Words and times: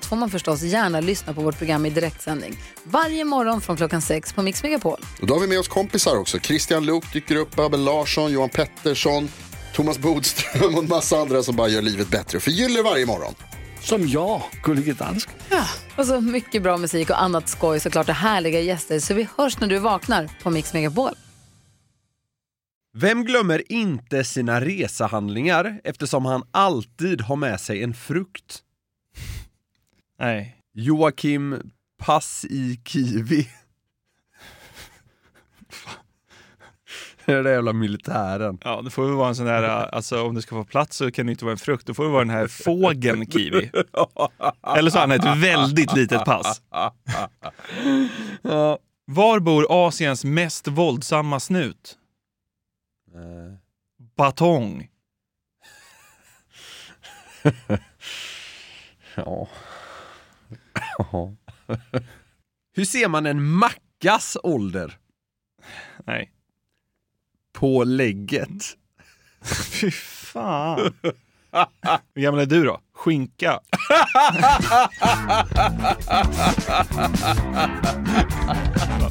allt 0.00 0.06
får 0.06 0.16
man 0.16 0.30
förstås 0.30 0.62
gärna 0.62 1.00
lyssna 1.00 1.34
på 1.34 1.40
vårt 1.40 1.58
program 1.58 1.86
i 1.86 1.90
direktsändning. 1.90 2.56
Varje 2.84 3.24
morgon 3.24 3.60
från 3.60 3.76
klockan 3.76 4.02
sex 4.02 4.32
på 4.32 4.42
Mix 4.42 4.62
Megapol. 4.62 5.00
Och 5.20 5.26
då 5.26 5.34
har 5.34 5.40
vi 5.40 5.46
med 5.46 5.58
oss 5.58 5.68
kompisar 5.68 6.16
också. 6.16 6.38
Christian 6.38 6.86
Luuk 6.86 7.12
dyker 7.12 7.36
upp, 7.36 7.58
Abel 7.58 7.84
Larsson, 7.84 8.32
Johan 8.32 8.48
Pettersson, 8.48 9.28
Thomas 9.74 9.98
Bodström 9.98 10.74
och 10.74 10.82
en 10.82 10.88
massa 10.88 11.16
andra 11.16 11.42
som 11.42 11.56
bara 11.56 11.68
gör 11.68 11.82
livet 11.82 12.08
bättre 12.08 12.36
och 12.36 12.42
förgyller 12.42 12.82
varje 12.82 13.06
morgon. 13.06 13.34
Som 13.80 14.08
jag, 14.08 14.42
Gullige 14.62 14.92
Dansken. 14.92 15.34
Och 15.96 16.06
så 16.06 16.20
mycket 16.20 16.62
bra 16.62 16.76
musik 16.76 17.10
och 17.10 17.22
annat 17.22 17.48
skoj 17.48 17.80
såklart 17.80 18.08
och 18.08 18.14
härliga 18.14 18.60
gäster. 18.60 19.00
Så 19.00 19.14
vi 19.14 19.28
hörs 19.36 19.60
när 19.60 19.68
du 19.68 19.78
vaknar 19.78 20.30
på 20.42 20.50
Mix 20.50 20.72
Megapol. 20.72 21.14
Vem 22.94 23.24
glömmer 23.24 23.72
inte 23.72 24.24
sina 24.24 24.60
resehandlingar 24.60 25.80
eftersom 25.84 26.24
han 26.24 26.42
alltid 26.50 27.20
har 27.20 27.36
med 27.36 27.60
sig 27.60 27.82
en 27.82 27.94
frukt? 27.94 28.62
Nej. 30.20 30.56
Joakim 30.72 31.72
Pass 31.98 32.44
i 32.50 32.80
Kiwi. 32.84 33.48
Det 37.24 37.32
är 37.32 37.42
den 37.42 37.52
jävla 37.52 37.72
militären. 37.72 38.58
Ja, 38.64 38.82
det 38.82 38.90
får 38.90 39.04
väl 39.04 39.14
vara 39.14 39.28
en 39.28 39.34
sån 39.34 39.46
där, 39.46 39.62
alltså 39.94 40.22
om 40.22 40.34
det 40.34 40.42
ska 40.42 40.50
få 40.56 40.64
plats 40.64 40.96
så 40.96 41.10
kan 41.10 41.26
det 41.26 41.32
inte 41.32 41.44
vara 41.44 41.52
en 41.52 41.58
frukt, 41.58 41.86
då 41.86 41.94
får 41.94 42.04
det 42.04 42.10
vara 42.10 42.24
den 42.24 42.30
här 42.30 42.46
fågeln 42.46 43.26
kiwi. 43.30 43.70
Eller 44.76 44.90
så 44.90 44.98
har 44.98 45.08
han 45.08 45.12
ett 45.12 45.38
väldigt 45.38 45.94
litet 45.96 46.24
pass. 46.24 46.62
Var 49.04 49.40
bor 49.40 49.66
Asiens 49.86 50.24
mest 50.24 50.68
våldsamma 50.68 51.40
snut? 51.40 51.98
Batong. 54.16 54.88
Ja. 59.14 59.48
Ja. 61.12 61.32
Hur 62.76 62.84
ser 62.84 63.08
man 63.08 63.26
en 63.26 63.42
mackas 63.44 64.36
ålder? 64.42 64.98
Nej. 66.06 66.32
På 67.52 67.84
lägget. 67.84 68.76
Fy 69.80 69.90
fan. 69.90 70.94
Hur 72.14 72.22
gammal 72.22 72.40
är 72.40 72.46
du 72.46 72.64
då? 72.64 72.80
Skinka. 72.94 73.60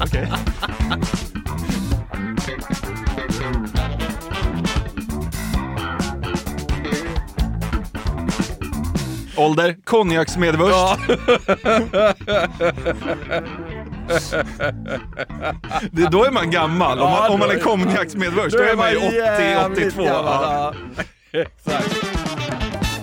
Okej. 0.00 0.32
Ålder? 9.40 9.76
Konjaksmedvurst. 9.84 11.00
Det, 15.90 16.06
då 16.10 16.24
är 16.24 16.30
man 16.30 16.50
gammal. 16.50 16.98
Om 16.98 17.10
man, 17.10 17.30
om 17.30 17.38
man 17.38 17.50
är 17.50 17.58
konjaksmedvurst, 17.58 18.56
då 18.56 18.62
är 18.62 18.76
man 18.76 18.90
ju 18.90 18.98
80-82. 18.98 20.06
Ja. 20.06 20.74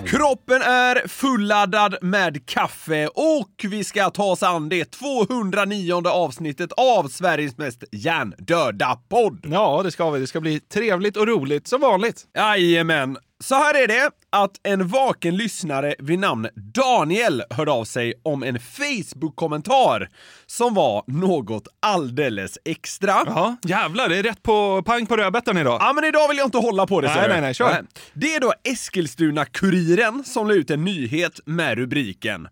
Kroppen 0.06 0.62
är 0.62 1.08
fulladdad 1.08 1.96
med 2.02 2.46
kaffe 2.46 3.06
och 3.06 3.50
vi 3.64 3.84
ska 3.84 4.10
ta 4.10 4.24
oss 4.24 4.42
an 4.42 4.68
det 4.68 4.90
209 4.90 6.08
avsnittet 6.08 6.72
av 6.72 7.08
Sveriges 7.08 7.58
mest 7.58 7.84
hjärndöda 7.92 8.98
podd. 9.08 9.46
Ja, 9.50 9.80
det 9.84 9.90
ska 9.90 10.10
vi. 10.10 10.20
Det 10.20 10.26
ska 10.26 10.40
bli 10.40 10.60
trevligt 10.60 11.16
och 11.16 11.26
roligt 11.26 11.68
som 11.68 11.80
vanligt. 11.80 12.24
Jajamän. 12.36 13.16
Så 13.44 13.54
här 13.54 13.82
är 13.82 13.88
det 13.88 14.10
att 14.30 14.60
en 14.62 14.88
vaken 14.88 15.36
lyssnare 15.36 15.94
vid 15.98 16.18
namn 16.18 16.48
Daniel 16.54 17.42
hörde 17.50 17.70
av 17.70 17.84
sig 17.84 18.14
om 18.22 18.42
en 18.42 18.58
Facebook-kommentar 18.60 20.08
som 20.46 20.74
var 20.74 21.04
något 21.06 21.68
alldeles 21.80 22.58
extra. 22.64 23.22
Jaha, 23.26 23.56
jävlar, 23.62 24.08
det 24.08 24.16
är 24.16 24.22
rätt 24.22 24.42
på 24.42 24.82
pang 24.82 25.06
på 25.06 25.16
rödbetan 25.16 25.58
idag. 25.58 25.78
Ja, 25.80 25.92
men 25.92 26.04
idag 26.04 26.28
vill 26.28 26.38
jag 26.38 26.46
inte 26.46 26.58
hålla 26.58 26.86
på 26.86 27.00
det. 27.00 27.14
Nej, 27.14 27.28
nej, 27.28 27.40
nej, 27.40 27.54
kör. 27.54 27.84
Det 28.12 28.34
är 28.34 28.40
då 28.40 28.52
Eskilstuna-Kuriren 28.64 30.24
som 30.24 30.48
la 30.48 30.54
ut 30.54 30.70
en 30.70 30.84
nyhet 30.84 31.40
med 31.44 31.78
rubriken 31.78 32.48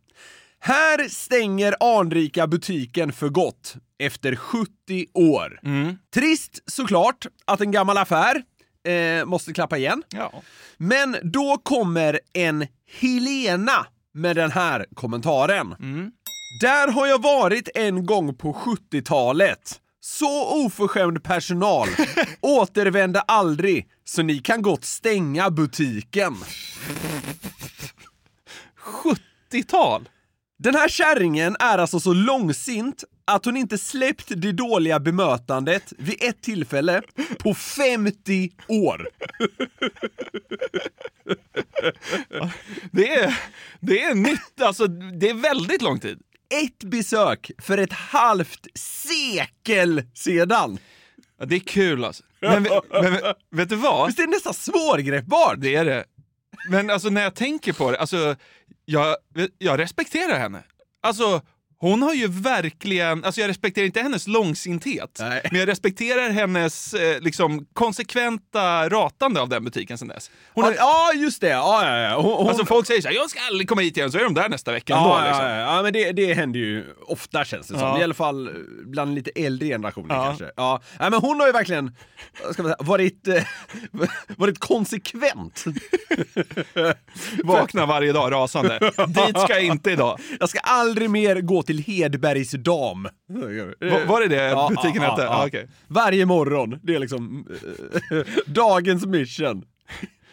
här 0.67 1.09
stänger 1.09 1.99
anrika 1.99 2.47
butiken 2.47 3.13
för 3.13 3.29
gott 3.29 3.77
efter 3.99 4.37
70 4.37 4.71
år. 5.15 5.61
Mm. 5.63 5.99
Trist 6.15 6.63
såklart 6.67 7.27
att 7.45 7.61
en 7.61 7.71
gammal 7.71 7.99
affär 7.99 8.43
eh, 8.87 9.25
måste 9.25 9.53
klappa 9.53 9.77
igen. 9.79 10.03
Ja. 10.09 10.43
Men 10.77 11.17
då 11.23 11.61
kommer 11.63 12.21
en 12.33 12.67
Helena 13.01 13.87
med 14.15 14.37
den 14.37 14.51
här 14.51 14.87
kommentaren. 14.95 15.75
Där 16.61 16.93
har 16.93 17.07
jag 17.07 17.23
varit 17.23 17.69
en 17.75 18.07
gång 18.07 18.35
på 18.35 18.53
70-talet. 18.53 19.81
Så 20.01 20.65
oförskämd 20.67 21.25
personal. 21.25 21.89
Återvände 22.41 23.21
aldrig, 23.21 23.89
så 24.05 24.23
ni 24.23 24.39
kan 24.39 24.63
gott 24.63 24.85
stänga 24.85 25.51
butiken. 25.51 26.37
70-tal? 29.51 30.09
Den 30.59 30.75
här 30.75 30.89
kärringen 30.89 31.57
är 31.59 31.79
alltså 31.79 32.01
så 32.01 32.13
långsint 32.13 33.05
att 33.25 33.45
hon 33.45 33.57
inte 33.57 33.79
släppt 33.79 34.29
det 34.29 34.53
dåliga 34.53 35.01
bemötandet 35.01 35.93
vid 35.99 36.17
ett 36.21 36.43
tillfälle 36.43 37.03
på 37.39 37.55
50 37.55 38.51
år. 38.69 39.09
Det 42.93 43.15
är, 43.15 43.39
det 43.81 44.03
är 44.03 44.15
nytt, 44.15 44.61
alltså 44.63 44.87
det 44.87 45.29
är 45.31 45.35
väldigt 45.35 45.83
lång 45.83 46.01
tid. 46.01 46.19
Ett 46.65 46.85
besök 46.85 47.51
för 47.59 47.79
ett 47.79 47.93
halvt 47.93 48.67
sekel 48.75 50.03
sedan. 50.15 50.79
Ja, 51.39 51.47
det 51.47 51.55
är 51.55 51.61
kul 51.61 52.05
alltså. 52.05 52.23
Men, 52.41 52.67
men, 52.91 53.13
vet 53.51 53.69
du 53.69 53.77
vad? 53.77 54.07
Visst 54.07 54.19
är 54.19 54.23
det 54.23 54.31
nästan 54.31 54.55
svårgreppbart? 54.55 55.55
Det 55.59 55.75
är 55.75 55.85
det. 55.85 56.05
Men 56.69 56.91
alltså 56.91 57.09
när 57.09 57.23
jag 57.23 57.35
tänker 57.35 57.73
på 57.73 57.91
det, 57.91 57.99
alltså 57.99 58.37
jag, 58.87 59.17
jag 59.59 59.79
respekterar 59.79 60.39
henne. 60.39 60.63
Alltså 61.03 61.43
hon 61.79 62.03
har 62.03 62.15
ju 62.15 62.29
verkligen, 62.29 63.25
alltså 63.25 63.41
jag 63.41 63.49
respekterar 63.49 63.87
inte 63.87 64.01
hennes 64.01 64.27
långsinthet, 64.27 65.17
Nej. 65.21 65.41
men 65.51 65.61
jag 65.61 65.69
respekterar 65.69 66.31
hennes 66.31 66.95
eh, 66.95 67.21
liksom 67.21 67.67
konsekventa 67.73 68.89
ratande 68.89 69.41
av 69.41 69.49
den 69.49 69.65
butiken 69.65 69.99
sen 69.99 70.09
dess. 70.09 70.31
Hon 70.55 70.65
Ja, 70.65 70.71
har, 70.71 70.75
ja, 70.77 71.21
just 71.23 71.41
det. 71.41 71.49
Ja, 71.49 71.89
ja, 71.89 71.99
ja. 71.99 72.21
Hon, 72.21 72.33
hon... 72.33 72.49
Alltså 72.49 72.65
folk 72.65 72.87
säger 72.87 73.03
såhär, 73.03 73.15
jag 73.15 73.31
ska 73.31 73.41
aldrig 73.51 73.69
komma 73.69 73.81
hit 73.81 73.97
igen, 73.97 74.13
så 74.13 74.19
är 74.19 74.25
de 74.25 74.35
där 74.35 74.49
nästa 74.49 74.73
vecka 74.73 74.97
ändå. 74.97 75.09
Ja, 75.09 75.25
liksom. 75.27 75.45
ja, 75.45 75.51
ja, 75.57 75.77
ja, 75.77 75.83
men 75.83 75.93
det, 75.93 76.13
det 76.13 76.35
händer 76.35 76.61
ju 76.61 76.85
ofta 77.07 77.45
känns 77.45 77.67
det 77.69 77.79
som. 77.79 77.89
Ja. 77.89 78.01
I 78.01 78.03
alla 78.05 78.15
fall 78.15 78.51
bland 78.87 79.15
lite 79.15 79.31
äldre 79.31 79.69
generationer 79.69 80.15
Ja. 80.15 80.25
kanske. 80.25 80.51
Ja. 80.57 80.81
Men 80.99 81.13
hon 81.13 81.41
har 81.41 81.47
ju 81.47 81.53
verkligen 81.53 81.97
ska 82.53 82.63
man 82.63 82.73
säga, 82.73 82.77
varit, 82.81 83.29
eh, 83.29 83.43
varit 84.37 84.59
konsekvent. 84.59 85.65
Vaknar 87.45 87.87
varje 87.87 88.13
dag 88.13 88.33
rasande. 88.33 88.79
Dit 89.09 89.39
ska 89.41 89.49
jag 89.53 89.63
inte 89.65 89.91
idag. 89.91 90.21
Jag 90.41 90.49
ska 90.49 90.59
aldrig 90.59 91.11
mer 91.11 91.41
gå 91.41 91.63
till 91.67 91.79
Hedbergs 91.79 92.51
dam. 92.51 93.03
Va- 93.03 94.05
var 94.07 94.21
det 94.21 94.29
det 94.29 94.45
Ja, 94.45 94.69
butiken 94.69 95.03
ja, 95.03 95.11
hette? 95.11 95.23
ja. 95.23 95.41
Ja, 95.41 95.47
okej. 95.47 95.69
Varje 95.89 96.27
morgon. 96.27 96.79
Det 96.83 96.95
är 96.95 96.99
liksom 96.99 97.47
eh, 98.11 98.19
dagens 98.47 99.07
mission. 99.07 99.63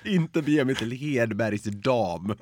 Inte 0.06 0.42
bege 0.42 0.66
mig 0.66 0.76
till 0.76 0.92
Hedbergs 0.92 1.64
dam. 1.64 2.36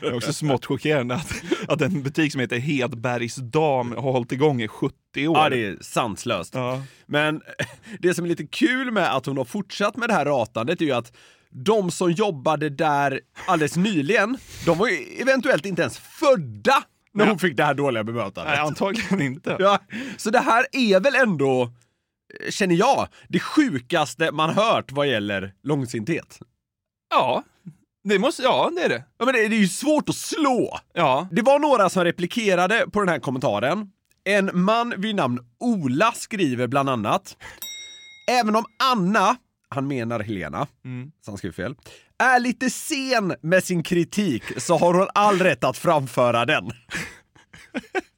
Det 0.00 0.06
är 0.06 0.14
också 0.16 0.32
smått 0.32 0.64
chockerande 0.66 1.14
att, 1.14 1.32
att 1.68 1.80
en 1.80 2.02
butik 2.02 2.32
som 2.32 2.40
heter 2.40 2.58
Hedbergs 2.58 3.36
dam 3.36 3.92
har 3.92 4.12
hållit 4.12 4.32
igång 4.32 4.62
i 4.62 4.68
70 4.68 4.94
år. 5.28 5.36
Ja, 5.38 5.48
det 5.48 5.64
är 5.66 5.76
sanslöst. 5.80 6.54
Ja. 6.54 6.82
Men 7.06 7.40
det 7.98 8.14
som 8.14 8.24
är 8.24 8.28
lite 8.28 8.46
kul 8.46 8.90
med 8.90 9.16
att 9.16 9.26
hon 9.26 9.36
har 9.36 9.44
fortsatt 9.44 9.96
med 9.96 10.08
det 10.08 10.14
här 10.14 10.24
ratandet 10.24 10.80
är 10.80 10.84
ju 10.84 10.92
att 10.92 11.12
de 11.50 11.90
som 11.90 12.12
jobbade 12.12 12.68
där 12.70 13.20
alldeles 13.46 13.76
nyligen, 13.76 14.38
de 14.66 14.78
var 14.78 14.88
ju 14.88 14.96
eventuellt 15.20 15.66
inte 15.66 15.82
ens 15.82 15.98
födda 15.98 16.82
när 17.12 17.26
hon 17.26 17.38
fick 17.38 17.56
det 17.56 17.64
här 17.64 17.74
dåliga 17.74 18.04
bemötandet. 18.04 18.52
Nej, 18.52 18.58
antagligen 18.58 19.20
inte. 19.22 19.56
Ja, 19.58 19.78
så 20.16 20.30
det 20.30 20.38
här 20.38 20.66
är 20.72 21.00
väl 21.00 21.14
ändå, 21.14 21.62
eh, 21.62 22.50
känner 22.50 22.74
jag, 22.74 23.08
det 23.28 23.40
sjukaste 23.40 24.32
man 24.32 24.50
hört 24.50 24.92
vad 24.92 25.08
gäller 25.08 25.54
långsinthet. 25.62 26.38
Ja, 27.10 27.42
Det 28.04 28.18
måste, 28.18 28.42
ja, 28.42 28.70
det 28.76 28.82
är 28.82 28.88
det. 28.88 29.04
Ja, 29.18 29.24
men 29.24 29.34
det, 29.34 29.48
det 29.48 29.56
är 29.56 29.60
ju 29.60 29.68
svårt 29.68 30.08
att 30.08 30.14
slå. 30.16 30.78
Ja. 30.94 31.28
Det 31.30 31.42
var 31.42 31.58
några 31.58 31.88
som 31.88 32.04
replikerade 32.04 32.86
på 32.92 33.00
den 33.00 33.08
här 33.08 33.18
kommentaren. 33.18 33.90
En 34.24 34.50
man 34.54 34.94
vid 34.96 35.14
namn 35.14 35.38
Ola 35.60 36.12
skriver 36.12 36.66
bland 36.66 36.88
annat. 36.90 37.36
Även 38.30 38.56
om 38.56 38.64
Anna, 38.92 39.36
han 39.68 39.88
menar 39.88 40.20
Helena, 40.20 40.66
så 41.24 41.30
han 41.30 41.38
skriver 41.38 41.54
fel, 41.54 41.74
är 42.18 42.40
lite 42.40 42.70
sen 42.70 43.34
med 43.42 43.64
sin 43.64 43.82
kritik 43.82 44.42
så 44.56 44.78
har 44.78 44.94
hon 44.94 45.08
all 45.14 45.38
rätt 45.38 45.64
att 45.64 45.78
framföra 45.78 46.44
den. 46.46 46.64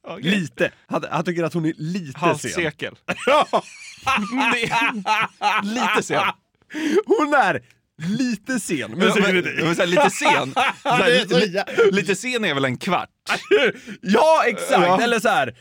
Okej. 0.07 0.31
Lite. 0.31 0.71
Han, 0.87 1.05
han 1.11 1.23
tycker 1.25 1.43
att 1.43 1.53
hon 1.53 1.65
är 1.65 1.73
lite 1.77 2.19
Halvt 2.19 2.41
sen. 2.41 2.51
sekel. 2.51 2.95
Lite 5.63 6.03
sen. 6.03 6.21
Hon 7.05 7.33
är 7.33 7.61
lite 8.17 8.59
sen 8.59 8.89
med 8.91 8.97
Men, 8.99 9.11
sin 9.13 9.21
men, 9.23 9.31
kritik. 9.31 9.63
men, 9.63 9.75
här, 9.77 9.85
lite 9.85 10.09
sen. 10.09 10.53
Här, 10.83 11.05
det 11.09 11.21
är 11.21 11.27
så 11.27 11.37
li, 11.39 11.45
jä- 11.57 11.85
li, 11.85 11.91
lite 11.91 12.15
sen 12.15 12.45
är 12.45 12.53
väl 12.53 12.65
en 12.65 12.77
kvart? 12.77 13.09
Ja, 14.01 14.43
exakt! 14.45 14.71
Ja. 14.81 15.01
Eller 15.01 15.19
så 15.19 15.29
här. 15.29 15.55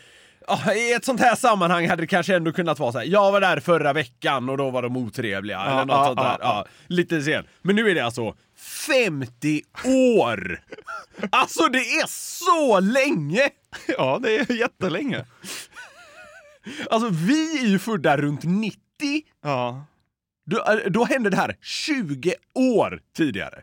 I 0.77 0.93
ett 0.93 1.05
sånt 1.05 1.21
här 1.21 1.37
sammanhang 1.37 1.89
hade 1.89 2.03
det 2.03 2.07
kanske 2.07 2.37
ändå 2.37 2.53
kunnat 2.53 2.79
vara 2.79 2.93
så 2.93 2.99
här. 2.99 3.07
jag 3.07 3.33
var 3.33 3.41
där 3.41 3.61
förra 3.61 3.93
veckan 3.93 4.49
och 4.49 4.57
då 4.57 4.71
var 4.71 4.83
de 4.83 4.97
otrevliga. 4.97 5.61
eller 5.61 5.85
något 5.85 6.07
sånt 6.07 6.19
där. 6.19 6.37
ja, 6.41 6.67
lite 6.87 7.23
sen. 7.23 7.45
Men 7.63 7.77
nu 7.77 7.91
är 7.91 7.95
det 7.95 8.05
alltså 8.05 8.35
50 8.87 9.63
år! 9.87 10.61
Alltså 11.31 11.69
det 11.69 11.79
är 11.79 12.07
så 12.07 12.81
länge! 12.81 13.51
Ja, 13.87 14.19
det 14.23 14.37
är 14.37 14.53
jättelänge. 14.53 15.25
Alltså 16.91 17.09
vi 17.09 17.59
är 17.59 17.67
ju 17.67 17.79
födda 17.79 18.17
runt 18.17 18.45
90. 18.45 18.79
Ja. 19.43 19.85
Då, 20.47 20.57
äh, 20.59 20.91
då 20.91 21.05
hände 21.05 21.31
det 21.31 21.37
här 21.37 21.57
20 21.61 22.35
år 22.55 23.01
tidigare. 23.17 23.63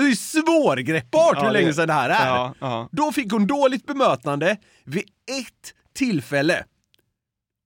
Det 0.00 0.10
är 0.10 0.14
svårgreppbart 0.14 1.36
Ja, 1.36 1.44
hur 1.44 1.50
länge 1.52 1.72
sedan 1.74 1.86
det 1.88 1.92
här 1.94 2.10
är. 2.10 2.26
Ja, 2.26 2.54
ja. 2.60 2.88
Då 2.92 3.12
fick 3.12 3.32
hon 3.32 3.46
dåligt 3.46 3.86
bemötande 3.86 4.56
vid 4.84 5.02
ett 5.40 5.74
tillfälle. 5.94 6.64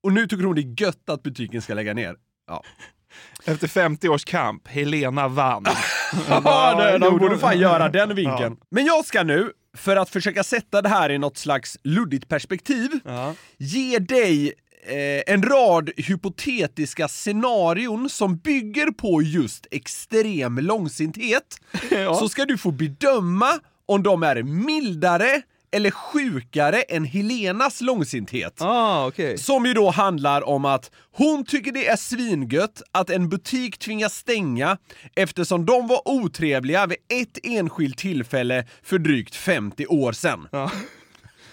Och 0.03 0.13
nu 0.13 0.27
tycker 0.27 0.45
hon 0.45 0.55
det 0.55 0.61
är 0.61 0.83
gött 0.83 1.09
att 1.11 1.23
butiken 1.23 1.63
ska 1.63 1.75
lägga 1.75 1.95
ner. 1.95 2.17
Ja, 2.49 2.63
Efter 3.45 3.69
50 3.69 4.09
års 4.09 4.25
kamp, 4.25 4.69
Helena 4.69 5.29
vann. 5.29 5.65
ja 6.29 6.75
det, 6.85 6.99
de 6.99 7.19
borde 7.19 7.39
fan 7.39 7.59
göra 7.59 7.89
den 7.89 8.15
vinkeln. 8.15 8.57
Ja. 8.61 8.67
Men 8.71 8.85
jag 8.87 9.05
ska 9.05 9.23
nu, 9.23 9.53
för 9.77 9.97
att 9.97 10.11
försöka 10.11 10.45
sätta 10.45 10.83
det 10.83 10.89
här 10.89 11.11
i 11.11 11.19
något 11.19 11.37
slags 11.39 11.79
luddigt 11.85 12.29
perspektiv, 12.29 12.91
Ja. 13.05 13.35
ge 13.59 13.99
dig 13.99 14.53
eh, 14.87 15.35
en 15.35 15.43
rad 15.43 15.91
hypotetiska 15.97 17.09
scenarion 17.09 18.09
som 18.09 18.37
bygger 18.37 18.91
på 18.91 19.23
just 19.23 19.67
extrem 19.71 20.59
långsinthet. 20.59 21.61
Ja. 21.91 22.15
Så 22.15 22.29
ska 22.29 22.45
du 22.45 22.59
få 22.59 22.71
bedöma 22.71 23.51
om 23.87 24.03
de 24.03 24.23
är 24.23 24.43
mildare 24.43 25.43
eller 25.73 25.91
sjukare 25.91 26.83
än 26.83 27.05
Helenas 27.05 27.81
långsinthet. 27.81 28.63
Ah, 28.63 29.07
okej. 29.07 29.39
Som 29.39 29.67
ju 29.67 29.75
då 29.75 29.91
handlar 29.91 30.49
om 30.49 30.65
att 30.65 30.91
hon 31.13 31.45
tycker 31.45 31.73
det 31.73 31.89
är 31.89 31.97
svingött 31.97 32.83
att 32.93 33.11
en 33.11 33.29
butik 33.29 33.79
tvingas 33.79 34.15
stänga 34.15 34.79
eftersom 35.17 35.67
de 35.67 35.87
var 35.87 36.09
otrevliga 36.09 36.87
vid 36.87 36.99
ett 37.23 37.39
enskilt 37.43 37.99
tillfälle 37.99 38.67
för 38.83 38.99
drygt 38.99 39.35
50 39.35 39.87
år 39.87 40.13
sedan. 40.13 40.49
Ja. 40.53 40.71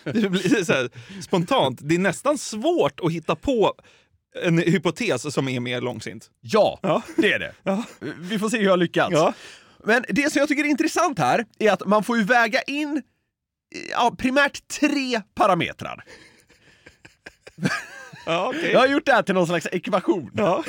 Det 0.13 0.29
blir 0.29 0.63
så 0.63 0.73
här, 0.73 0.89
spontant, 1.21 1.79
det 1.81 1.95
är 1.95 1.99
nästan 1.99 2.37
svårt 2.37 2.99
att 2.99 3.11
hitta 3.11 3.35
på 3.35 3.73
en 4.43 4.57
hypotes 4.57 5.33
som 5.33 5.47
är 5.47 5.59
mer 5.59 5.81
långsint. 5.81 6.29
Ja, 6.41 6.79
Ja. 6.81 7.01
det 7.17 7.33
är 7.33 7.39
det. 7.39 7.53
Vi 8.19 8.39
får 8.39 8.49
se 8.49 8.57
hur 8.57 8.65
jag 8.65 8.79
lyckats. 8.79 9.11
Ja. 9.11 9.33
Men 9.85 10.05
det 10.09 10.31
som 10.31 10.39
jag 10.39 10.47
tycker 10.47 10.63
är 10.63 10.67
intressant 10.67 11.19
här 11.19 11.45
är 11.59 11.71
att 11.71 11.85
man 11.87 12.03
får 12.03 12.17
ju 12.17 12.23
väga 12.23 12.61
in 12.61 12.97
eh, 13.75 13.81
ja, 13.91 14.15
primärt 14.17 14.67
tre 14.67 15.21
parametrar. 15.35 16.03
Ja, 18.25 18.47
okej. 18.47 18.71
Jag 18.71 18.79
har 18.79 18.87
gjort 18.87 19.05
det 19.05 19.13
här 19.13 19.21
till 19.21 19.35
någon 19.35 19.47
slags 19.47 19.67
ekvation. 19.71 20.31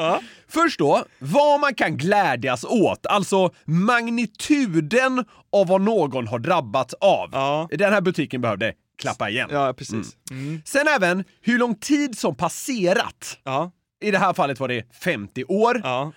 Ja. 0.00 0.20
Först 0.48 0.78
då, 0.78 1.04
vad 1.18 1.60
man 1.60 1.74
kan 1.74 1.96
glädjas 1.96 2.64
åt, 2.64 3.06
alltså 3.06 3.50
magnituden 3.64 5.24
av 5.52 5.66
vad 5.66 5.80
någon 5.80 6.26
har 6.26 6.38
drabbats 6.38 6.94
av. 6.94 7.28
Ja. 7.32 7.68
Den 7.70 7.92
här 7.92 8.00
butiken 8.00 8.40
behövde 8.40 8.72
klappa 8.98 9.30
igen. 9.30 9.48
Ja, 9.52 9.72
precis. 9.72 10.16
Mm. 10.30 10.62
Sen 10.64 10.88
även 10.88 11.24
hur 11.40 11.58
lång 11.58 11.74
tid 11.74 12.18
som 12.18 12.36
passerat. 12.36 13.38
Ja. 13.44 13.70
I 14.00 14.10
det 14.10 14.18
här 14.18 14.32
fallet 14.32 14.60
var 14.60 14.68
det 14.68 14.92
50 15.04 15.44
år. 15.44 15.80
Ja. 15.84 16.12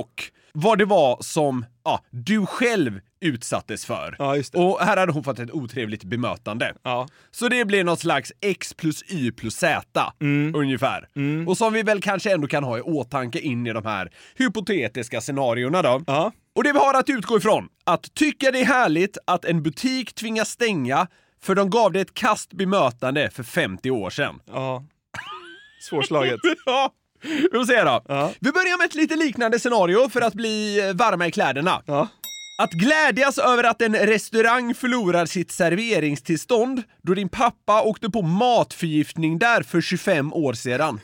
Och 0.00 0.24
vad 0.52 0.78
det 0.78 0.84
var 0.84 1.18
som 1.20 1.66
ja, 1.84 2.04
du 2.10 2.46
själv 2.46 3.00
utsattes 3.24 3.86
för. 3.86 4.16
Ja. 4.18 4.36
Och 4.52 4.80
här 4.80 4.96
hade 4.96 5.12
hon 5.12 5.24
fått 5.24 5.38
ett 5.38 5.50
otrevligt 5.50 6.04
bemötande. 6.04 6.74
Ja. 6.82 7.08
Så 7.30 7.48
det 7.48 7.64
blir 7.64 7.84
något 7.84 8.00
slags 8.00 8.32
x 8.40 8.74
plus 8.74 9.02
y 9.08 9.32
plus 9.32 9.54
z 9.56 9.80
ungefär. 10.54 11.08
Och 11.46 11.56
som 11.56 11.72
vi 11.72 11.82
väl 11.82 12.02
kanske 12.02 12.32
ändå 12.32 12.46
kan 12.48 12.64
ha 12.64 12.78
i 12.78 12.80
åtanke 12.80 13.38
in 13.40 13.66
i 13.66 13.72
de 13.72 13.84
här 13.86 14.10
hypotetiska 14.36 15.20
scenarierna 15.20 15.82
då. 15.82 16.02
Ja. 16.06 16.32
Och 16.54 16.64
det 16.64 16.72
vi 16.72 16.78
har 16.78 16.94
att 16.94 17.08
utgå 17.10 17.36
ifrån, 17.36 17.68
att 17.84 18.14
tycka 18.14 18.50
det 18.50 18.60
är 18.60 18.64
härligt 18.64 19.18
att 19.26 19.44
en 19.44 19.62
butik 19.62 20.14
tvingas 20.14 20.48
stänga 20.48 21.06
för 21.42 21.54
de 21.54 21.70
gav 21.70 21.92
det 21.92 22.00
ett 22.00 22.14
kast 22.14 22.52
bemötande 22.52 23.30
för 23.30 23.42
50 23.42 23.90
år 23.90 24.10
sedan. 24.10 24.40
ja. 24.46 24.84
Svårslaget. 25.90 26.40
Ja, 26.66 26.90
vi 27.22 27.48
får 27.58 27.64
se 27.64 27.82
då. 27.82 28.02
Ja. 28.08 28.30
Vi 28.40 28.52
börjar 28.52 28.78
med 28.78 28.84
ett 28.84 28.94
lite 28.94 29.16
liknande 29.16 29.58
scenario 29.58 30.08
för 30.08 30.20
att 30.20 30.34
bli 30.34 30.88
eh, 30.88 30.94
varma 30.94 31.26
i 31.26 31.30
kläderna. 31.32 31.82
Ja. 31.86 32.08
Att 32.56 32.72
glädjas 32.72 33.38
över 33.38 33.64
att 33.64 33.82
en 33.82 33.94
restaurang 33.94 34.74
förlorar 34.74 35.26
sitt 35.26 35.50
serveringstillstånd 35.50 36.82
då 37.02 37.14
din 37.14 37.28
pappa 37.28 37.82
åkte 37.82 38.10
på 38.10 38.22
matförgiftning 38.22 39.38
där 39.38 39.62
för 39.62 39.80
25 39.80 40.32
år 40.32 40.52
sedan. 40.52 41.00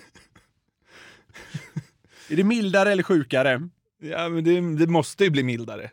Är 2.29 2.37
det 2.37 2.45
mildare 2.45 2.93
eller 2.93 3.03
sjukare? 3.03 3.69
Ja, 4.03 4.29
men 4.29 4.45
det, 4.45 4.85
det 4.85 4.91
måste 4.91 5.25
ju 5.25 5.31
bli 5.31 5.43
mildare. 5.43 5.91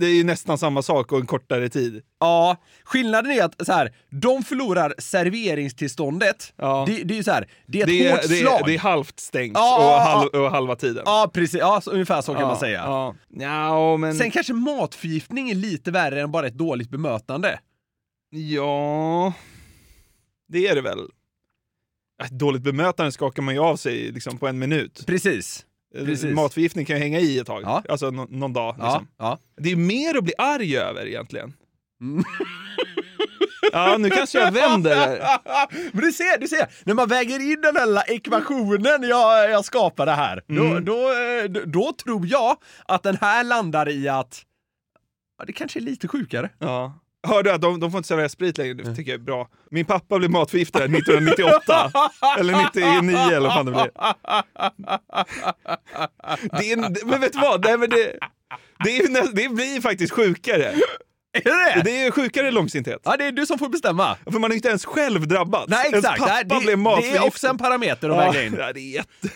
Det 0.00 0.06
är 0.06 0.14
ju 0.14 0.24
nästan 0.24 0.58
samma 0.58 0.82
sak 0.82 1.12
och 1.12 1.18
en 1.20 1.26
kortare 1.26 1.68
tid. 1.68 2.02
Ja, 2.20 2.56
skillnaden 2.84 3.32
är 3.32 3.44
att 3.44 3.66
så 3.66 3.72
här, 3.72 3.94
de 4.10 4.42
förlorar 4.42 4.94
serveringstillståndet. 4.98 6.52
Ja. 6.56 6.84
Det, 6.88 7.02
det 7.04 7.14
är 7.14 7.16
ju 7.16 7.22
så 7.22 7.30
här, 7.30 7.48
det 7.66 7.78
är 7.78 7.82
ett 7.82 7.88
Det 7.88 8.10
hårt 8.10 8.24
är, 8.24 8.28
det, 8.28 8.34
slag. 8.34 8.60
är, 8.60 8.64
det 8.66 8.74
är 8.74 8.78
halvt 8.78 9.20
stängt 9.20 9.52
Ja, 9.56 9.76
och, 9.96 10.02
halv, 10.10 10.28
och 10.44 10.50
halva 10.50 10.76
tiden. 10.76 11.02
Ja, 11.06 11.30
precis. 11.34 11.60
Ja, 11.60 11.80
så, 11.80 11.90
ungefär 11.90 12.22
så 12.22 12.32
kan 12.32 12.42
Ja, 12.42 12.48
man 12.48 12.56
säga. 12.58 12.78
Ja, 12.86 13.14
ja 13.30 13.96
men... 13.96 14.14
Sen 14.14 14.30
kanske 14.30 14.52
matförgiftning 14.52 15.50
är 15.50 15.54
lite 15.54 15.90
värre 15.90 16.20
än 16.20 16.30
bara 16.32 16.46
ett 16.46 16.58
dåligt 16.58 16.90
bemötande. 16.90 17.60
Ja... 18.30 19.32
Det 20.48 20.66
är 20.68 20.74
det 20.74 20.80
väl. 20.80 20.98
Ett 22.24 22.30
dåligt 22.30 22.62
bemötande 22.62 23.12
skakar 23.12 23.42
man 23.42 23.54
ju 23.54 23.60
av 23.60 23.76
sig 23.76 24.12
liksom, 24.12 24.38
på 24.38 24.48
en 24.48 24.58
minut. 24.58 25.04
Precis. 25.06 25.66
Precis. 25.94 26.34
Matförgiftning 26.34 26.84
kan 26.86 26.96
ju 26.96 27.02
hänga 27.02 27.20
i 27.20 27.38
ett 27.38 27.46
tag. 27.46 27.62
Ja. 27.62 27.82
Alltså 27.88 28.10
nå- 28.10 28.26
någon 28.30 28.52
dag. 28.52 28.76
Ja, 28.78 28.84
Liksom. 28.84 29.08
ja. 29.18 29.38
Det 29.56 29.72
är 29.72 29.76
mer 29.76 30.16
att 30.18 30.24
bli 30.24 30.32
arg 30.38 30.76
över 30.78 31.06
egentligen. 31.06 31.52
Mm. 32.00 32.24
ja, 33.72 33.96
nu 33.98 34.10
kanske 34.10 34.38
jag 34.38 34.52
vänder. 34.52 35.06
Men 35.92 36.00
du 36.04 36.12
ser, 36.12 36.38
du 36.40 36.48
ser, 36.48 36.66
när 36.84 36.94
man 36.94 37.08
väger 37.08 37.52
in 37.52 37.60
den 37.60 37.76
här 37.76 38.10
ekvationen 38.10 39.02
jag, 39.02 39.50
jag 39.50 39.64
skapade 39.64 40.12
här, 40.12 40.42
då, 40.46 40.64
Mm. 40.64 40.84
då, 40.84 40.94
eh, 41.12 41.44
då, 41.50 41.60
då 41.66 41.92
tror 41.92 42.26
jag 42.26 42.56
att 42.86 43.02
den 43.02 43.16
här 43.20 43.44
landar 43.44 43.88
i 43.88 44.08
att 44.08 44.42
ja, 45.38 45.44
det 45.44 45.52
kanske 45.52 45.78
är 45.78 45.80
lite 45.82 46.08
sjukare. 46.08 46.50
Ja. 46.58 46.98
Hörde 47.26 47.54
att 47.54 47.60
de, 47.60 47.80
de 47.80 47.90
får 47.90 47.98
inte 47.98 48.08
servera 48.08 48.28
sprit 48.28 48.58
längre, 48.58 48.74
det 48.74 48.94
tycker 48.94 49.10
jag 49.12 49.20
är 49.20 49.24
bra. 49.24 49.48
Min 49.70 49.84
pappa 49.84 50.18
blev 50.18 50.30
matförgiftad 50.30 50.84
1998. 50.84 51.90
eller 52.38 52.64
99 52.64 53.18
eller 53.20 53.40
vad 53.40 53.52
fan 53.52 53.66
det 53.66 53.72
blir. 53.72 53.90
Det 56.58 56.72
är, 56.72 56.76
en- 56.78 56.96
men 57.04 57.20
vet 57.20 57.32
du 57.32 57.38
vad? 57.38 57.64
Nej, 57.64 57.78
men 57.78 57.90
det, 57.90 58.18
det, 58.84 58.96
är, 58.98 59.08
nä- 59.08 59.30
det 59.32 59.48
blir 59.48 59.80
faktiskt 59.80 60.12
sjukare. 60.12 60.74
Är 61.36 61.74
det 61.74 61.74
det? 61.74 61.82
Det 61.90 62.02
är 62.06 62.10
sjukare 62.10 62.50
långsinthet. 62.50 63.00
Ja, 63.04 63.16
det 63.16 63.24
är 63.24 63.32
du 63.32 63.46
som 63.46 63.58
får 63.58 63.68
bestämma. 63.68 64.16
För 64.32 64.38
man 64.38 64.50
är 64.50 64.54
inte 64.56 64.68
ens 64.68 64.84
själv 64.84 65.28
drabbad. 65.28 65.64
Nej, 65.70 65.86
Ens 65.86 66.04
exakt. 66.04 66.18
pappa 66.18 66.32
Nej, 66.34 66.44
det, 66.44 66.54
blev 66.60 66.62
det 66.70 66.76
matförgiftad. 66.76 67.22
är 67.22 67.26
också 67.26 67.46
en 67.48 67.58
parameter 67.58 68.08
att 68.10 68.16
Ja, 68.16 68.30
väga 68.32 68.46
in. 68.46 68.56
ja, 68.58 68.72
det 68.72 68.80
är 68.80 68.90
jätte... 68.94 69.28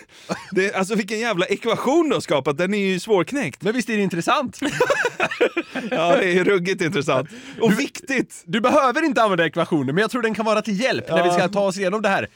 Det, 0.51 0.73
alltså 0.75 0.95
vilken 0.95 1.19
jävla 1.19 1.45
ekvation 1.45 2.09
du 2.09 2.15
har 2.15 2.21
skapat, 2.21 2.57
den 2.57 2.73
är 2.73 2.77
ju 2.77 2.99
svårknäckt. 2.99 3.61
Men 3.61 3.73
visst 3.73 3.89
är 3.89 3.97
det 3.97 4.03
intressant? 4.03 4.59
Ja, 5.91 6.15
det 6.15 6.39
är 6.39 6.43
ruggigt 6.43 6.81
intressant. 6.81 7.29
Och 7.61 7.79
viktigt! 7.79 8.43
Du 8.45 8.61
behöver 8.61 9.03
inte 9.05 9.23
använda 9.23 9.45
ekvationen, 9.45 9.95
men 9.95 10.01
jag 10.01 10.11
tror 10.11 10.21
den 10.21 10.33
kan 10.33 10.45
vara 10.45 10.61
till 10.61 10.79
hjälp 10.81 11.09
när 11.09 11.17
Ja. 11.17 11.23
vi 11.23 11.31
ska 11.31 11.47
ta 11.49 11.59
oss 11.61 11.77
igenom 11.77 12.01
det 12.01 12.09
här 12.09 12.27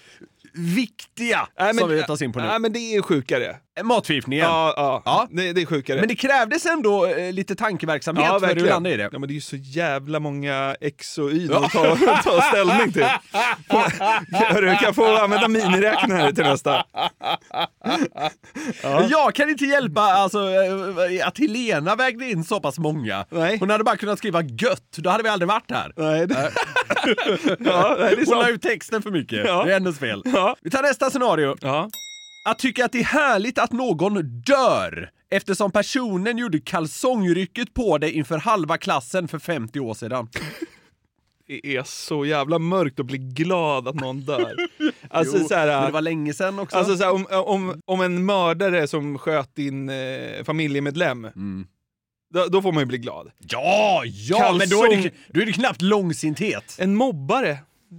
viktiga 0.54 1.48
Nej, 1.60 1.74
som 1.74 1.90
vi 1.90 2.04
tar 2.04 2.14
oss 2.14 2.22
in 2.22 2.34
på 2.34 2.40
nu. 2.40 2.46
Nej, 2.48 2.60
men 2.60 2.74
det 2.74 2.80
är 2.96 3.02
sjukare. 3.02 3.56
Matförgiftningen. 3.84 4.46
Ja, 4.46 4.74
ja. 4.78 5.02
Ja. 5.06 5.28
Det, 5.32 5.54
det 5.54 5.62
är 5.62 5.66
sjukare. 5.66 6.00
Men 6.00 6.08
det 6.08 6.16
krävdes 6.16 6.66
ändå 6.66 7.06
eh, 7.06 7.34
lite 7.34 7.56
tankeverksamhet 7.56 8.28
för 8.28 8.36
att 8.50 8.58
du 8.58 8.66
landade 8.66 8.94
i 8.94 8.98
det. 8.98 9.10
Ja, 9.12 9.20
men 9.20 9.28
det 9.28 9.32
är 9.32 9.36
ju 9.36 9.42
så 9.42 9.56
jävla 9.56 10.20
många 10.20 10.76
X 10.82 11.18
och 11.18 11.32
Y 11.32 11.54
att 11.54 11.72
ta, 11.72 11.96
ta 12.24 12.42
ställning 12.42 12.92
till. 12.94 13.04
Hörru, 14.32 14.68
kan 14.68 14.84
jag 14.84 14.96
få 14.96 15.18
använda 15.18 15.48
miniräknare 15.48 16.34
till 16.34 16.44
nästa? 16.44 16.86
Jag 19.10 19.36
kan 19.36 19.50
inte 19.50 19.66
hjälpa 19.66 20.02
alltså, 20.02 20.40
eh, 20.40 21.28
att 21.28 21.40
Helena 21.40 21.96
vägde 21.96 22.30
in 22.30 22.44
så 22.44 22.60
pass 22.60 22.80
många. 22.80 23.26
Nej. 23.30 23.58
Hon 23.60 23.70
hade 23.70 23.84
bara 23.84 23.98
kunnat 23.98 24.18
skriva 24.18 24.42
gött, 24.42 24.92
då 24.98 25.10
hade 25.10 25.24
vi 25.24 25.30
aldrig 25.30 25.48
varit 25.48 25.72
här. 25.72 25.94
Nej, 25.96 26.28
det... 26.28 26.36
ja, 27.60 27.96
det 27.96 28.10
är 28.10 28.26
Hon 28.26 28.38
la 28.38 28.50
ut 28.50 28.62
texten 28.62 29.02
för 29.02 29.12
mycket. 29.12 29.46
Ja. 29.46 29.64
Det 29.64 29.70
är 29.70 29.74
hennes 29.74 30.00
fel. 30.00 30.22
Ja. 30.26 30.56
Vi 30.62 30.70
tar 30.70 30.82
nästa 30.82 31.10
scenario. 31.10 31.56
Ja. 31.62 31.90
Att 32.46 32.60
tycka 32.60 32.86
att 32.86 32.92
det 32.92 33.00
är 33.00 33.04
härligt 33.04 33.60
att 33.60 33.72
någon 33.72 34.42
dör 34.42 35.10
eftersom 35.30 35.72
personen 35.72 36.38
gjorde 36.38 36.60
kalsongrycket 36.60 37.74
på 37.74 37.98
dig 37.98 38.12
inför 38.12 38.38
halva 38.38 38.78
klassen 38.78 39.28
för 39.28 39.40
50 39.40 39.80
år 39.80 39.94
sedan. 39.94 40.28
Det 41.48 41.76
är 41.78 41.84
så 41.84 42.26
jävla 42.26 42.60
mörkt 42.60 43.00
att 43.00 43.06
bli 43.06 43.18
glad 43.18 43.88
att 43.88 43.96
någon 43.96 44.20
dör. 44.22 44.56
Alltså, 45.10 45.38
Jo, 45.38 45.48
så 45.48 45.56
här, 45.56 45.68
men 45.68 45.86
det 45.86 45.92
var 45.92 46.02
länge 46.02 46.34
sedan 46.34 46.60
också. 46.60 46.78
Alltså 46.78 46.98
så 46.98 47.04
här, 47.04 47.12
om, 47.12 47.26
om, 47.32 47.82
om 47.86 48.02
en 48.02 48.26
mördare 48.26 48.88
som 48.88 49.18
sköt 49.18 49.56
din 49.56 49.90
eh, 49.90 50.44
familjemedlem, 50.46 51.26
Mm. 51.26 51.68
då, 52.34 52.46
då 52.46 52.62
får 52.62 52.72
man 52.72 52.82
ju 52.82 52.86
bli 52.88 52.98
glad. 52.98 53.32
Ja, 53.40 54.02
ja, 54.06 54.56
men 54.60 54.70
då 54.70 54.84
är, 54.84 54.90
det, 54.90 54.96
Kalsong- 54.96 55.12
då 55.34 55.42
är 55.42 55.46
det 55.46 55.52
knappt 55.54 55.82
långsinthet. 55.82 56.76
En 56.80 56.96
mobbare 56.96 57.58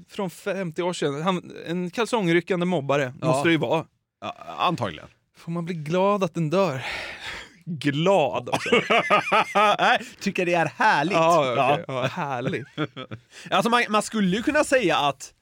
från 0.09 0.31
50 0.31 0.83
år 0.83 0.93
sedan, 0.93 1.23
han, 1.23 1.53
en 1.67 1.91
kalsongryckande 1.91 2.67
mobbare 2.67 3.13
Ja. 3.21 3.27
måste 3.27 3.49
det 3.49 3.53
ju 3.53 3.59
vara. 3.59 3.85
Ja, 4.21 4.35
antagligen. 4.59 5.09
Får 5.37 5.53
man 5.53 5.65
bli 5.65 5.75
glad 5.75 6.25
att 6.25 6.35
den 6.35 6.51
dör? 6.51 6.85
Glad 7.65 8.49
också. 8.49 8.71
Nej, 9.79 9.99
tycker 10.21 10.47
det 10.47 10.55
är 10.55 10.67
härligt. 10.77 11.15
ja, 11.15 11.73
okej. 11.73 11.85
ja, 11.89 12.03
härligt. 12.03 12.67
Alltså 13.51 13.71
man, 13.71 13.85
man 13.89 14.03
skulle 14.03 14.37
ju 14.37 14.43
kunna 14.43 14.65
säga 14.65 14.97
att 14.97 15.35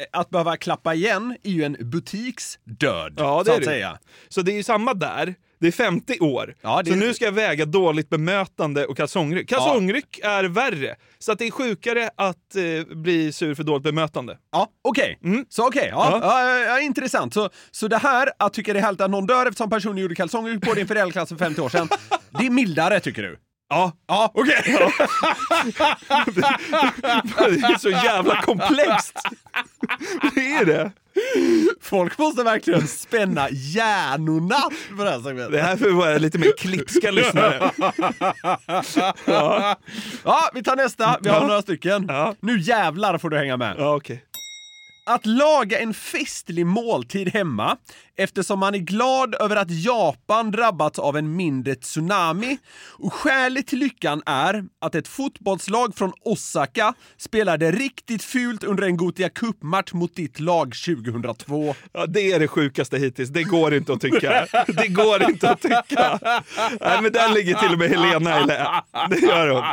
eh, 0.00 0.20
att 0.20 0.30
behöva 0.30 0.56
klappa 0.56 0.94
igen 0.94 1.36
är 1.42 1.50
ju 1.50 1.64
en 1.64 1.76
butiksdöd, 1.80 3.14
Ja, 3.16 3.38
det 3.38 3.44
så 3.44 3.50
är 3.50 3.54
att 3.54 3.60
det. 3.60 3.64
säga. 3.64 3.98
Så 4.28 4.42
det 4.42 4.52
är 4.52 4.56
ju 4.56 4.62
samma 4.62 4.94
där. 4.94 5.34
Det 5.58 5.66
är 5.66 5.72
50 5.72 6.18
år. 6.20 6.54
Ja, 6.62 6.82
det 6.82 6.90
Så 6.90 6.96
nu 6.96 7.14
ska 7.14 7.24
jag 7.24 7.32
väga 7.32 7.64
dåligt 7.64 8.08
bemötande 8.08 8.86
och 8.86 8.96
kalsongryck. 8.96 9.48
Kalsongryck 9.48 10.20
är 10.22 10.44
värre. 10.44 10.96
Så 11.18 11.32
att 11.32 11.38
det 11.38 11.46
är 11.46 11.50
sjukare 11.50 12.10
att 12.16 12.56
eh, 12.56 12.96
bli 12.96 13.32
sur 13.32 13.54
för 13.54 13.62
dåligt 13.62 13.82
bemötande. 13.82 14.38
Ja, 14.52 14.68
okej. 14.82 15.18
Mm. 15.24 15.44
Så 15.48 15.66
okej, 15.66 15.88
ja, 15.92 16.18
Ja. 16.22 16.40
ja. 16.50 16.58
Ja, 16.58 16.80
intressant. 16.80 17.34
Så, 17.34 17.50
så 17.70 17.88
det 17.88 17.98
här, 17.98 18.30
att 18.38 18.52
tycka 18.52 18.72
det 18.72 18.78
är 18.78 18.82
härligt 18.82 19.00
att 19.00 19.10
någon 19.10 19.26
dör 19.26 19.46
eftersom 19.46 19.70
personen 19.70 19.98
gjorde 19.98 20.14
kalsongryck 20.14 20.62
på 20.62 20.74
din 20.74 20.86
föräldraklass 20.86 21.28
för 21.28 21.36
50 21.36 21.60
år 21.60 21.68
sedan, 21.68 21.88
det 22.38 22.46
är 22.46 22.50
mildare 22.50 23.00
tycker 23.00 23.22
du? 23.22 23.38
Ja, 23.68 23.92
Ja, 24.06 24.30
okej. 24.34 24.62
det 26.26 27.66
är 27.66 27.78
så 27.78 27.90
jävla 27.90 28.42
komplext. 28.42 29.18
Det 30.34 30.40
är 30.54 30.64
det. 30.64 30.90
Folk 31.82 32.18
måste 32.18 32.42
verkligen 32.42 32.88
spänna 32.88 33.48
hjärnorna 33.50 34.56
på 34.96 35.04
det 35.04 35.10
här 35.10 35.20
segmentet. 35.20 35.52
Det 35.52 35.62
här 35.62 35.76
får 35.76 35.90
vara 35.90 36.18
lite 36.18 36.38
mer 36.38 36.52
klipska 36.58 37.10
lyssnare. 37.10 37.70
Ja, 39.26 39.76
Ja, 40.24 40.50
vi 40.54 40.62
tar 40.62 40.76
nästa. 40.76 41.18
Vi 41.22 41.28
har 41.28 41.40
Ja. 41.40 41.46
några 41.46 41.62
stycken. 41.62 42.04
Ja. 42.08 42.34
Nu 42.40 42.60
jävlar 42.60 43.18
får 43.18 43.30
du 43.30 43.36
hänga 43.38 43.56
med. 43.56 43.74
ja 43.78 43.94
okej. 43.96 44.22
Att 45.08 45.26
laga 45.26 45.78
en 45.78 45.94
festlig 45.94 46.66
måltid 46.66 47.28
hemma 47.28 47.76
eftersom 48.16 48.58
man 48.58 48.74
är 48.74 48.78
glad 48.78 49.34
över 49.40 49.56
att 49.56 49.70
Japan 49.70 50.50
drabbats 50.50 50.98
av 50.98 51.16
en 51.16 51.36
mindre 51.36 51.74
tsunami. 51.74 52.58
Och 52.98 53.12
skälet 53.12 53.66
till 53.66 53.78
lyckan 53.78 54.22
är 54.26 54.64
att 54.80 54.94
ett 54.94 55.08
fotbollslag 55.08 55.96
från 55.96 56.12
Osaka 56.24 56.94
spelade 57.18 57.70
riktigt 57.70 58.22
fult 58.22 58.64
under 58.64 58.82
en 58.82 58.96
Gothia 58.96 59.28
Cup-match 59.28 59.92
mot 59.92 60.16
ditt 60.16 60.40
lag 60.40 60.74
2002. 60.86 61.74
Ja, 61.92 62.06
det 62.06 62.32
är 62.32 62.40
det 62.40 62.48
sjukaste 62.48 62.98
hittills. 62.98 63.30
Det 63.30 63.42
går 63.42 63.74
inte 63.74 63.92
att 63.92 64.00
tycka. 64.00 64.46
Det 64.66 64.88
går 64.88 65.30
inte 65.30 65.50
att 65.50 65.60
tycka. 65.60 66.18
Nej, 66.80 67.02
men 67.02 67.12
där 67.12 67.34
ligger 67.34 67.54
till 67.54 67.72
och 67.72 67.78
med 67.78 67.90
Helena 67.90 68.40
i 68.40 68.44
lä. 68.44 68.82
Det 69.10 69.18
gör 69.18 69.48
hon. 69.48 69.64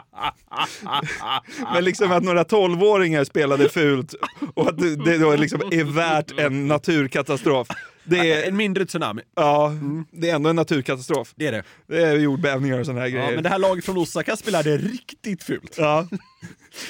Men 1.74 1.84
liksom 1.84 2.12
att 2.12 2.24
några 2.24 2.44
tolvåringar 2.44 3.24
spelade 3.24 3.70
fult 3.70 4.14
och 4.56 4.70
att 4.70 4.78
det 4.78 4.96
det 4.96 5.18
då 5.18 5.36
liksom 5.36 5.62
är 5.72 5.84
värt 5.84 6.40
en 6.40 6.68
naturkatastrof. 6.68 7.68
Det 8.06 8.32
är, 8.32 8.48
En 8.48 8.56
mindre 8.58 8.86
tsunami. 8.86 9.22
ja, 9.36 9.74
det 10.12 10.30
är 10.30 10.36
ändå 10.36 10.50
en 10.50 10.56
naturkatastrof. 10.56 11.34
Det 11.36 11.48
är 11.48 11.52
det. 11.52 11.64
Det 11.88 12.04
är 12.04 12.16
jordbävningar 12.18 12.80
och 12.80 12.86
såna 12.86 13.00
här 13.00 13.08
Ja, 13.08 13.12
grejer. 13.18 13.34
men 13.36 13.44
det 13.44 13.50
här 13.50 13.60
laget 13.60 13.86
från 13.86 13.98
Osaka 13.98 14.36
spelade 14.36 14.78
riktigt 14.78 15.44
fult. 15.44 15.76
Ja. 15.78 16.08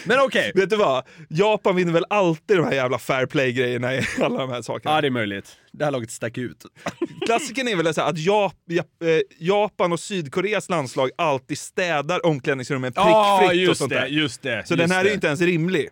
Men 0.05 0.20
okej. 0.20 0.51
Vet 0.55 0.70
du 0.70 0.75
vad? 0.75 1.03
Japan 1.29 1.75
vinner 1.75 1.93
väl 1.93 2.05
alltid 2.10 2.58
de 2.58 2.65
här 2.65 2.74
jävla 2.74 3.00
fair 3.00 3.25
play-grejerna 3.25 3.96
i 3.96 4.01
alla 4.22 4.38
de 4.38 4.50
här 4.50 4.62
sakerna. 4.62 4.96
Ja, 4.96 5.01
det 5.01 5.08
är 5.08 5.12
möjligt. 5.12 5.48
Det 5.72 5.84
här 5.86 5.91
laget 5.91 6.12
stack 6.12 6.38
ut. 6.38 6.65
Klassiken 7.25 7.67
är 7.67 7.75
väl 7.75 7.93
så 7.93 8.01
att 8.01 8.17
Jap 8.17 8.53
Jap 8.70 8.88
eh, 9.03 9.08
Japan 9.39 9.91
och 9.93 10.00
Sydkoreas 10.00 10.70
landslag 10.70 11.10
alltid 11.17 11.58
städar 11.58 12.25
omklädningsrummen 12.25 12.93
prickfritt 12.93 13.70
och 13.70 13.77
sånt 13.77 13.89
där. 13.93 14.05
just 14.08 14.41
det. 14.41 14.67
Så 14.67 14.75
den 14.75 14.91
här 14.91 15.01
är 15.05 15.10
ju 15.10 15.13
inte 15.13 15.27
ens 15.27 15.41
rimlig. 15.41 15.89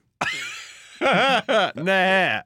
Nej. 1.76 2.42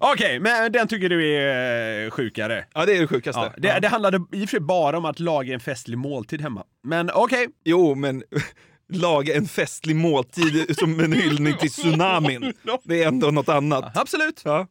Okej, 0.00 0.40
men 0.40 0.72
den 0.72 0.88
tycker 0.88 1.08
du 1.08 1.34
är 1.34 2.04
eh, 2.04 2.10
sjukare. 2.10 2.64
Ja, 2.74 2.86
det 2.86 2.96
är 2.96 3.00
det 3.00 3.06
sjukaste. 3.06 3.40
Ja, 3.40 3.52
det, 3.58 3.68
Ja. 3.68 3.80
det 3.80 3.88
handlade 3.88 4.16
i 4.16 4.20
och 4.44 4.48
för 4.48 4.56
sig 4.56 4.60
bara 4.60 4.98
om 4.98 5.04
att 5.04 5.20
laga 5.20 5.54
en 5.54 5.60
festlig 5.60 5.98
måltid 5.98 6.40
hemma. 6.40 6.64
Men 6.84 7.10
okej. 7.14 7.46
Jo, 7.64 7.94
men 7.94 8.22
laga 8.92 9.34
en 9.34 9.48
festlig 9.48 9.96
måltid 9.96 10.76
som 10.78 11.00
en 11.00 11.12
hyllning 11.12 11.56
till 11.56 11.70
tsunamin. 11.70 12.52
Det 12.84 13.02
är 13.02 13.08
ändå 13.08 13.30
något 13.30 13.48
annat. 13.48 13.96
Absolut. 13.96 14.42
Ja. 14.44 14.66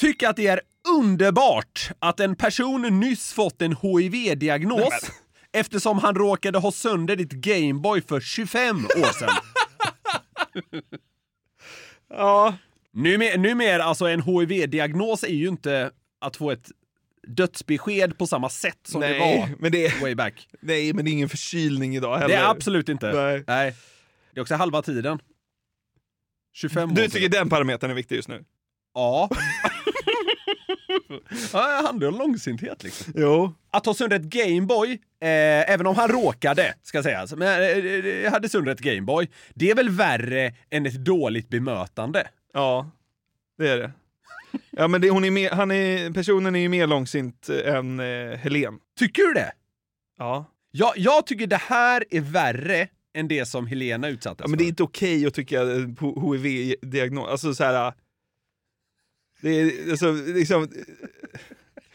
Tycker 0.00 0.28
att 0.28 0.36
det 0.36 0.46
är 0.46 0.60
underbart 0.98 1.90
att 1.98 2.20
en 2.20 2.36
person 2.36 3.00
nyss 3.00 3.32
fått 3.32 3.62
en 3.62 3.76
HIV-diagnos 3.82 5.10
eftersom 5.52 5.98
han 5.98 6.14
råkade 6.14 6.58
ha 6.58 6.72
sönder 6.72 7.16
ditt 7.16 7.32
Gameboy 7.32 8.02
för 8.08 8.20
25 8.20 8.84
år 8.84 9.18
sedan. 9.18 9.28
ja. 12.08 12.56
Numer, 12.92 13.38
numera, 13.38 13.84
alltså 13.84 14.06
en 14.06 14.22
HIV-diagnos 14.22 15.24
är 15.24 15.28
ju 15.34 15.48
inte 15.48 15.90
att 16.20 16.36
få 16.36 16.50
ett 16.50 16.70
dödsbesked 17.26 18.18
på 18.18 18.26
samma 18.26 18.48
sätt 18.48 18.78
som 18.84 19.00
det 19.00 19.08
Nej, 19.08 19.38
var 19.38 19.48
men 19.58 19.72
det 19.72 19.86
är, 19.86 20.00
way 20.00 20.14
back. 20.14 20.48
nej, 20.60 20.92
men 20.92 21.04
det 21.04 21.10
är 21.10 21.12
ingen 21.12 21.28
förkylning 21.28 21.96
idag 21.96 22.16
heller. 22.18 22.36
Det 22.36 22.40
är 22.42 22.50
absolut 22.50 22.88
inte. 22.88 23.12
Nej. 23.46 23.74
Det 24.32 24.40
är 24.40 24.42
också 24.42 24.54
halva 24.54 24.82
tiden. 24.82 25.18
25 26.52 26.90
år 26.90 26.94
Du 26.94 27.08
tycker 27.08 27.28
den 27.28 27.48
parametern 27.48 27.90
är 27.90 27.94
viktig 27.94 28.16
just 28.16 28.28
nu? 28.28 28.44
Ja. 28.94 29.30
ja, 31.52 31.82
handlar 31.86 32.08
om 32.08 32.18
långsinthet 32.18 32.82
liksom. 32.82 33.12
Jo. 33.16 33.54
Att 33.70 33.86
ha 33.86 33.94
sönder 33.94 34.16
ett 34.16 34.22
Gameboy, 34.22 34.92
eh, 35.20 35.70
även 35.70 35.86
om 35.86 35.96
han 35.96 36.08
råkade, 36.08 36.74
ska 36.82 37.02
sägas, 37.02 37.34
men 37.34 37.62
eh, 38.24 38.32
hade 38.32 38.48
sönder 38.48 38.72
ett 38.72 38.80
Gameboy, 38.80 39.28
det 39.54 39.70
är 39.70 39.74
väl 39.74 39.90
värre 39.90 40.54
än 40.70 40.86
ett 40.86 41.04
dåligt 41.04 41.48
bemötande? 41.48 42.28
Ja, 42.52 42.90
det 43.58 43.68
är 43.68 43.76
det. 43.76 43.92
Ja, 44.70 44.88
men 44.88 45.00
det, 45.00 45.10
hon 45.10 45.24
är 45.24 45.30
mer, 45.30 45.50
han 45.50 45.70
är, 45.70 46.10
personen 46.10 46.56
är 46.56 46.60
ju 46.60 46.68
mer 46.68 46.86
långsint 46.86 47.48
än 47.48 48.00
eh, 48.00 48.38
Helen. 48.38 48.78
Tycker 48.98 49.22
du 49.22 49.32
det? 49.32 49.52
Ja. 50.18 50.44
Jag, 50.70 50.92
jag 50.96 51.26
tycker 51.26 51.46
det 51.46 51.56
här 51.56 52.04
är 52.10 52.20
värre 52.20 52.88
än 53.16 53.28
det 53.28 53.46
som 53.46 53.66
Helena 53.66 54.08
utsattes 54.08 54.44
ja 54.44 54.48
men 54.48 54.58
det 54.58 54.62
är 54.62 54.66
för. 54.66 54.68
inte 54.68 54.82
okej 54.82 55.26
att 55.26 55.34
tycka 55.34 55.62
eh, 55.62 55.88
på 55.98 56.32
HIV-diagnos, 56.32 57.28
alltså 57.28 57.54
så 57.54 57.64
här. 57.64 57.92
Det 59.44 59.60
är 59.60 59.90
alltså, 59.90 60.12
liksom, 60.12 60.68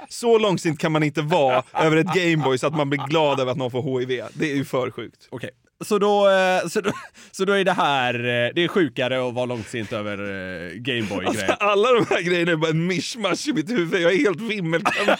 så 0.09 0.37
långsint 0.37 0.79
kan 0.79 0.91
man 0.91 1.03
inte 1.03 1.21
vara 1.21 1.63
över 1.73 1.97
ett 1.97 2.13
Gameboy 2.15 2.57
så 2.57 2.67
att 2.67 2.75
man 2.75 2.89
blir 2.89 3.07
glad 3.07 3.39
över 3.39 3.51
att 3.51 3.57
någon 3.57 3.71
får 3.71 3.99
HIV. 3.99 4.23
Det 4.33 4.51
är 4.51 4.55
ju 4.55 4.65
för 4.65 4.91
sjukt. 4.91 5.27
Okej. 5.29 5.49
Så 5.85 5.99
då, 5.99 6.29
eh, 6.29 6.67
så, 6.67 6.81
då, 6.81 6.91
så 7.31 7.45
då 7.45 7.53
är 7.53 7.63
det 7.63 7.71
här, 7.71 8.13
eh, 8.13 8.53
det 8.55 8.63
är 8.63 8.67
sjukare 8.67 9.27
att 9.27 9.33
vara 9.33 9.45
långsint 9.45 9.93
över 9.93 10.17
eh, 10.17 10.73
Gameboy-grejer. 10.73 11.27
Alltså, 11.27 11.65
alla 11.65 11.91
de 11.91 12.05
här 12.09 12.21
grejerna 12.21 12.51
är 12.51 12.55
bara 12.55 12.71
en 12.71 12.87
mischmasch 12.87 13.47
i 13.47 13.53
mitt 13.53 13.69
huvud. 13.69 14.01
Jag 14.01 14.13
är 14.13 14.17
helt 14.17 14.41
vimmelkantig. 14.41 15.15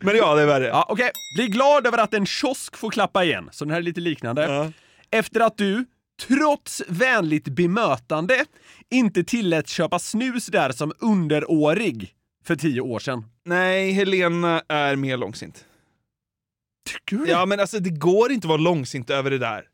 Men 0.00 0.16
ja, 0.16 0.34
det 0.34 0.42
är 0.42 0.46
värre. 0.46 0.66
Ja, 0.66 0.86
okej. 0.88 1.10
Bli 1.36 1.46
glad 1.46 1.86
över 1.86 1.98
att 1.98 2.14
en 2.14 2.26
kiosk 2.26 2.76
får 2.76 2.90
klappa 2.90 3.24
igen. 3.24 3.48
Så 3.52 3.64
den 3.64 3.72
här 3.72 3.78
är 3.78 3.84
lite 3.84 4.00
liknande. 4.00 4.42
Ja. 4.42 4.72
Efter 5.10 5.40
att 5.40 5.58
du, 5.58 5.84
trots 6.28 6.82
vänligt 6.88 7.44
bemötande, 7.48 8.44
inte 8.90 9.24
tillät 9.24 9.68
köpa 9.68 9.98
snus 9.98 10.46
där 10.46 10.72
som 10.72 10.92
underårig 10.98 12.12
för 12.44 12.56
tio 12.56 12.80
år 12.80 12.98
sedan. 12.98 13.24
Nej, 13.44 13.92
Helena 13.92 14.62
är 14.68 14.96
mer 14.96 15.16
långsint. 15.16 15.64
Tycker 16.90 17.16
du 17.16 17.24
det? 17.24 17.30
Ja, 17.30 17.46
men 17.46 17.60
alltså 17.60 17.78
det 17.78 17.90
går 17.90 18.32
inte 18.32 18.44
att 18.46 18.48
vara 18.48 18.60
långsint 18.60 19.10
över 19.10 19.30
det 19.30 19.38
där. 19.38 19.64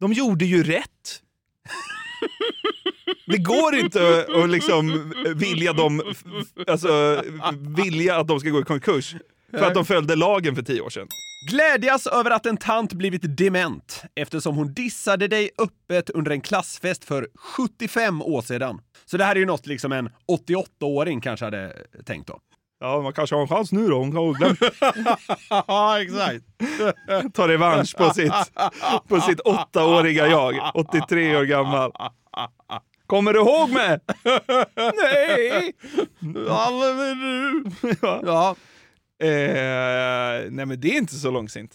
De 0.00 0.12
gjorde 0.12 0.44
ju 0.44 0.62
rätt. 0.62 1.22
Det 3.26 3.38
går 3.38 3.74
inte 3.74 4.26
att- 4.42 4.50
liksom 4.50 5.12
vilja 5.36 5.72
dem, 5.72 6.02
alltså 6.66 7.22
vilja 7.84 8.16
att 8.16 8.28
de 8.28 8.40
ska 8.40 8.48
gå 8.50 8.60
i 8.60 8.64
konkurs. 8.64 9.14
För 9.50 9.64
att 9.64 9.74
de 9.74 9.84
följde 9.84 10.16
lagen 10.16 10.54
för 10.56 10.62
tio 10.62 10.80
år 10.80 10.90
sedan. 10.90 11.08
Glädjas 11.46 12.06
över 12.06 12.30
att 12.30 12.46
en 12.46 12.56
tant 12.56 12.92
blivit 12.92 13.36
dement 13.36 14.02
eftersom 14.14 14.56
hon 14.56 14.74
dissade 14.74 15.28
dig 15.28 15.50
öppet 15.58 16.10
under 16.10 16.30
en 16.30 16.40
klassfest 16.40 17.04
för 17.04 17.28
75 17.56 18.22
år 18.22 18.42
sedan. 18.42 18.80
Så 19.04 19.16
det 19.16 19.24
här 19.24 19.36
är 19.36 19.40
ju 19.40 19.46
något 19.46 19.66
liksom 19.66 19.92
en 19.92 20.10
88-åring 20.48 21.20
kanske 21.20 21.44
hade 21.44 21.72
tänkt 22.06 22.26
då. 22.26 22.38
Ja, 22.80 23.00
man 23.00 23.12
kanske 23.12 23.36
har 23.36 23.42
en 23.42 23.48
chans 23.48 23.72
nu 23.72 23.88
då. 23.88 23.98
Hon 23.98 24.16
har 24.16 24.34
glömt 24.34 24.58
Ja, 25.66 26.02
exakt. 26.02 26.44
ta 27.34 27.48
revansch 27.48 27.96
på 27.96 28.10
sitt, 28.10 28.32
på 29.08 29.20
sitt 29.20 29.40
åttaåriga 29.40 30.26
jag. 30.26 30.70
83 30.74 31.36
år 31.36 31.44
gammal. 31.44 31.92
Kommer 33.06 33.32
du 33.32 33.38
ihåg 33.40 33.70
mig? 33.70 33.98
Nej! 34.76 35.72
Ja, 36.48 36.68
men 36.96 37.18
du. 37.18 37.64
Ja. 38.02 38.20
Ja, 38.24 38.56
Eh, 39.22 40.50
nej 40.50 40.66
men 40.66 40.80
det 40.80 40.88
är 40.88 40.98
inte 40.98 41.14
så 41.14 41.30
långsint. 41.30 41.74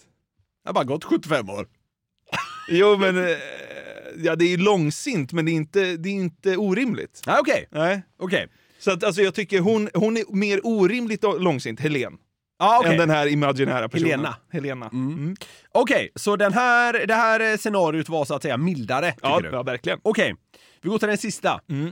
jag 0.63 0.69
har 0.69 0.73
bara 0.73 0.83
gått 0.83 1.03
75 1.03 1.49
år. 1.49 1.67
Jo 2.69 2.97
men, 2.97 3.17
eh, 3.17 3.37
ja 4.17 4.35
det 4.35 4.45
är 4.53 4.57
långsint 4.57 5.33
men 5.33 5.45
det 5.45 5.51
är 5.51 5.53
inte, 5.53 5.97
det 5.97 6.09
är 6.09 6.13
inte 6.13 6.57
orimligt. 6.57 7.21
Ja, 7.25 7.39
okej. 7.39 7.67
Nej. 7.71 8.01
Okej. 8.19 8.47
Så 8.79 8.91
att, 8.91 9.03
alltså, 9.03 9.21
jag 9.21 9.33
tycker 9.35 9.59
hon, 9.59 9.89
hon 9.93 10.17
är 10.17 10.35
mer 10.35 10.59
orimligt 10.63 11.23
långsint, 11.23 11.79
Helen, 11.79 12.17
Ja, 12.59 12.79
okej. 12.79 12.91
än 12.91 12.97
den 12.97 13.09
här 13.09 13.27
imaginära 13.27 13.89
personen. 13.89 14.11
Helena. 14.11 14.35
Helena. 14.51 14.89
Mm. 14.93 15.35
Okej, 15.71 16.09
så 16.15 16.35
den 16.35 16.53
här, 16.53 17.07
det 17.07 17.13
här 17.13 17.57
scenariot 17.57 18.09
var 18.09 18.25
så 18.25 18.35
att 18.35 18.41
säga 18.41 18.57
mildare, 18.57 19.11
tycker 19.11 19.27
Ja, 19.27 19.39
du? 19.39 19.49
ja, 19.49 19.63
verkligen. 19.63 19.99
Okej, 20.03 20.35
vi 20.81 20.89
går 20.89 20.99
till 20.99 21.07
den 21.07 21.17
sista. 21.17 21.61
Mm. 21.69 21.91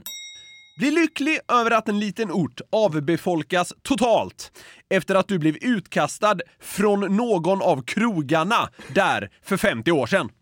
Bli 0.82 0.90
lycklig 0.90 1.38
över 1.48 1.70
att 1.70 1.88
en 1.88 2.00
liten 2.00 2.32
ort 2.32 2.60
avbefolkas 2.72 3.72
totalt 3.82 4.52
efter 4.90 5.14
att 5.14 5.28
du 5.28 5.38
blev 5.38 5.56
utkastad 5.56 6.36
från 6.60 7.16
någon 7.16 7.62
av 7.62 7.82
krogarna 7.82 8.68
där 8.94 9.30
för 9.42 9.56
50 9.56 9.92
år 9.92 10.06
sedan. 10.06 10.28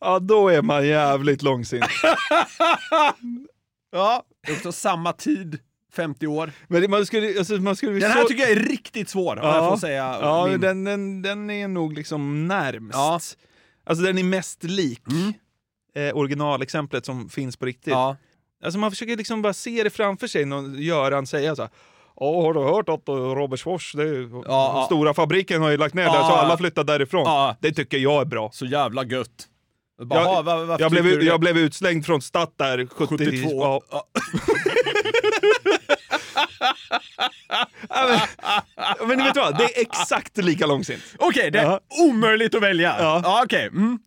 Ja, 0.00 0.18
då 0.18 0.48
är 0.48 0.62
man 0.62 0.86
jävligt 0.86 1.42
långsint. 1.42 1.84
Ja, 3.92 4.22
det 4.46 4.52
är 4.52 4.56
också 4.56 4.72
samma 4.72 5.12
tid, 5.12 5.58
50 5.92 6.26
år. 6.26 6.52
Men 6.68 6.90
man 6.90 7.06
skulle, 7.06 7.38
alltså, 7.38 7.54
man 7.54 7.76
skulle 7.76 7.92
Den 7.92 8.10
här 8.10 8.22
så... 8.22 8.28
tycker 8.28 8.42
jag 8.42 8.50
är 8.50 8.60
riktigt 8.68 9.08
svår, 9.08 9.38
om 9.38 9.48
jag 9.48 9.70
får 9.70 9.76
säga 9.76 10.18
Ja, 10.22 10.46
min. 10.46 10.60
den, 10.60 10.84
den, 10.84 11.22
den 11.22 11.50
är 11.50 11.68
nog 11.68 11.92
liksom 11.92 12.48
närmst. 12.48 12.94
Ja. 12.94 13.20
Alltså 13.84 14.04
den 14.04 14.18
är 14.18 14.24
mest 14.24 14.64
lik 14.64 15.02
Mm. 15.10 15.32
Eh, 15.94 16.16
originalexemplet 16.16 17.06
som 17.06 17.28
finns 17.28 17.56
på 17.56 17.66
riktigt. 17.66 17.92
Ja. 17.92 18.16
Alltså 18.64 18.78
man 18.78 18.90
försöker 18.90 19.16
liksom 19.16 19.42
bara 19.42 19.52
se 19.52 19.82
det 19.84 19.90
framför 19.90 20.26
sig, 20.26 20.44
någon 20.44 20.78
Göran 20.82 21.26
säga 21.26 21.56
så 21.56 21.62
här. 21.62 21.70
Ja, 22.16 22.42
har 22.42 22.54
du 22.54 22.60
hört 22.60 22.88
att 22.88 23.08
uh, 23.08 23.14
Robertsfors, 23.14 23.94
Ja, 24.44 24.82
stora 24.86 25.14
fabriken 25.14 25.62
har 25.62 25.70
ju 25.70 25.76
lagt 25.76 25.94
ner 25.94 26.02
Ja, 26.02 26.12
där 26.12 26.20
så 26.20 26.32
alla 26.34 26.56
flyttar 26.58 26.84
därifrån. 26.84 27.22
Ja. 27.26 27.56
Det 27.60 27.72
tycker 27.72 27.98
jag 27.98 28.20
är 28.20 28.24
bra. 28.24 28.50
Så 28.52 28.66
jävla 28.66 29.04
gött. 29.04 29.46
Bara, 30.04 30.20
Jag- 30.20 30.26
"Ha, 30.26 30.42
va- 30.42 30.64
varför 30.64 30.84
Jag 30.84 30.90
blev, 30.90 31.02
tycker 31.02 31.14
du 31.16 31.20
det?" 31.20 31.26
jag 31.26 31.40
blev 31.40 31.58
utslängd 31.58 32.06
från 32.06 32.22
Statt 32.22 32.52
där 32.58 32.86
70, 32.86 33.16
72. 33.18 33.82
Ja. 33.90 34.04
Men, 37.88 39.08
men 39.08 39.24
vet 39.24 39.34
du 39.34 39.40
vad, 39.40 39.58
det 39.58 39.64
är 39.64 39.80
exakt 39.82 40.36
lika 40.36 40.66
långsint. 40.66 41.02
Okej, 41.18 41.50
det 41.50 41.58
är 41.58 41.78
omöjligt 42.08 42.54
att 42.54 42.62
välja. 42.62 42.96
Ja. 42.98 43.20
Ja, 43.24 43.42
okej. 43.44 43.66
Mm. 43.66 43.98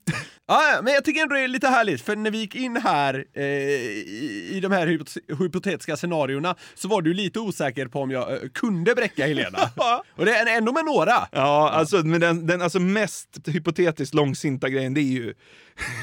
Ja, 0.47 0.79
men 0.83 0.93
jag 0.93 1.03
tycker 1.05 1.21
ändå 1.21 1.35
det 1.35 1.41
är 1.41 1.47
lite 1.47 1.67
härligt, 1.67 2.01
för 2.01 2.15
när 2.15 2.31
vi 2.31 2.38
gick 2.38 2.55
in 2.55 2.77
här 2.77 3.25
eh, 3.33 3.43
i, 3.43 4.50
i 4.53 4.59
de 4.59 4.71
här 4.71 4.88
hypot- 4.88 5.39
hypotetiska 5.39 5.95
scenarierna 5.97 6.55
så 6.75 6.88
var 6.88 7.01
du 7.01 7.13
lite 7.13 7.39
osäker 7.39 7.88
på 7.88 8.01
om 8.01 8.12
jag 8.12 8.31
eh, 8.33 8.39
kunde 8.53 8.95
bräcka 8.95 9.25
Helena. 9.27 9.59
Och 10.15 10.25
det 10.25 10.35
är 10.35 10.57
ändå 10.57 10.71
med 10.73 10.85
några. 10.85 11.27
Ja, 11.31 11.69
alltså, 11.69 11.97
men 11.97 12.21
den, 12.21 12.47
den 12.47 12.62
alltså 12.62 12.79
mest 12.79 13.29
hypotetiskt 13.47 14.13
långsinta 14.13 14.69
grejen 14.69 14.93
det 14.93 15.01
är 15.01 15.03
ju 15.03 15.33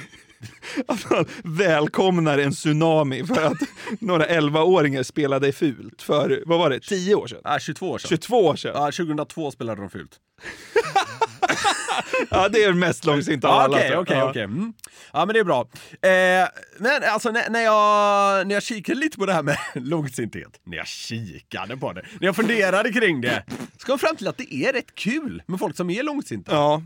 att 0.89 1.11
man 1.11 1.25
välkomnar 1.45 2.39
en 2.39 2.53
tsunami 2.53 3.25
för 3.27 3.45
att 3.45 3.59
några 4.01 4.27
11-åringar 4.27 5.03
spelade 5.03 5.53
fult 5.53 6.03
för, 6.03 6.43
vad 6.47 6.59
var 6.59 6.71
det, 6.71 6.81
10 6.81 7.15
år 7.15 7.27
sedan? 7.27 7.41
Ja, 7.45 7.59
22 7.59 7.91
år 7.91 7.99
sedan. 7.99 8.09
22 8.09 8.47
år 8.47 8.57
sedan? 8.57 8.73
Ja, 8.75 8.85
2002 8.93 9.51
spelade 9.51 9.81
de 9.81 9.91
fult. 9.91 10.21
Ja, 12.31 12.49
det 12.49 12.65
är 12.65 12.73
mest 12.73 13.05
långsinta 13.05 13.49
av 13.49 13.55
alla. 13.55 13.77
Okej, 13.77 13.97
okej, 13.97 14.23
okej. 14.23 14.43
Mm. 14.43 14.73
Ja, 15.13 15.27
men 15.27 15.35
det 15.35 15.41
är 15.41 15.45
bra. 15.45 15.61
Eh, 16.03 16.49
men 16.79 17.03
alltså 17.13 17.31
när, 17.31 17.51
när, 17.51 17.61
jag, 17.61 18.47
när 18.47 18.55
jag 18.55 18.63
kikade 18.63 18.99
lite 19.01 19.19
på 19.19 19.27
det 19.27 19.33
här 19.33 19.43
med 19.43 19.59
långsinthet, 19.75 20.61
när 20.65 20.77
jag 20.77 20.87
kikade 20.87 21.77
på 21.77 21.93
det, 21.93 22.03
när 22.21 22.27
jag 22.27 22.37
funderade 22.37 22.93
kring 22.93 23.21
det, 23.21 23.45
så 23.79 23.87
kom 23.87 23.93
jag 23.93 24.01
fram 24.01 24.17
till 24.17 24.29
att 24.29 24.39
det 24.39 24.55
är 24.55 24.73
rätt 24.73 24.95
kul 24.95 25.43
med 25.47 25.59
folk 25.59 25.77
som 25.77 25.91
är 25.91 26.03
långsinta. 26.03 26.53
Ja, 26.55 26.83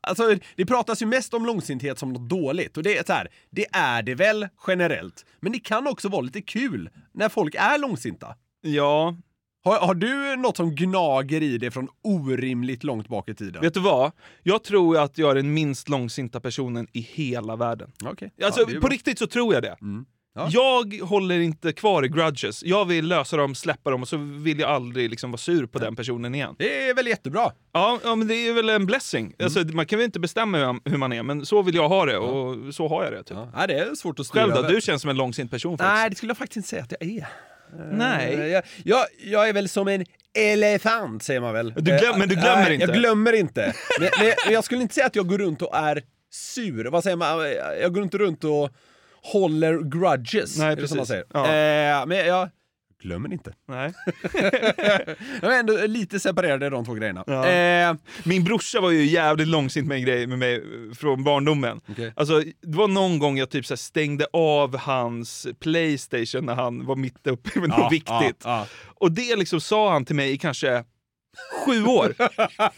Alltså, 0.00 0.34
det 0.56 0.66
pratas 0.66 1.02
ju 1.02 1.06
mest 1.06 1.34
om 1.34 1.46
långsinthet 1.46 1.98
som 1.98 2.12
något 2.12 2.28
dåligt 2.28 2.76
och 2.76 2.82
det 2.82 2.98
är 2.98 3.04
så 3.06 3.12
här, 3.12 3.28
det 3.50 3.66
är 3.72 4.02
det 4.02 4.14
väl 4.14 4.48
generellt. 4.66 5.24
Men 5.40 5.52
det 5.52 5.58
kan 5.58 5.86
också 5.86 6.08
vara 6.08 6.20
lite 6.20 6.42
kul 6.42 6.90
när 7.14 7.28
folk 7.28 7.54
är 7.54 7.78
långsinta. 7.78 8.34
ja. 8.60 9.16
Har, 9.66 9.78
har 9.86 9.94
du 9.94 10.36
något 10.36 10.56
som 10.56 10.74
gnager 10.74 11.42
i 11.42 11.58
det 11.58 11.70
från 11.70 11.88
orimligt 12.04 12.84
långt 12.84 13.08
bak 13.08 13.28
i 13.28 13.34
tiden? 13.34 13.62
Vet 13.62 13.74
du 13.74 13.80
vad? 13.80 14.12
Jag 14.42 14.64
tror 14.64 14.98
att 14.98 15.18
jag 15.18 15.30
är 15.30 15.34
den 15.34 15.54
minst 15.54 15.88
långsinta 15.88 16.40
personen 16.40 16.86
i 16.92 17.00
hela 17.00 17.56
världen. 17.56 17.92
Okej. 18.04 18.32
Alltså, 18.44 18.60
Ja, 18.60 18.66
på 18.74 18.80
bra. 18.80 18.88
riktigt 18.88 19.18
så 19.18 19.26
tror 19.26 19.54
jag 19.54 19.62
det. 19.62 19.76
Ja. 20.34 20.48
Jag 20.50 20.94
håller 21.02 21.38
inte 21.40 21.72
kvar 21.72 22.04
i 22.04 22.08
grudges. 22.08 22.64
Jag 22.64 22.84
vill 22.84 23.06
lösa 23.08 23.36
dem, 23.36 23.54
släppa 23.54 23.90
dem 23.90 24.02
och 24.02 24.08
så 24.08 24.16
vill 24.16 24.58
jag 24.60 24.70
aldrig 24.70 25.10
liksom 25.10 25.30
vara 25.30 25.38
sur 25.38 25.66
på 25.66 25.78
den 25.78 25.96
personen 25.96 26.34
igen. 26.34 26.54
Det 26.58 26.88
är 26.88 26.94
väl 26.94 27.06
jättebra. 27.06 27.52
Ja, 27.72 27.98
ja 28.04 28.14
men 28.16 28.28
det 28.28 28.34
är 28.48 28.52
väl 28.52 28.68
en 28.68 28.86
blessing. 28.86 29.34
Alltså, 29.42 29.60
man 29.60 29.86
kan 29.86 29.98
väl 29.98 30.04
inte 30.06 30.20
bestämma 30.20 30.58
hur- 30.58 30.90
hur 30.90 30.96
man 30.98 31.12
är, 31.12 31.22
men 31.22 31.46
så 31.46 31.62
vill 31.62 31.74
jag 31.74 31.88
ha 31.88 32.06
det 32.06 32.18
och 32.18 32.74
så 32.74 32.88
har 32.88 33.04
jag 33.04 33.12
det. 33.12 33.22
Typ. 33.22 33.36
Ja. 33.54 33.66
Det 33.66 33.74
är 33.78 33.94
svårt 33.94 34.20
att 34.20 34.26
styra 34.26 34.42
Själv 34.42 34.54
då? 34.54 34.68
Du 34.68 34.80
känns 34.80 35.02
som 35.02 35.10
en 35.10 35.16
långsint 35.16 35.50
person 35.50 35.78
faktiskt. 35.78 35.94
Nej, 35.94 36.10
det 36.10 36.16
skulle 36.16 36.30
jag 36.30 36.38
faktiskt 36.38 36.56
inte 36.56 36.68
säga 36.68 36.82
att 36.82 36.92
jag 37.00 37.10
är. 37.10 37.26
Nej. 37.92 38.34
Eh, 38.34 38.46
Jag, 38.46 38.62
jag, 38.84 39.06
jag 39.24 39.48
är 39.48 39.52
väl 39.52 39.68
som 39.68 39.88
en 39.88 40.04
elefant, 40.38 41.22
säger 41.22 41.40
man 41.40 41.54
väl. 41.54 41.72
Du 41.76 41.80
glöm- 41.82 42.12
Eh, 42.12 42.18
men 42.18 42.28
du 42.28 42.34
glömmer 42.34 42.62
nej, 42.64 42.74
inte. 42.74 42.86
Jag 42.86 42.94
glömmer 42.96 43.32
inte. 43.32 43.74
men, 44.00 44.08
men, 44.20 44.32
men 44.44 44.54
jag 44.54 44.64
skulle 44.64 44.82
inte 44.82 44.94
säga 44.94 45.06
att 45.06 45.16
jag 45.16 45.28
går 45.28 45.38
runt 45.38 45.62
och 45.62 45.76
är 45.76 46.02
sur. 46.30 46.84
Vad 46.84 47.02
säger 47.02 47.16
man? 47.16 47.50
Jag 47.80 47.92
går 47.94 48.02
inte 48.02 48.18
runt 48.18 48.44
och 48.44 48.70
håller 49.22 49.78
grudges. 49.90 50.58
Nej, 50.58 50.72
är 50.72 50.76
det 50.76 50.88
som 50.88 50.96
man 50.96 51.06
precis. 51.06 51.08
säger. 51.08 51.24
Ja. 51.32 52.00
Eh, 52.00 52.06
men 52.06 52.26
jag 52.26 52.48
glömmer 53.02 53.32
inte. 53.32 53.52
Nej. 53.68 53.92
Jag 55.42 55.54
är 55.54 55.60
ändå 55.60 55.86
lite 55.86 56.20
separerade 56.20 56.70
de 56.70 56.84
två 56.84 56.94
grejerna. 56.94 57.24
Ja. 57.26 57.46
Eh, 57.48 57.94
Min 58.24 58.44
brorsa 58.44 58.80
var 58.80 58.90
ju 58.90 59.04
jävligt 59.04 59.48
långsint 59.48 59.88
med 59.88 59.96
en 59.96 60.04
grej 60.04 60.26
med 60.26 60.38
mig 60.38 60.54
eh, 60.54 60.94
från 60.94 61.24
barndomen. 61.24 61.80
Okej. 61.88 62.12
Alltså, 62.16 62.40
det 62.62 62.76
var 62.76 62.88
någon 62.88 63.18
gång 63.18 63.38
jag 63.38 63.50
typ 63.50 63.66
så 63.66 63.76
stängde 63.76 64.26
av 64.32 64.76
hans 64.76 65.46
Playstation 65.60 66.46
när 66.46 66.54
han 66.54 66.86
var 66.86 66.96
mitt 66.96 67.26
uppe 67.26 67.60
med 67.60 67.68
något 67.68 67.78
ja, 67.78 67.88
viktigt. 67.88 68.10
ja, 68.12 68.34
ja. 68.44 68.66
Och 68.84 69.12
det 69.12 69.36
liksom 69.36 69.60
sa 69.60 69.92
han 69.92 70.04
till 70.04 70.16
mig 70.16 70.32
i 70.32 70.38
kanske 70.38 70.84
sju 71.64 71.84
år. 71.84 72.14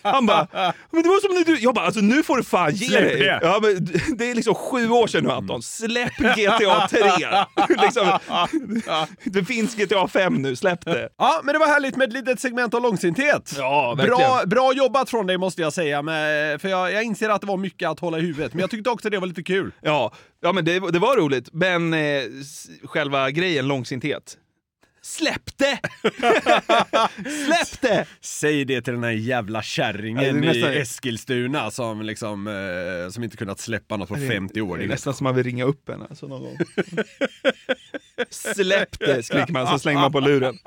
Han 0.02 0.26
bara, 0.26 0.46
men 0.90 1.02
det 1.02 1.08
var 1.08 1.20
som 1.20 1.34
när 1.34 1.44
du... 1.44 1.58
Jag 1.58 1.74
bara, 1.74 1.86
alltså 1.86 2.00
nu 2.00 2.22
får 2.22 2.36
du 2.36 2.44
fan 2.44 2.74
ge 2.74 2.86
Släpp 2.86 3.02
dig. 3.02 3.18
det. 3.18 3.40
Ja, 3.42 3.58
men 3.62 3.88
det 4.18 4.30
är 4.30 4.34
liksom 4.34 4.54
sju 4.54 4.90
år 4.90 5.06
sedan 5.06 5.24
nu 5.24 5.30
Anton. 5.30 5.62
Släpp 5.62 6.16
GTA 6.16 6.88
3. 6.88 7.00
liksom, 7.82 8.18
det 9.24 9.44
finns 9.44 9.74
GTA 9.74 10.08
5 10.08 10.34
nu, 10.34 10.56
släpp 10.56 10.84
det. 10.84 11.08
Ja, 11.18 11.40
men 11.44 11.52
det 11.52 11.58
var 11.58 11.66
härligt 11.66 11.96
med 11.96 12.08
ett 12.08 12.14
litet 12.14 12.40
segment 12.40 12.74
av 12.74 12.82
långsinthet. 12.82 13.54
Ja, 13.56 13.94
bra, 13.96 14.06
verkligen. 14.06 14.48
bra 14.48 14.72
jobbat 14.72 15.10
från 15.10 15.26
dig 15.26 15.38
måste 15.38 15.62
jag 15.62 15.72
säga, 15.72 16.02
med, 16.02 16.60
för 16.60 16.68
jag, 16.68 16.92
jag 16.92 17.02
inser 17.02 17.28
att 17.28 17.40
det 17.40 17.46
var 17.46 17.56
mycket 17.56 17.88
att 17.88 18.00
hålla 18.00 18.18
i 18.18 18.20
huvudet, 18.20 18.54
men 18.54 18.60
jag 18.60 18.70
tyckte 18.70 18.90
också 18.90 19.10
det 19.10 19.18
var 19.18 19.26
lite 19.26 19.42
kul. 19.42 19.72
Ja, 19.80 20.12
ja 20.42 20.52
men 20.52 20.64
det, 20.64 20.90
det 20.90 20.98
var 20.98 21.16
roligt. 21.16 21.48
Men 21.52 21.94
eh, 21.94 22.22
själva 22.84 23.30
grejen, 23.30 23.68
långsinthet. 23.68 24.36
Släpp 25.08 25.56
det! 25.58 25.78
Släpp 27.44 27.80
det! 27.80 28.06
Säg 28.20 28.64
det 28.64 28.82
till 28.82 28.92
den 28.94 29.04
här 29.04 29.10
jävla 29.10 29.58
Ja, 29.58 29.62
kärringen 29.62 30.22
det 30.22 30.28
är 30.48 30.54
nästan- 30.54 30.72
i 30.72 30.76
Eskilstuna 30.76 31.70
som 31.70 32.02
liksom, 32.02 32.46
eh, 32.46 33.10
som 33.10 33.24
inte 33.24 33.36
kunnat 33.36 33.60
släppa 33.60 33.96
något 33.96 34.08
på 34.08 34.16
50 34.16 34.60
år. 34.60 34.76
Det 34.76 34.82
Det 34.82 34.84
är 34.84 34.86
är 34.86 34.90
nästan 34.90 35.14
som 35.14 35.24
man 35.24 35.34
vill 35.34 35.44
ringa 35.44 35.64
upp 35.64 35.88
henne 35.88 36.06
alltså, 36.10 36.26
någon 36.26 36.42
gång. 36.42 36.58
Släpp 38.30 38.98
det, 38.98 39.22
skriker 39.22 39.52
man 39.52 39.66
så 39.66 39.78
slänger 39.78 40.00
man 40.00 40.12
på 40.12 40.20
luren. 40.20 40.58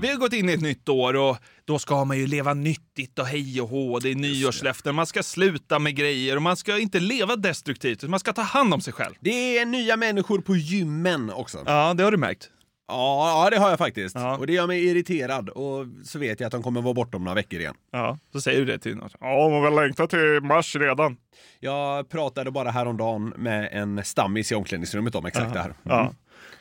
Vi 0.00 0.08
har 0.08 0.16
gått 0.16 0.32
in 0.32 0.48
i 0.48 0.52
ett 0.52 0.60
nytt 0.60 0.88
år 0.88 1.16
och 1.16 1.36
då 1.64 1.78
ska 1.78 2.04
man 2.04 2.18
ju 2.18 2.26
leva 2.26 2.54
nyttigt 2.54 3.18
och 3.18 3.26
hej 3.26 3.60
och 3.60 3.68
hå. 3.68 3.98
Det 3.98 4.10
är 4.10 4.14
nyårslöften, 4.14 4.94
man 4.94 5.06
ska 5.06 5.22
sluta 5.22 5.78
med 5.78 5.96
grejer 5.96 6.36
och 6.36 6.42
man 6.42 6.56
ska 6.56 6.78
inte 6.78 7.00
leva 7.00 7.36
destruktivt, 7.36 8.02
man 8.02 8.20
ska 8.20 8.32
ta 8.32 8.42
hand 8.42 8.74
om 8.74 8.80
sig 8.80 8.92
själv. 8.92 9.14
Det 9.20 9.58
är 9.58 9.66
nya 9.66 9.96
människor 9.96 10.38
på 10.38 10.56
gymmen 10.56 11.30
också. 11.30 11.58
Ja, 11.66 11.94
det 11.94 12.04
har 12.04 12.10
du 12.10 12.16
märkt. 12.16 12.50
Ja, 12.88 13.44
ja 13.44 13.50
det 13.50 13.58
har 13.58 13.70
jag 13.70 13.78
faktiskt. 13.78 14.14
Ja. 14.14 14.36
Och 14.36 14.46
det 14.46 14.52
gör 14.52 14.66
mig 14.66 14.86
irriterad 14.86 15.48
och 15.48 15.86
så 16.04 16.18
vet 16.18 16.40
jag 16.40 16.46
att 16.46 16.52
de 16.52 16.62
kommer 16.62 16.82
vara 16.82 16.94
borta 16.94 17.16
om 17.16 17.24
några 17.24 17.34
veckor 17.34 17.60
igen. 17.60 17.74
Ja, 17.92 18.18
så 18.32 18.40
säger 18.40 18.58
du 18.58 18.64
det 18.64 18.78
till 18.78 18.96
någon. 18.96 19.10
Ja, 19.20 19.48
man 19.48 19.62
vill 19.62 19.74
längta 19.74 20.06
till 20.06 20.40
mars 20.42 20.76
redan. 20.76 21.16
Jag 21.60 22.08
pratade 22.08 22.50
bara 22.50 22.70
häromdagen 22.70 23.32
med 23.36 23.68
en 23.72 24.04
stammis 24.04 24.52
i 24.52 24.54
omklädningsrummet 24.54 25.14
om 25.14 25.26
exakt 25.26 25.52
det 25.52 25.60
här. 25.60 25.74
Ja. 25.82 26.12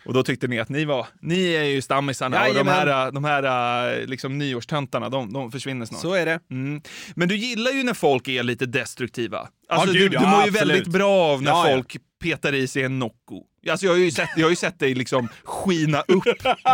Och 0.09 0.15
då 0.15 0.23
tyckte 0.23 0.47
ni 0.47 0.59
att 0.59 0.69
ni 0.69 0.85
var, 0.85 1.07
ni 1.21 1.53
är 1.53 1.63
ju 1.63 1.81
stammisarna 1.81 2.37
och 2.41 2.45
de 2.47 2.67
Jajamän. 2.67 2.73
här, 2.73 3.11
de 3.11 3.23
här 3.23 4.05
liksom, 4.07 4.37
nyårstöntarna, 4.37 5.09
de, 5.09 5.33
de 5.33 5.51
försvinner 5.51 5.85
snart. 5.85 6.01
Så 6.01 6.13
är 6.13 6.25
det. 6.25 6.39
Mm. 6.51 6.81
Men 7.15 7.27
du 7.27 7.35
gillar 7.35 7.71
ju 7.71 7.83
när 7.83 7.93
folk 7.93 8.27
är 8.27 8.43
lite 8.43 8.65
destruktiva. 8.65 9.47
Alltså, 9.69 9.93
gud, 9.93 10.11
du, 10.11 10.15
ja, 10.15 10.21
du 10.21 10.27
mår 10.27 10.41
ju 10.43 10.49
absolut. 10.49 10.61
väldigt 10.61 10.87
bra 10.87 11.11
av 11.11 11.41
när 11.41 11.51
Ja, 11.51 11.69
ja. 11.69 11.75
folk 11.75 11.97
petar 12.23 12.53
i 12.53 12.67
sig 12.67 12.83
en 12.83 12.99
Nocco. 12.99 13.43
Alltså, 13.69 13.85
jag, 13.85 13.93
har 13.93 13.97
ju 13.99 14.11
sett, 14.11 14.29
jag 14.35 14.45
har 14.45 14.49
ju 14.49 14.55
sett 14.55 14.79
dig 14.79 14.95
liksom 14.95 15.29
skina 15.43 16.01
upp 16.01 16.23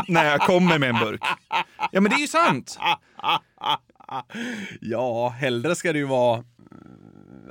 när 0.08 0.26
jag 0.26 0.42
kommer 0.42 0.80
med 0.80 0.90
en 0.90 1.00
burk. 1.00 1.22
Ja 1.92 2.02
men 2.02 2.04
det 2.04 2.16
är 2.16 2.22
ju 2.22 2.28
sant. 2.28 2.80
Ja, 4.82 5.30
hellre 5.40 5.76
ska 5.76 5.94
det 5.94 6.00
ju 6.00 6.06
vara 6.06 6.44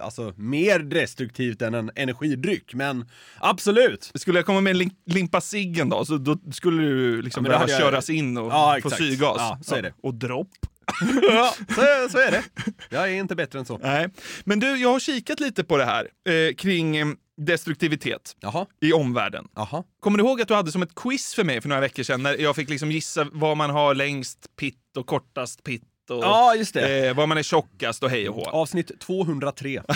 alltså 0.00 0.32
mer 0.36 0.78
destruktivt 0.78 1.62
än 1.62 1.74
en 1.74 1.90
energidryck, 1.96 2.74
men 2.74 3.08
absolut. 3.38 4.10
Skulle 4.14 4.38
jag 4.38 4.46
komma 4.46 4.60
med 4.60 4.70
en 4.70 4.76
lim- 4.82 4.96
limpa 5.06 5.40
ciggen 5.40 5.88
då, 5.88 6.04
så 6.04 6.16
då 6.18 6.38
skulle 6.52 6.82
du 6.82 7.22
liksom 7.22 7.44
Ja, 7.44 7.50
behöva 7.50 7.70
jag- 7.70 7.80
köras 7.80 8.10
in 8.10 8.36
och 8.38 8.46
Ja, 8.52 8.78
få 8.82 8.90
syrgas. 8.90 9.36
Ja, 9.38 9.58
så 9.62 9.74
är 9.74 9.82
det. 9.82 9.94
Och 10.02 10.14
dropp. 10.14 10.48
Ja, 11.32 11.54
så, 11.68 12.08
så 12.10 12.18
är 12.18 12.30
det. 12.30 12.42
Jag 12.90 13.02
är 13.08 13.14
inte 13.14 13.34
bättre 13.36 13.58
än 13.58 13.64
så. 13.64 13.78
Nej. 13.78 14.08
Men 14.44 14.60
du, 14.60 14.76
jag 14.76 14.92
har 14.92 15.00
kikat 15.00 15.40
lite 15.40 15.64
på 15.64 15.76
det 15.76 15.84
här 15.84 16.08
eh, 16.28 16.54
kring 16.54 16.96
eh, 16.96 17.06
destruktivitet 17.36 18.36
Jaha, 18.40 18.66
i 18.80 18.92
omvärlden. 18.92 19.48
jaha. 19.56 19.84
Kommer 20.00 20.18
du 20.18 20.24
ihåg 20.24 20.42
att 20.42 20.48
du 20.48 20.54
hade 20.54 20.72
som 20.72 20.82
ett 20.82 20.94
quiz 20.94 21.34
för 21.34 21.44
mig 21.44 21.60
för 21.60 21.68
några 21.68 21.80
veckor 21.80 22.02
sedan 22.02 22.22
när 22.22 22.36
jag 22.38 22.56
fick 22.56 22.68
liksom 22.70 22.90
gissa 22.90 23.26
vad 23.32 23.56
man 23.56 23.70
har 23.70 23.94
längst 23.94 24.56
pitt 24.56 24.96
och 24.96 25.06
kortast 25.06 25.64
pitt 25.64 25.82
och 26.10 26.24
Ja, 26.24 26.54
just 26.54 26.74
det. 26.74 27.06
eh, 27.08 27.14
vad 27.16 27.28
man 27.28 27.38
är 27.38 27.42
tjockast 27.42 28.02
och 28.02 28.10
hej 28.10 28.28
och 28.28 28.34
hå. 28.34 28.44
Avsnitt 28.50 29.00
203. 29.00 29.82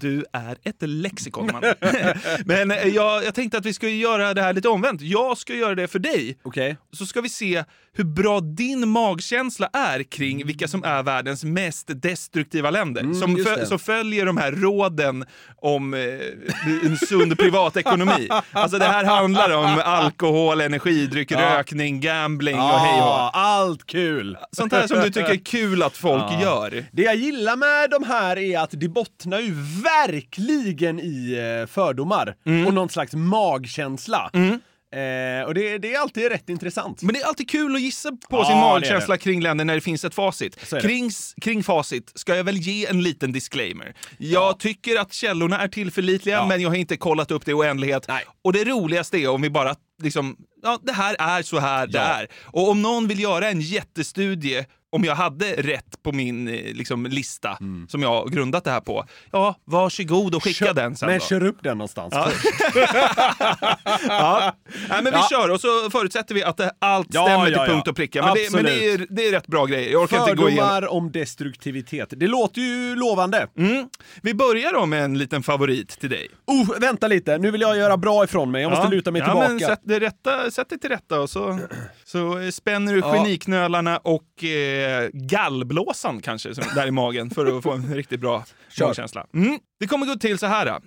Du 0.00 0.24
är 0.32 0.56
ett 0.62 0.76
lexikon 0.80 1.46
man. 1.52 1.62
Men 2.44 2.70
eh, 2.70 2.86
jag, 2.88 3.24
jag 3.24 3.34
tänkte 3.34 3.58
att 3.58 3.66
vi 3.66 3.74
ska 3.74 3.88
göra 3.88 4.34
det 4.34 4.42
här 4.42 4.52
lite 4.52 4.68
omvänt. 4.68 5.00
Jag 5.00 5.38
ska 5.38 5.54
göra 5.54 5.74
det 5.74 5.88
för 5.88 5.98
dig. 5.98 6.38
Okej. 6.42 6.76
Så 6.92 7.06
ska 7.06 7.20
vi 7.20 7.28
se 7.28 7.64
hur 7.96 8.04
bra 8.04 8.40
din 8.40 8.88
magkänsla 8.88 9.68
är 9.72 10.02
kring 10.02 10.46
vilka 10.46 10.68
som 10.68 10.84
är 10.84 11.02
världens 11.02 11.44
mest 11.44 11.90
destruktiva 12.02 12.70
länder. 12.70 13.00
som, 13.02 13.22
Mm, 13.22 13.36
just 13.36 13.48
fö- 13.50 13.64
som 13.64 13.78
följer 13.78 14.26
de 14.26 14.36
här 14.36 14.52
råden 14.52 15.24
om 15.56 15.94
eh, 15.94 16.00
en 16.84 16.96
sund 16.96 17.38
privatekonomi. 17.38 18.28
Alltså 18.52 18.78
det 18.78 18.84
här 18.84 19.04
handlar 19.04 19.50
om 19.56 19.82
alkohol, 19.84 20.60
energidryck, 20.60 21.30
Ja. 21.30 21.58
rökning, 21.58 22.00
gambling 22.00 22.54
och 22.60 22.62
hej 22.78 22.92
och. 23.02 23.06
Ja, 23.08 23.30
allt 23.34 23.86
kul! 23.86 24.38
Sånt 24.52 24.72
här 24.72 24.86
som 24.86 25.00
du 25.00 25.10
tycker 25.10 25.30
är 25.32 25.44
kul 25.44 25.82
att 25.82 25.96
folk 25.96 26.22
Ja. 26.30 26.40
gör. 26.42 26.84
Det 26.92 27.02
jag 27.02 27.16
gillar 27.16 27.56
med 27.56 27.90
de 27.90 28.04
här 28.08 28.38
är 28.38 28.58
att 28.58 28.70
det 28.72 28.88
bottnar 28.88 29.40
ju 29.40 29.54
verkligen 29.84 31.00
i 31.00 31.36
eh, 31.62 31.66
fördomar 31.66 32.34
Mm. 32.46 32.66
och 32.66 32.74
någon 32.74 32.88
slags 32.88 33.12
magkänsla. 33.14 34.30
Eh, 34.92 35.46
och 35.46 35.54
det, 35.54 35.78
det 35.78 35.94
är 35.94 35.98
alltid 36.00 36.28
rätt 36.28 36.48
intressant. 36.48 37.02
Men 37.02 37.14
det 37.14 37.20
är 37.20 37.26
alltid 37.26 37.50
kul 37.50 37.74
att 37.74 37.80
gissa 37.82 38.10
på 38.10 38.16
Ja, 38.36 38.44
sin 38.44 38.56
magkänsla 38.56 39.16
kring 39.16 39.40
länder 39.42 39.64
när 39.64 39.74
det 39.74 39.80
finns 39.80 40.04
ett 40.04 40.14
facit. 40.14 40.70
Kring, 40.82 41.10
kring 41.42 41.62
facit 41.62 42.12
ska 42.14 42.36
jag 42.36 42.44
väl 42.44 42.56
ge 42.56 42.86
en 42.86 43.02
liten 43.02 43.32
disclaimer. 43.32 43.94
Jag 44.18 44.58
tycker 44.58 45.00
att 45.00 45.12
källorna 45.12 45.60
är 45.60 45.68
tillförlitliga, 45.68 46.36
Ja. 46.36 46.46
men 46.46 46.60
jag 46.60 46.68
har 46.68 46.76
inte 46.76 46.96
kollat 46.96 47.30
upp 47.30 47.44
det 47.44 47.50
i 47.50 47.54
oändlighet. 47.54 48.04
Nej. 48.08 48.24
Och 48.44 48.52
det 48.52 48.64
roligaste 48.64 49.18
är 49.18 49.28
om 49.28 49.42
vi 49.42 49.50
bara 49.50 49.74
liksom, 50.02 50.36
ja, 50.62 50.78
det 50.82 50.92
här 50.92 51.16
är 51.18 51.42
så 51.42 51.58
här 51.58 51.86
det 51.86 51.98
Ja. 51.98 52.04
är. 52.04 52.26
Och 52.42 52.68
om 52.70 52.82
någon 52.82 53.08
vill 53.08 53.20
göra 53.20 53.48
en 53.50 53.60
jättestudie 53.60 54.66
om 54.92 55.04
jag 55.04 55.14
hade 55.14 55.46
rätt 55.52 56.02
på 56.02 56.12
min 56.12 56.48
eh, 56.48 56.54
liksom, 56.74 57.06
lista 57.06 57.58
som 57.88 58.02
jag 58.02 58.32
grundat 58.32 58.64
det 58.64 58.70
här 58.70 58.80
på, 58.80 59.04
ja, 59.32 59.54
varsågod 59.64 60.34
och 60.34 60.44
skicka 60.44 60.72
den 60.72 60.96
sen 60.96 61.08
Men 61.08 61.18
då. 61.18 61.24
kör 61.24 61.44
upp 61.44 61.58
den 61.62 61.78
någonstans. 61.78 62.14
Ja. 62.14 62.28
ja. 64.08 64.52
Nej, 64.88 65.02
men 65.02 65.04
vi 65.04 65.10
Ja. 65.10 65.26
kör 65.30 65.48
och 65.50 65.60
så 65.60 65.90
förutsätter 65.90 66.34
vi 66.34 66.44
att 66.44 66.56
det, 66.56 66.72
allt 66.78 67.06
Ja, 67.10 67.24
stämmer 67.24 67.50
ja, 67.50 67.64
till 67.64 67.72
punkt 67.74 67.88
och 67.88 67.96
pricka. 67.96 68.24
Men, 68.24 68.34
det, 68.34 68.52
men 68.52 68.64
det, 68.64 68.90
är, 68.92 69.06
det 69.10 69.28
är 69.28 69.32
rätt 69.32 69.46
bra 69.46 69.66
grejer. 69.66 69.92
Jag 69.92 70.02
orkar 70.02 70.20
inte 70.20 70.34
gå 70.34 70.48
igenom. 70.48 70.68
Fördomar 70.68 70.92
om 70.92 71.12
destruktivitet. 71.12 72.08
Det 72.16 72.26
låter 72.26 72.60
ju 72.60 72.96
lovande. 72.96 73.46
Mm. 73.58 73.88
Vi 74.22 74.34
börjar 74.34 74.72
då 74.72 74.86
med 74.86 75.04
en 75.04 75.18
liten 75.18 75.42
favorit 75.42 75.88
till 76.00 76.10
dig. 76.10 76.28
Oh, 76.46 76.80
vänta 76.80 77.08
lite. 77.08 77.38
Nu 77.38 77.50
vill 77.50 77.60
jag 77.60 77.76
göra 77.76 77.96
bra 77.96 78.24
ifrån 78.24 78.50
mig. 78.50 78.62
Jag 78.62 78.70
måste 78.70 78.88
luta 78.88 79.10
mig 79.10 79.20
ja, 79.20 79.26
tillbaka. 79.26 79.48
Men 79.48 79.60
sätt, 79.60 79.80
det 79.84 80.00
rätta, 80.00 80.50
sätt 80.50 80.68
dig 80.68 80.78
till 80.80 80.90
rätta 80.90 81.20
och 81.20 81.30
så, 81.30 81.58
så 82.04 82.50
spänner 82.52 82.92
du 82.92 82.98
Ja. 82.98 83.16
geniknölarna 83.16 83.98
och 83.98 84.44
eh, 84.44 84.81
gallblåsan 85.12 86.20
kanske 86.20 86.54
som, 86.54 86.64
där 86.74 86.86
i 86.86 86.90
magen 86.90 87.30
för 87.30 87.56
att 87.56 87.62
få 87.62 87.72
en 87.72 87.94
riktigt 87.94 88.20
bra 88.20 88.44
magkänsla. 88.80 89.26
Mm. 89.34 89.58
Det 89.80 89.86
kommer 89.86 90.06
gå 90.06 90.14
till 90.14 90.38
så 90.38 90.46
här. 90.46 90.66
då. 90.66 90.80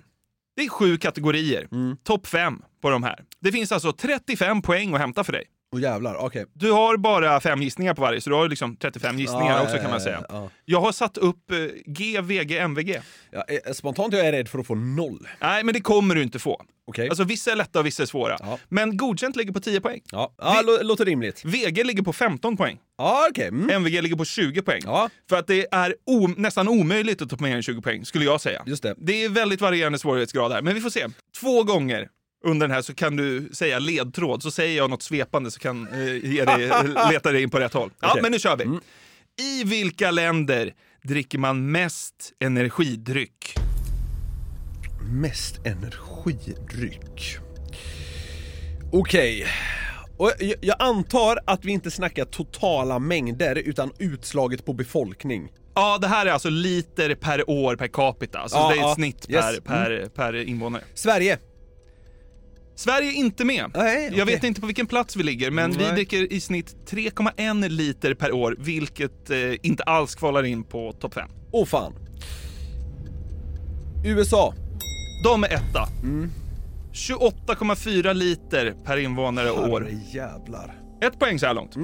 Det 0.56 0.62
är 0.62 0.68
sju 0.68 0.96
kategorier. 0.98 1.68
Mm. 1.72 1.96
Topp 2.04 2.26
fem 2.26 2.62
på 2.82 2.90
de 2.90 3.02
här. 3.02 3.24
Det 3.40 3.52
finns 3.52 3.72
alltså 3.72 3.92
35 3.92 4.62
poäng 4.62 4.94
att 4.94 5.00
hämta 5.00 5.24
för 5.24 5.32
dig. 5.32 5.44
Åh 5.74 5.80
jävlar, 5.82 6.14
okej. 6.16 6.44
Du 6.52 6.70
har 6.72 6.96
bara 6.96 7.40
fem 7.40 7.62
gissningar 7.62 7.94
på 7.94 8.02
varje, 8.02 8.20
så 8.20 8.30
du 8.30 8.36
har 8.36 8.48
liksom 8.48 8.76
35 8.76 9.18
gissningar 9.18 9.56
Ja, 9.56 9.62
också 9.62 9.76
kan 9.78 9.90
man 9.90 10.00
säga. 10.00 10.24
ja. 10.28 10.50
Jag 10.64 10.80
har 10.80 10.92
satt 10.92 11.18
upp 11.18 11.50
eh, 11.50 11.58
G, 11.86 12.20
VG, 12.20 12.58
MVG. 12.58 13.00
Ja, 13.30 13.44
eh, 13.48 13.72
spontant 13.72 14.14
är 14.14 14.18
jag 14.24 14.32
rädd 14.32 14.48
för 14.48 14.58
att 14.58 14.66
få 14.66 14.74
noll. 14.74 15.28
Nej, 15.40 15.64
men 15.64 15.74
det 15.74 15.80
kommer 15.80 16.14
du 16.14 16.22
inte 16.22 16.38
få. 16.38 16.62
Okej. 16.88 17.08
Alltså 17.08 17.24
vissa 17.24 17.52
är 17.52 17.56
lätta 17.56 17.78
och 17.80 17.86
vissa 17.86 18.02
är 18.02 18.06
svåra. 18.06 18.36
Ja. 18.40 18.58
Men 18.68 18.96
godkänt 18.96 19.36
ligger 19.36 19.52
på 19.52 19.60
10 19.60 19.80
poäng. 19.80 20.00
Ja, 20.12 20.34
ja 20.38 20.62
lå- 20.64 20.82
låter 20.82 21.04
rimligt. 21.04 21.44
VG 21.44 21.84
ligger 21.84 22.02
på 22.02 22.12
15 22.12 22.56
poäng. 22.56 22.78
Ja, 22.98 23.26
okej. 23.30 23.48
Mm. 23.48 23.70
MVG 23.70 24.02
ligger 24.02 24.16
på 24.16 24.24
20 24.24 24.62
poäng. 24.62 24.80
Ja. 24.84 25.10
För 25.28 25.36
att 25.36 25.46
det 25.46 25.66
är 25.72 25.94
o- 26.06 26.28
nästan 26.36 26.68
omöjligt 26.68 27.22
att 27.22 27.30
ta 27.30 27.36
mer 27.40 27.56
än 27.56 27.62
20 27.62 27.82
poäng, 27.82 28.04
skulle 28.04 28.24
jag 28.24 28.40
säga. 28.40 28.62
Just 28.66 28.82
det. 28.82 28.94
Det 28.98 29.24
är 29.24 29.28
väldigt 29.28 29.60
varierande 29.60 29.98
svårighetsgrad 29.98 30.52
här, 30.52 30.62
men 30.62 30.74
vi 30.74 30.80
får 30.80 30.90
se. 30.90 31.06
Två 31.40 31.62
gånger 31.62 32.08
under 32.46 32.66
den 32.68 32.74
här 32.74 32.82
så 32.82 32.94
kan 32.94 33.16
du 33.16 33.48
säga 33.52 33.78
ledtråd, 33.78 34.42
så 34.42 34.50
säger 34.50 34.76
jag 34.76 34.90
något 34.90 35.02
svepande 35.02 35.50
så 35.50 35.60
kan 35.60 35.86
eh, 35.88 35.94
dig, 36.46 36.70
leta 37.12 37.32
dig 37.32 37.42
in 37.42 37.50
på 37.50 37.58
rätt 37.60 37.72
håll. 37.74 37.90
Ja, 38.00 38.08
Okej. 38.10 38.22
men 38.22 38.32
nu 38.32 38.38
kör 38.38 38.56
vi. 38.56 38.64
I 39.44 39.64
vilka 39.64 40.10
länder 40.10 40.72
dricker 41.02 41.38
man 41.38 41.70
mest 41.70 42.32
energidryck? 42.40 43.54
Mest 45.10 45.66
energidryck. 45.66 47.36
Okej. 48.92 49.46
Och 50.18 50.32
jag, 50.38 50.54
jag 50.60 50.76
antar 50.78 51.38
att 51.46 51.64
vi 51.64 51.72
inte 51.72 51.90
snackar 51.90 52.24
totala 52.24 52.98
mängder 52.98 53.56
utan 53.56 53.92
utslaget 53.98 54.64
på 54.66 54.72
befolkning. 54.72 55.48
Ja, 55.74 55.98
det 55.98 56.06
här 56.06 56.26
är 56.26 56.30
alltså 56.30 56.50
liter 56.50 57.14
per 57.14 57.50
år 57.50 57.76
per 57.76 57.86
capita. 57.88 58.38
Alltså 58.38 58.56
Ja, 58.58 58.68
det 58.68 58.74
är 58.74 58.76
ett 58.78 58.82
ja. 58.82 58.94
snitt 58.94 59.26
Yes. 59.28 59.44
per, 59.44 59.60
per, 59.60 60.08
per 60.08 60.34
invånare. 60.34 60.82
Sverige. 60.94 61.38
Sverige 62.76 63.08
är 63.10 63.14
inte 63.14 63.44
med. 63.44 63.70
Nej, 63.74 64.04
Jag 64.04 64.22
okej. 64.22 64.34
vet 64.34 64.44
inte 64.44 64.60
på 64.60 64.66
vilken 64.66 64.86
plats 64.86 65.16
vi 65.16 65.22
ligger, 65.22 65.50
men 65.50 65.70
vi 65.72 65.76
Nej. 65.84 65.92
dricker 65.92 66.32
i 66.32 66.40
snitt 66.40 66.76
3,1 66.90 67.68
liter 67.68 68.14
per 68.14 68.32
år, 68.32 68.56
vilket 68.58 69.30
eh, 69.30 69.38
inte 69.62 69.82
alls 69.82 70.14
kvalar 70.14 70.42
in 70.44 70.64
på 70.64 70.92
topp 70.92 71.14
5. 71.14 71.28
Åh 71.52 71.66
fan. 71.66 71.92
USA. 74.04 74.54
De 75.24 75.44
är 75.44 75.48
etta. 75.54 75.88
Mm. 76.02 76.30
28,4 76.92 78.14
liter 78.14 78.74
per 78.84 78.96
invånare 78.96 79.50
och 79.50 79.68
år. 79.70 79.88
Jävlar. 80.14 80.74
Ett 81.02 81.18
poäng 81.18 81.38
så 81.38 81.46
här 81.46 81.54
långt. 81.54 81.74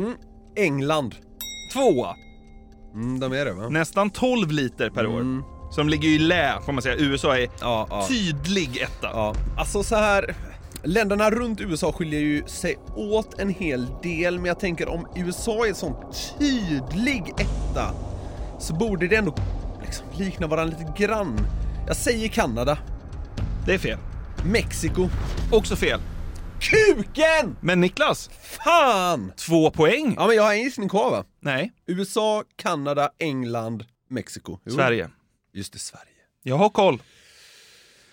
England. 0.57 1.15
Tvåa. 1.73 2.15
Mm, 2.95 3.21
de 3.21 3.33
är 3.33 3.45
det 3.45 3.53
va? 3.53 3.69
Nästan 3.69 4.11
12 4.11 4.51
liter 4.51 4.91
per 4.91 5.07
år. 5.07 5.43
Som 5.73 5.89
ligger 5.89 6.09
i 6.09 6.19
lä, 6.19 6.53
får 6.67 6.73
man 6.73 6.83
säga. 6.83 6.97
USA 6.99 7.35
är 7.37 7.39
Mm. 7.39 7.51
Ja, 7.61 7.87
ja. 7.91 8.07
tydlig 8.09 8.77
etta. 8.77 9.07
Ja, 9.13 9.35
alltså 9.59 9.83
så 9.83 9.97
här. 9.97 10.35
Länderna 10.85 11.31
runt 11.31 11.61
USA 11.61 11.93
skiljer 11.93 12.21
ju 12.21 12.47
sig 12.47 12.79
åt 12.97 13.39
en 13.39 13.49
hel 13.49 13.87
del, 14.03 14.37
men 14.39 14.45
jag 14.45 14.61
tänker 14.61 14.89
om 14.89 15.07
USA 15.17 15.65
är 15.65 15.69
en 15.69 15.75
sån 15.75 16.13
tydlig 16.39 17.23
etta 17.39 17.95
så 18.61 18.75
borde 18.75 19.09
det 19.09 19.17
ändå 19.17 19.35
liksom 19.85 20.07
likna 20.19 20.47
varandra 20.47 20.79
lite 20.79 21.03
grann. 21.05 21.41
Jag 21.87 21.97
säger 21.97 22.29
Kanada. 22.29 22.79
Det 23.67 23.75
är 23.75 23.79
fel. 23.79 23.99
Mexiko. 24.45 25.09
Också 25.53 25.77
fel. 25.77 26.01
Kuken! 26.61 27.57
Men 27.61 27.81
Niklas, 27.81 28.31
Fan! 28.65 29.33
två 29.37 29.71
poäng. 29.71 30.15
Ja, 30.19 30.27
men 30.27 30.37
jag 30.37 30.43
har 30.43 30.53
en 30.53 30.61
gissning 30.63 30.89
kvar 30.89 31.11
va? 31.11 31.25
Nej, 31.41 31.73
USA, 31.87 32.45
Kanada, 32.57 33.11
England, 33.19 33.85
Mexiko. 34.09 34.59
Jo. 34.65 34.73
Sverige. 34.73 35.11
Just 35.53 35.73
det, 35.73 35.79
Sverige. 35.79 36.07
Jag 36.43 36.57
har 36.57 36.69
koll. 36.69 37.03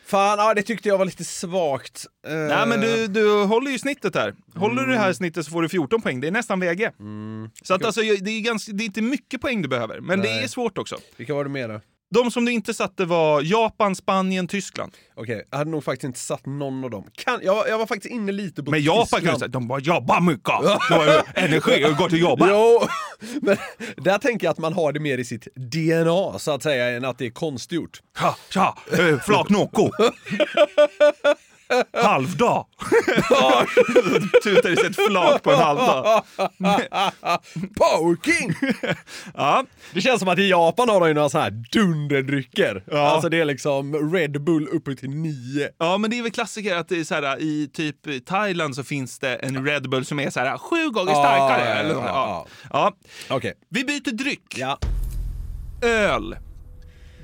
Fan, 0.09 0.39
ja 0.39 0.53
det 0.53 0.61
tyckte 0.61 0.89
jag 0.89 0.97
var 0.97 1.05
lite 1.05 1.23
svagt. 1.23 2.05
Eh, 2.27 2.33
Nej 2.33 2.67
men 2.67 2.81
du, 2.81 3.07
du 3.07 3.43
håller 3.43 3.71
ju 3.71 3.79
snittet 3.79 4.15
här. 4.15 4.35
Håller 4.55 4.83
du 4.83 4.91
det 4.91 4.97
här 4.97 5.13
snittet 5.13 5.45
så 5.45 5.51
får 5.51 5.61
du 5.61 5.69
14 5.69 6.01
poäng. 6.01 6.21
Det 6.21 6.27
är 6.27 6.31
nästan 6.31 6.59
VG. 6.59 6.91
Så 7.61 7.73
att 7.73 7.85
alltså, 7.85 8.01
det, 8.01 8.31
är 8.31 8.41
ganska, 8.41 8.71
det 8.71 8.83
är 8.83 8.85
inte 8.85 9.01
mycket 9.01 9.41
poäng 9.41 9.61
du 9.61 9.67
behöver, 9.67 9.99
men 9.99 10.21
det 10.21 10.29
Nej. 10.29 10.43
är 10.43 10.47
svårt 10.47 10.77
också. 10.77 10.97
Vilka 11.17 11.33
var 11.33 11.43
det 11.43 11.49
mer 11.49 11.67
då? 11.67 11.81
De 12.11 12.31
som 12.31 12.45
du 12.45 12.51
inte 12.51 12.73
satte 12.73 13.05
var 13.05 13.41
Japan, 13.41 13.95
Spanien, 13.95 14.47
Tyskland. 14.47 14.91
Okej, 15.15 15.47
jag 15.51 15.57
hade 15.57 15.71
nog 15.71 15.83
faktiskt 15.83 16.03
inte 16.03 16.19
satt 16.19 16.45
någon 16.45 16.83
av 16.83 16.89
dem. 16.89 17.07
Kan, 17.15 17.39
jag, 17.43 17.69
jag 17.69 17.77
var 17.77 17.85
faktiskt 17.85 18.13
inne 18.13 18.31
lite 18.31 18.63
på 18.63 18.71
Men 18.71 18.81
Japan 18.83 19.05
kan 19.05 19.19
du 19.19 19.19
Tyskland. 19.19 19.39
säga, 19.39 19.47
de 19.47 19.67
bara 19.67 19.79
jobbar 19.79 20.21
mycket. 20.21 20.43
De 20.89 20.93
har 20.95 21.23
energi 21.35 21.85
och 21.85 21.97
går 21.97 22.09
till 22.09 22.19
jobbet. 22.21 22.47
Jo, 22.51 22.81
men 23.41 23.57
där 23.97 24.17
tänker 24.17 24.47
jag 24.47 24.51
att 24.51 24.57
man 24.57 24.73
har 24.73 24.91
det 24.93 24.99
mer 24.99 25.17
i 25.17 25.25
sitt 25.25 25.47
DNA 25.55 26.39
så 26.39 26.51
att 26.51 26.63
säga 26.63 26.87
än 26.97 27.05
att 27.05 27.17
det 27.17 27.25
är 27.25 27.31
konstgjort. 27.31 27.99
Tja, 28.19 28.35
tja, 28.49 28.77
eh, 28.99 29.19
flak 29.19 29.49
nocco. 29.49 29.89
Halvdag. 32.03 32.65
Tutar 34.43 34.69
i 34.69 34.75
sig 34.75 34.85
ett 34.85 34.95
flak 34.95 35.43
på 35.43 35.51
en 35.51 35.59
halvdag. 35.59 36.23
Power 37.75 38.17
King! 38.25 38.53
Ja, 39.35 39.63
Det 39.93 40.01
känns 40.01 40.19
som 40.19 40.27
att 40.29 40.39
i 40.39 40.49
Japan 40.49 40.89
har 40.89 40.99
de 40.99 41.07
ju 41.07 41.13
några 41.13 41.29
sådana 41.29 41.43
här 41.43 41.63
dunderdrycker. 41.71 42.83
Ja. 42.91 42.97
Alltså 42.99 43.29
det 43.29 43.39
är 43.39 43.45
liksom 43.45 44.13
Red 44.13 44.41
Bull 44.43 44.67
uppe 44.67 44.95
till 44.95 45.09
nio. 45.09 45.69
Ja, 45.79 45.97
men 45.97 46.09
det 46.11 46.17
är 46.19 46.23
väl 46.23 46.31
klassiker 46.31 46.75
att 46.75 46.87
det 46.89 46.99
är 46.99 47.03
så 47.03 47.15
här, 47.15 47.41
i 47.41 47.69
typ 47.73 48.25
Thailand 48.25 48.75
så 48.75 48.83
finns 48.83 49.19
det 49.19 49.35
en 49.35 49.65
Red 49.65 49.89
Bull 49.89 50.05
som 50.05 50.19
är 50.19 50.29
så 50.29 50.39
här 50.39 50.57
sju 50.57 50.89
gånger 50.89 51.11
Ja, 51.11 51.23
starkare. 51.23 51.69
ja, 51.69 51.75
eller 51.75 51.93
ja, 51.93 52.03
ja. 52.05 52.47
Ja. 52.71 52.93
Ja. 53.29 53.35
Okej. 53.35 53.53
Vi 53.69 53.83
byter 53.83 54.11
dryck. 54.11 54.57
Ja. 54.57 54.77
Öl. 55.81 56.35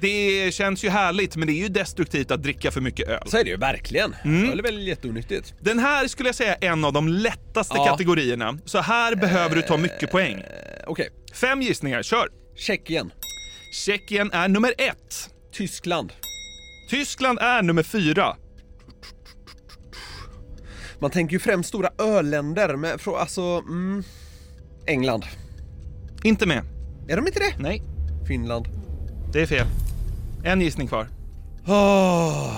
Det 0.05 0.53
känns 0.53 0.83
ju 0.83 0.89
härligt, 0.89 1.35
men 1.35 1.47
det 1.47 1.53
är 1.53 1.61
ju 1.61 1.67
destruktivt 1.67 2.31
att 2.31 2.43
dricka 2.43 2.71
för 2.71 2.81
mycket 2.81 3.07
öl. 3.07 3.23
Så 3.25 3.37
är 3.37 3.43
det 3.43 3.49
ju 3.49 3.57
verkligen. 3.57 4.15
Mm. 4.25 4.47
Det 4.51 4.57
är 4.57 4.63
väl 4.63 4.87
jätteonyttigt. 4.87 5.53
Den 5.59 5.79
här 5.79 6.07
skulle 6.07 6.29
jag 6.29 6.35
säga 6.35 6.55
är 6.55 6.67
en 6.67 6.85
av 6.85 6.93
de 6.93 7.07
lättaste 7.07 7.73
Ja. 7.77 7.85
kategorierna. 7.85 8.57
Så 8.65 8.79
här 8.81 9.15
behöver 9.15 9.55
du 9.55 9.61
ta 9.61 9.77
mycket 9.77 10.11
poäng. 10.11 10.33
Eh, 10.39 10.83
Okej. 10.87 11.09
Fem 11.33 11.61
gissningar, 11.61 12.03
kör! 12.03 12.27
Tjeckien. 12.55 13.11
Tjeckien 13.85 14.31
är 14.31 14.47
nummer 14.47 14.73
ett. 14.77 15.29
Tyskland. 15.53 16.13
Tyskland 16.89 17.39
är 17.39 17.61
nummer 17.61 17.83
fyra. 17.83 18.35
Man 20.99 21.11
tänker 21.11 21.33
ju 21.33 21.39
främst 21.39 21.69
stora 21.69 21.89
öländer, 21.99 22.75
men 22.75 22.97
alltså... 23.05 23.41
Mm, 23.41 24.03
England. 24.87 25.25
Inte 26.23 26.45
med. 26.45 26.63
Är 27.07 27.15
de 27.15 27.27
inte 27.27 27.39
det? 27.39 27.55
Nej, 27.59 27.81
Finland. 28.27 28.67
det 29.33 29.41
är 29.41 29.45
fel. 29.45 29.67
En 30.45 30.61
gissning 30.61 30.87
kvar. 30.87 31.07
Oh. 31.67 32.57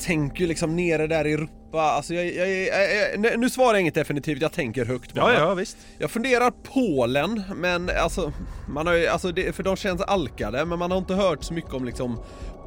Tänker 0.00 0.40
ju 0.40 0.46
liksom 0.46 0.76
nere 0.76 1.06
där 1.06 1.26
i 1.26 1.32
Europa, 1.32 1.80
alltså 1.82 2.14
jag, 2.14 2.26
jag, 2.34 2.48
jag, 2.50 3.24
jag, 3.24 3.40
nu- 3.40 3.50
svarar 3.50 3.72
jag 3.72 3.80
inget 3.80 3.94
definitivt, 3.94 4.42
jag 4.42 4.52
tänker 4.52 4.84
högt 4.84 5.10
Ja, 5.14 5.22
bara. 5.22 5.34
ja, 5.34 5.54
visst. 5.54 5.76
Jag 5.98 6.10
funderar 6.10 6.50
Polen, 6.72 7.42
men 7.54 7.90
alltså, 8.02 8.32
man 8.68 8.86
har 8.86 8.94
ju, 8.94 9.06
alltså 9.06 9.32
det, 9.32 9.52
för 9.56 9.62
de 9.62 9.76
känns 9.76 10.00
alkade, 10.00 10.64
men 10.64 10.78
man 10.78 10.90
har 10.90 10.98
inte 10.98 11.14
hört 11.14 11.44
så 11.44 11.54
mycket 11.54 11.72
om 11.74 11.84
liksom 11.84 12.18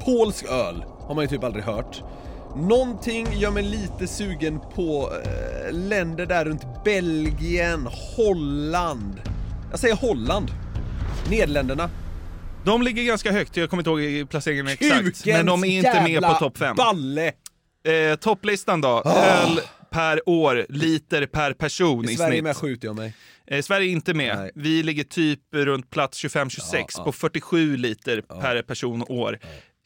polsk 0.04 0.44
öl, 0.44 0.84
har 1.00 1.14
man 1.14 1.24
ju 1.24 1.28
typ 1.28 1.44
aldrig 1.44 1.64
hört. 1.64 2.02
Någonting 2.56 3.26
gör 3.32 3.50
mig 3.50 3.62
lite 3.62 4.06
sugen 4.06 4.60
på 4.74 5.12
eh, 5.24 5.72
länder 5.72 6.26
där 6.26 6.44
runt 6.44 6.84
Belgien, 6.84 7.88
Holland. 8.16 9.20
Jag 9.70 9.78
säger 9.80 9.96
Holland. 9.96 10.50
Nederländerna. 11.30 11.90
De 12.64 12.82
ligger 12.82 13.02
ganska 13.04 13.32
högt, 13.32 13.56
jag 13.56 13.70
kommer 13.70 13.80
inte 13.80 13.90
ihåg 13.90 14.00
i 14.00 14.24
placeringen 14.24 14.66
exakt. 14.66 14.92
Kukens 14.98 15.26
Men 15.26 15.46
de 15.46 15.64
är 15.64 15.68
inte 15.68 16.02
med 16.02 16.22
på 16.22 16.34
topp 16.34 16.58
fem. 16.58 16.76
balle! 16.76 17.32
Eh, 17.84 18.16
topplistan 18.20 18.80
då. 18.80 19.02
Öl 19.06 19.60
per 19.90 20.28
år, 20.28 20.66
liter 20.68 21.26
per 21.26 21.52
person 21.52 22.08
i, 22.08 22.12
I 22.12 22.16
Sverige 22.16 22.32
snitt. 22.32 22.44
med 22.44 22.56
skjuter 22.56 22.88
jag 22.88 22.96
mig. 22.96 23.14
Eh, 23.46 23.62
Sverige 23.62 23.88
är 23.88 23.92
inte 23.92 24.14
med. 24.14 24.36
Nej. 24.38 24.50
Vi 24.54 24.82
ligger 24.82 25.04
typ 25.04 25.40
runt 25.54 25.90
plats 25.90 26.24
25-26 26.24 26.58
Ja, 26.74 26.84
ja. 26.96 27.04
på 27.04 27.12
47 27.12 27.76
liter 27.76 28.20
per 28.20 28.62
person 28.62 29.02
och 29.02 29.10
år. 29.10 29.38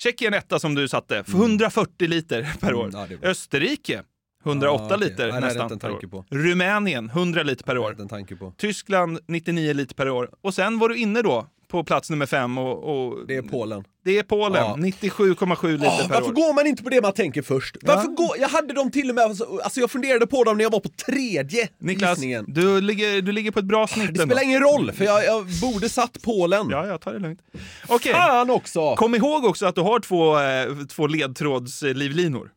Tjeckien 0.03 0.35
etta 0.35 0.59
som 0.59 0.75
du 0.75 0.89
satte, 0.89 1.25
för 1.25 1.33
140 1.39 2.09
liter 2.09 2.53
per 2.61 2.75
år. 2.75 2.89
Mm, 2.89 3.19
ja. 3.23 3.29
Österrike 3.29 4.03
108 4.45 4.85
Ja, 4.91 4.97
okej. 4.97 5.09
liter 5.09 5.33
Nej, 5.33 5.41
nästan 5.41 5.79
per 5.79 5.91
år. 5.91 6.01
på. 6.11 6.25
Rumänien 6.31 7.11
100 7.11 7.43
liter 7.43 7.65
per 7.65 7.79
år. 7.79 8.53
Tyskland 8.57 9.19
99 9.29 9.73
liter 9.73 9.95
per 9.95 10.09
år. 10.09 10.31
Och 10.41 10.55
sen 10.55 10.79
var 10.79 10.89
du 10.89 10.97
inne 10.97 11.23
då 11.23 11.47
på 11.73 11.85
plats 11.85 12.11
nummer 12.11 12.27
fem 12.27 12.59
och, 12.59 12.85
och 13.09 13.27
Det 13.27 13.37
är 13.37 13.43
Polen. 13.43 13.85
det 14.05 14.19
är 14.19 14.23
Polen, 14.23 14.63
Ja. 14.63 14.77
97,7 14.79 15.73
liter 15.73 15.87
Åh, 15.87 16.09
per 16.09 16.15
varför 16.15 16.29
år. 16.31 16.35
går 16.35 16.55
man 16.55 16.67
inte 16.67 16.83
på 16.83 16.91
det 16.91 17.03
man 17.03 17.13
tänker 17.13 17.43
först? 17.43 17.77
Varför 17.83 18.09
går, 18.09 18.37
jag 18.39 18.49
hade 18.49 18.75
dem 18.75 18.91
till 18.91 19.09
och 19.09 19.15
med, 19.15 19.25
alltså 19.25 19.59
alltså, 19.65 19.81
jag 19.81 19.91
funderade 19.91 20.27
på 20.27 20.45
dem 20.45 20.57
när 20.57 20.65
jag 20.65 20.71
var 20.71 20.81
på 20.81 20.89
tredje 20.89 21.69
Niklas, 21.79 22.11
gissningen. 22.11 22.45
du 22.49 22.81
ligger, 22.81 23.23
du 23.23 23.33
ligger 23.33 23.51
på 23.51 23.59
ett 23.59 23.65
bra 23.65 23.87
snitt 23.87 24.09
Det 24.15 24.21
spelar 24.21 24.33
ändå. 24.43 24.43
ingen 24.51 24.61
roll, 24.63 24.93
för 24.93 25.05
jag, 25.05 25.25
jag 25.25 25.47
borde 25.63 25.89
satt 25.89 26.23
Polen. 26.23 26.67
Ja, 26.71 26.87
jag 26.87 27.01
tar 27.01 27.13
det 27.13 27.19
lugnt. 27.19 27.41
Okej, 27.89 28.13
Fan 28.13 28.51
också! 28.51 28.97
kom 28.97 29.15
ihåg 29.15 29.45
också 29.45 29.67
att 29.67 29.75
du 29.75 29.81
har 29.81 30.01
två, 30.01 30.39
eh, 30.41 30.87
två 30.87 31.07
ledtrådslivlinor. 31.07 32.51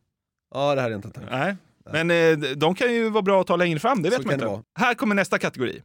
Ja, 0.54 0.74
det 0.74 0.80
hade 0.80 0.92
jag 0.94 0.98
inte 0.98 1.10
tänkt. 1.10 1.30
Nej. 1.30 1.56
Men 1.92 2.10
eh, 2.10 2.48
de 2.56 2.74
kan 2.74 2.94
ju 2.94 3.10
vara 3.10 3.22
bra 3.22 3.40
att 3.40 3.46
ta 3.46 3.56
längre 3.56 3.78
fram, 3.78 4.02
det 4.02 4.10
vet 4.10 4.22
Så 4.22 4.26
man 4.28 4.34
inte. 4.34 4.62
Här 4.78 4.94
kommer 4.94 5.14
nästa 5.14 5.38
kategori. 5.38 5.82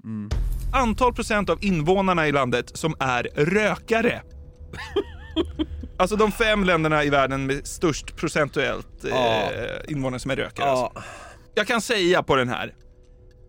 Antal 0.73 1.13
procent 1.13 1.49
av 1.49 1.63
invånarna 1.63 2.27
i 2.27 2.31
landet 2.31 2.77
som 2.77 2.95
är 2.99 3.23
rökare. 3.35 4.21
alltså 5.97 6.15
de 6.15 6.31
fem 6.31 6.63
länderna 6.63 7.03
i 7.03 7.09
världen 7.09 7.45
med 7.45 7.67
störst 7.67 8.15
procentuellt 8.15 9.03
eh, 9.05 9.09
Ja. 9.09 9.49
invånare 9.87 10.19
som 10.19 10.31
är 10.31 10.35
rökare. 10.35 10.69
Alltså. 10.69 10.91
Ja, 10.95 11.03
Jag 11.55 11.67
kan 11.67 11.81
säga 11.81 12.23
på 12.23 12.35
den 12.35 12.49
här. 12.49 12.73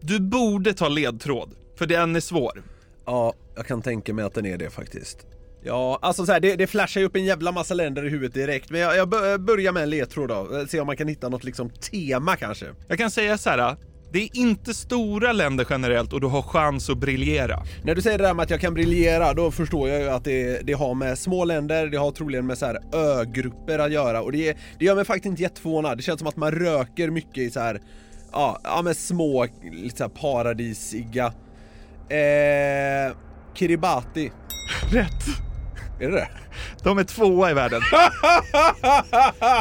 Du 0.00 0.20
borde 0.20 0.74
ta 0.74 0.88
ledtråd, 0.88 1.54
för 1.78 1.86
den 1.86 2.16
är 2.16 2.20
svår. 2.20 2.62
Ja, 3.06 3.34
jag 3.56 3.66
kan 3.66 3.82
tänka 3.82 4.14
mig 4.14 4.24
att 4.24 4.34
den 4.34 4.46
är 4.46 4.56
det 4.58 4.70
faktiskt. 4.70 5.26
Ja, 5.64 5.98
alltså 6.02 6.26
så 6.26 6.32
här, 6.32 6.40
det, 6.40 6.56
det 6.56 6.66
flashar 6.66 7.00
ju 7.00 7.06
upp 7.06 7.16
en 7.16 7.24
jävla 7.24 7.52
massa 7.52 7.74
länder 7.74 8.04
i 8.04 8.08
huvudet 8.08 8.34
direkt. 8.34 8.70
Men 8.70 8.80
jag, 8.80 8.96
jag 8.96 9.08
bör- 9.08 9.38
börjar 9.38 9.72
med 9.72 9.82
en 9.82 9.90
ledtråd 9.90 10.28
då. 10.28 10.66
Se 10.68 10.80
om 10.80 10.86
man 10.86 10.96
kan 10.96 11.08
hitta 11.08 11.28
något 11.28 11.44
liksom 11.44 11.70
tema 11.70 12.36
kanske. 12.36 12.66
Jag 12.88 12.98
kan 12.98 13.10
säga 13.10 13.38
så 13.38 13.50
här. 13.50 13.76
Det 14.12 14.22
är 14.22 14.36
inte 14.36 14.74
stora 14.74 15.32
länder 15.32 15.66
generellt 15.70 16.12
och 16.12 16.20
du 16.20 16.26
har 16.26 16.42
chans 16.42 16.90
att 16.90 16.98
briljera. 16.98 17.62
När 17.84 17.94
du 17.94 18.02
säger 18.02 18.18
det 18.18 18.24
där 18.24 18.34
med 18.34 18.42
att 18.42 18.50
jag 18.50 18.60
kan 18.60 18.74
briljera, 18.74 19.34
då 19.34 19.50
förstår 19.50 19.88
jag 19.88 20.00
ju 20.00 20.08
att 20.08 20.24
det, 20.24 20.66
det 20.66 20.72
har 20.72 20.94
med 20.94 21.18
små 21.18 21.44
länder, 21.44 21.86
det 21.86 21.96
har 21.96 22.10
troligen 22.10 22.46
med 22.46 22.58
så 22.58 22.66
här 22.66 22.78
ögrupper 22.92 23.78
att 23.78 23.92
göra 23.92 24.22
och 24.22 24.32
det, 24.32 24.56
det 24.78 24.84
gör 24.84 24.94
mig 24.94 25.04
faktiskt 25.04 25.26
inte 25.26 25.42
jätteförvånad. 25.42 25.98
Det 25.98 26.02
känns 26.02 26.18
som 26.18 26.28
att 26.28 26.36
man 26.36 26.50
röker 26.52 27.10
mycket 27.10 27.38
i 27.38 27.50
så 27.50 27.60
här, 27.60 27.80
ja, 28.32 28.60
ja 28.64 28.82
med 28.82 28.96
små, 28.96 29.46
lite 29.72 29.96
så 29.96 30.04
här 30.04 30.10
paradisiga. 30.10 31.26
Eh, 32.08 33.16
Kiribati. 33.54 34.32
Rätt! 34.92 35.24
Är 36.00 36.10
det 36.10 36.16
det? 36.16 36.28
De 36.82 36.98
är 36.98 37.04
tvåa 37.04 37.50
i 37.50 37.54
världen. 37.54 37.80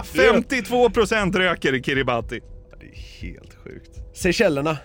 52% 0.04 1.38
röker 1.38 1.74
i 1.74 1.84
Kiribati. 1.84 2.40
Det 2.80 2.86
är 2.86 2.96
helt 3.22 3.54
sjukt. 3.64 4.01
Seychellerna. 4.14 4.78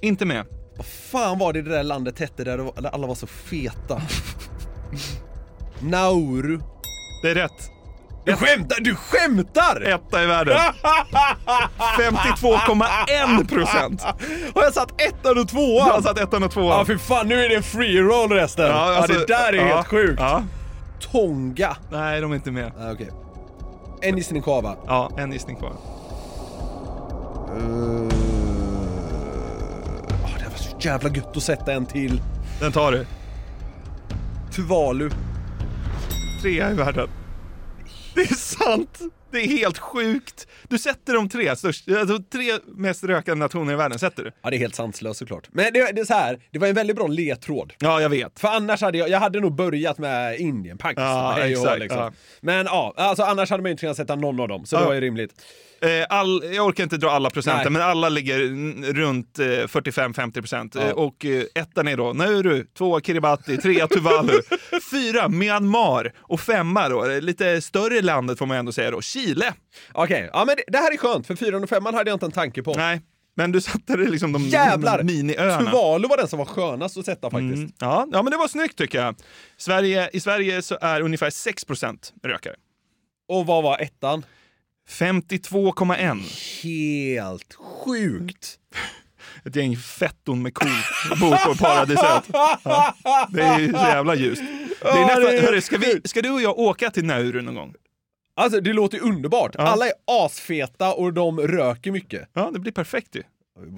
Inte 0.00 0.24
med. 0.24 0.46
Vad 0.76 0.86
fan 0.86 1.38
var 1.38 1.52
det 1.52 1.62
det 1.62 1.70
där 1.70 1.82
landet 1.82 2.18
hette 2.18 2.44
där 2.44 2.72
alla 2.92 3.06
var 3.06 3.14
så 3.14 3.26
feta? 3.26 4.02
Nauru. 5.80 6.60
Det 7.22 7.30
är 7.30 7.34
rätt. 7.34 7.70
Du 8.26 8.36
skämtar! 8.36 8.80
Du 8.80 8.94
skämtar! 8.94 9.80
Etta 9.80 10.22
i 10.22 10.26
världen. 10.26 10.56
52,1 11.98 13.48
procent. 13.48 14.02
Har 14.54 14.62
jag 14.62 14.74
satt 14.74 15.00
ettan 15.00 15.38
och 15.38 15.48
tvåan? 15.48 15.88
Du 15.88 15.92
har 15.92 16.02
satt 16.02 16.18
ettan 16.18 16.42
och 16.42 16.50
tvåan. 16.50 16.78
Ja 16.78 16.84
för 16.84 16.96
fan, 16.96 17.28
nu 17.28 17.44
är 17.44 17.48
det 17.48 17.54
en 17.54 17.62
free 17.62 18.00
roll 18.00 18.32
resten. 18.32 18.66
Ja, 18.66 18.96
alltså, 18.96 19.12
det 19.12 19.26
där 19.26 19.52
är 19.52 19.68
ja, 19.68 19.74
helt 19.74 19.86
sjukt. 19.86 20.20
Ja. 20.20 20.42
Tonga. 21.12 21.76
Nej, 21.90 22.20
de 22.20 22.30
är 22.30 22.34
inte 22.34 22.50
med. 22.50 22.72
Ah, 22.78 22.92
Okej. 22.92 23.10
En 24.02 24.16
gissning 24.16 24.42
kvar 24.42 24.62
va? 24.62 24.76
Ja, 24.86 25.10
en 25.18 25.32
gissning 25.32 25.56
kvar. 25.56 25.72
Uh... 27.56 28.25
det 30.58 30.64
var 30.74 30.80
så 30.80 30.88
jävla 30.88 31.10
gött 31.10 31.36
att 31.36 31.42
sätta 31.42 31.72
en 31.72 31.86
till. 31.86 32.20
Den 32.60 32.72
tar 32.72 32.92
du. 32.92 33.06
Tuvalu. 34.56 35.10
Trea 36.42 36.70
i 36.70 36.74
världen. 36.74 37.08
Det 38.14 38.20
är 38.20 38.34
sant! 38.34 39.00
Det 39.32 39.38
är 39.38 39.48
helt 39.48 39.78
sjukt. 39.78 40.46
Du 40.68 40.78
sätter 40.78 41.14
de 41.14 41.28
tre, 41.28 41.56
största, 41.56 42.00
alltså, 42.00 42.18
tre 42.32 42.52
mest 42.76 43.04
rökande 43.04 43.44
nationer 43.44 43.72
i 43.72 43.76
världen, 43.76 43.98
sätter 43.98 44.24
du? 44.24 44.32
Ja 44.42 44.50
det 44.50 44.56
är 44.56 44.58
helt 44.58 44.74
sanslöst 44.74 45.18
såklart. 45.18 45.48
Men 45.52 45.72
det, 45.72 45.92
det 45.92 46.00
är 46.00 46.04
så 46.04 46.14
här, 46.14 46.38
det 46.50 46.58
var 46.58 46.68
en 46.68 46.74
väldigt 46.74 46.96
bra 46.96 47.06
ledtråd. 47.06 47.72
Ja, 47.78 48.00
jag 48.00 48.08
vet. 48.08 48.40
För 48.40 48.48
annars 48.48 48.80
hade 48.82 48.98
jag, 48.98 49.08
jag 49.08 49.20
hade 49.20 49.40
nog 49.40 49.54
börjat 49.54 49.98
med 49.98 50.40
Indien, 50.40 50.78
Pakistan, 50.78 51.06
Ja, 51.06 51.32
hej 51.38 51.52
och 51.56 51.58
hå, 51.60 51.64
exakt, 51.66 51.80
liksom. 51.80 51.98
ja. 51.98 52.12
Men 52.40 52.66
ja, 52.66 52.94
alltså 52.96 53.22
annars 53.22 53.50
hade 53.50 53.62
man 53.62 53.68
ju 53.68 53.72
inte 53.72 53.80
kunnat 53.80 53.96
sätta 53.96 54.14
någon 54.14 54.40
av 54.40 54.48
dem, 54.48 54.66
så 54.66 54.76
det 54.76 54.82
Ja. 54.82 54.86
var 54.88 54.94
ju 54.94 55.00
rimligt. 55.00 55.32
Eh, 55.80 56.06
All, 56.08 56.44
jag 56.54 56.66
orkar 56.66 56.84
inte 56.84 56.96
dra 56.96 57.10
alla 57.10 57.30
procenten, 57.30 57.72
Nej. 57.72 57.80
men 57.80 57.90
alla 57.90 58.08
ligger 58.08 58.38
runt 58.92 59.38
eh, 59.38 59.44
45-50 59.44 60.32
procent. 60.32 60.74
Ja. 60.74 60.80
Eh, 60.80 60.90
och 60.90 61.24
eh, 61.24 61.44
ettan 61.54 61.88
är 61.88 61.96
då 61.96 62.12
Nauru, 62.12 62.64
tvåa 62.78 63.00
Kiribati, 63.00 63.56
trea 63.56 63.88
Tuvalu, 63.88 64.40
fyra 64.90 65.28
Myanmar 65.28 66.12
och 66.18 66.40
femma 66.40 66.88
då, 66.88 67.10
eh, 67.10 67.20
lite 67.20 67.60
större 67.60 68.02
landet 68.02 68.38
får 68.38 68.46
man 68.46 68.56
ändå 68.56 68.72
säga 68.72 68.90
då, 68.90 69.00
Chile. 69.00 69.54
Okej, 69.92 70.30
ja 70.32 70.44
men 70.44 70.56
det, 70.66 70.78
här 70.78 70.92
är 70.92 70.96
skönt, 70.96 71.26
för 71.26 71.36
fyran 71.36 71.62
och 71.62 71.68
femman 71.68 71.94
hade 71.94 72.10
jag 72.10 72.14
inte 72.16 72.26
en 72.26 72.32
tanke 72.32 72.62
på. 72.62 72.74
Nej, 72.74 73.00
men 73.36 73.52
du 73.52 73.60
satte 73.60 73.96
det 73.96 74.10
liksom 74.10 74.32
de 74.32 74.42
Jävlar! 74.42 75.02
miniöarna. 75.02 75.70
Tuvalu 75.70 76.08
var 76.08 76.16
den 76.16 76.28
som 76.28 76.38
var 76.38 76.46
skönast 76.46 76.96
att 76.96 77.04
sätta 77.04 77.30
faktiskt. 77.30 77.54
Mm. 77.54 77.72
Ja, 77.80 78.06
ja, 78.12 78.22
men 78.22 78.30
det 78.30 78.36
var 78.36 78.48
snyggt 78.48 78.78
tycker 78.78 78.98
jag. 78.98 79.14
Sverige, 79.56 80.10
I 80.12 80.20
Sverige 80.20 80.62
så 80.62 80.78
är 80.80 81.00
ungefär 81.00 81.30
6 81.30 81.64
procent 81.64 82.12
rökare. 82.24 82.54
Och 83.28 83.46
vad 83.46 83.62
var 83.62 83.78
ettan? 83.78 84.24
52,1. 84.88 86.62
Helt 86.62 87.54
sjukt! 87.54 88.58
Ett 89.44 89.56
gäng 89.56 89.76
fetton 89.76 90.42
med 90.42 90.54
kor 90.54 91.20
bor 91.20 91.36
på 91.46 91.54
paradiset. 91.58 92.24
Ja, 92.32 92.94
det 93.30 93.42
är 93.42 93.58
ju 93.58 93.66
så 93.72 93.78
jävla 93.78 94.14
ljust. 94.14 94.42
Det 94.82 94.88
är 94.88 95.06
nästan, 95.06 95.22
hörru, 95.46 95.60
ska, 95.60 95.78
vi, 95.78 96.00
ska 96.04 96.22
du 96.22 96.30
och 96.30 96.42
jag 96.42 96.58
åka 96.58 96.90
till 96.90 97.04
Nauru 97.04 97.42
någon 97.42 97.54
gång? 97.54 97.74
Alltså 98.36 98.60
det 98.60 98.72
låter 98.72 98.98
ju 98.98 99.04
underbart. 99.04 99.50
Ja. 99.54 99.62
Alla 99.62 99.86
är 99.86 99.92
asfeta 100.06 100.94
och 100.94 101.12
de 101.12 101.40
röker 101.40 101.90
mycket. 101.90 102.28
Ja, 102.32 102.50
det 102.52 102.58
blir 102.58 102.72
perfekt 102.72 103.16
ju. 103.16 103.22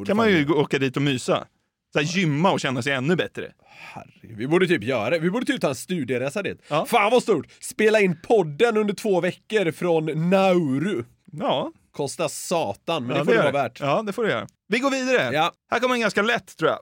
Kan 0.06 0.16
man 0.16 0.30
ju 0.30 0.44
gå- 0.44 0.54
åka 0.54 0.78
dit 0.78 0.96
och 0.96 1.02
mysa. 1.02 1.46
Så 1.92 1.98
här, 1.98 2.06
gymma 2.06 2.52
och 2.52 2.60
känna 2.60 2.82
sig 2.82 2.92
ännu 2.92 3.16
bättre. 3.16 3.52
Herregud, 3.66 4.38
Vi 4.38 4.46
borde 4.46 4.66
typ 4.66 4.82
göra 4.82 5.10
det. 5.10 5.18
Vi 5.18 5.30
borde 5.30 5.46
typ 5.46 5.60
ta 5.60 5.68
en 5.68 5.74
studieresa 5.74 6.42
dit. 6.42 6.62
Ja. 6.68 6.86
Fan 6.86 7.10
vad 7.10 7.22
stort! 7.22 7.46
Spela 7.60 8.00
in 8.00 8.20
podden 8.22 8.76
under 8.76 8.94
två 8.94 9.20
veckor 9.20 9.70
från 9.70 10.30
Nauru. 10.30 11.04
Ja, 11.32 11.72
Kostar 11.92 12.28
satan, 12.28 13.06
men 13.06 13.16
ja 13.16 13.18
det 13.18 13.24
får 13.24 13.32
det 13.32 13.38
vara 13.42 13.52
värt. 13.52 13.80
Ja, 13.80 14.02
det 14.06 14.12
får 14.12 14.24
du 14.24 14.30
göra. 14.30 14.46
Vi 14.68 14.78
går 14.78 14.90
vidare. 14.90 15.34
Ja. 15.34 15.52
Här 15.70 15.80
kommer 15.80 15.94
en 15.94 16.00
ganska 16.00 16.22
lätt 16.22 16.56
tror 16.56 16.70
jag. 16.70 16.78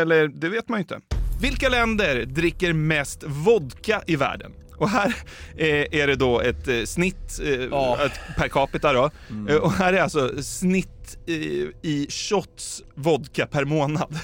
Eller 0.00 0.28
det 0.28 0.48
vet 0.48 0.68
man 0.68 0.78
ju 0.78 0.82
inte. 0.82 1.00
Vilka 1.42 1.68
länder 1.68 2.24
dricker 2.24 2.72
mest 2.72 3.22
vodka 3.26 4.02
i 4.06 4.16
världen? 4.16 4.52
Och 4.76 4.88
här 4.88 5.14
eh, 5.56 5.68
är 6.00 6.06
det 6.06 6.16
då 6.16 6.40
ett 6.40 6.68
eh, 6.68 6.82
snitt 6.84 7.40
eh, 7.44 7.50
Ja. 7.50 7.98
per 8.36 8.48
capita 8.48 8.92
då. 8.92 9.10
Eh, 9.48 9.56
och 9.56 9.72
här 9.72 9.92
är 9.92 10.00
alltså 10.00 10.42
snitt 10.42 10.88
i 11.82 12.06
shots 12.10 12.82
vodka 12.94 13.46
per 13.46 13.64
månad. 13.64 14.18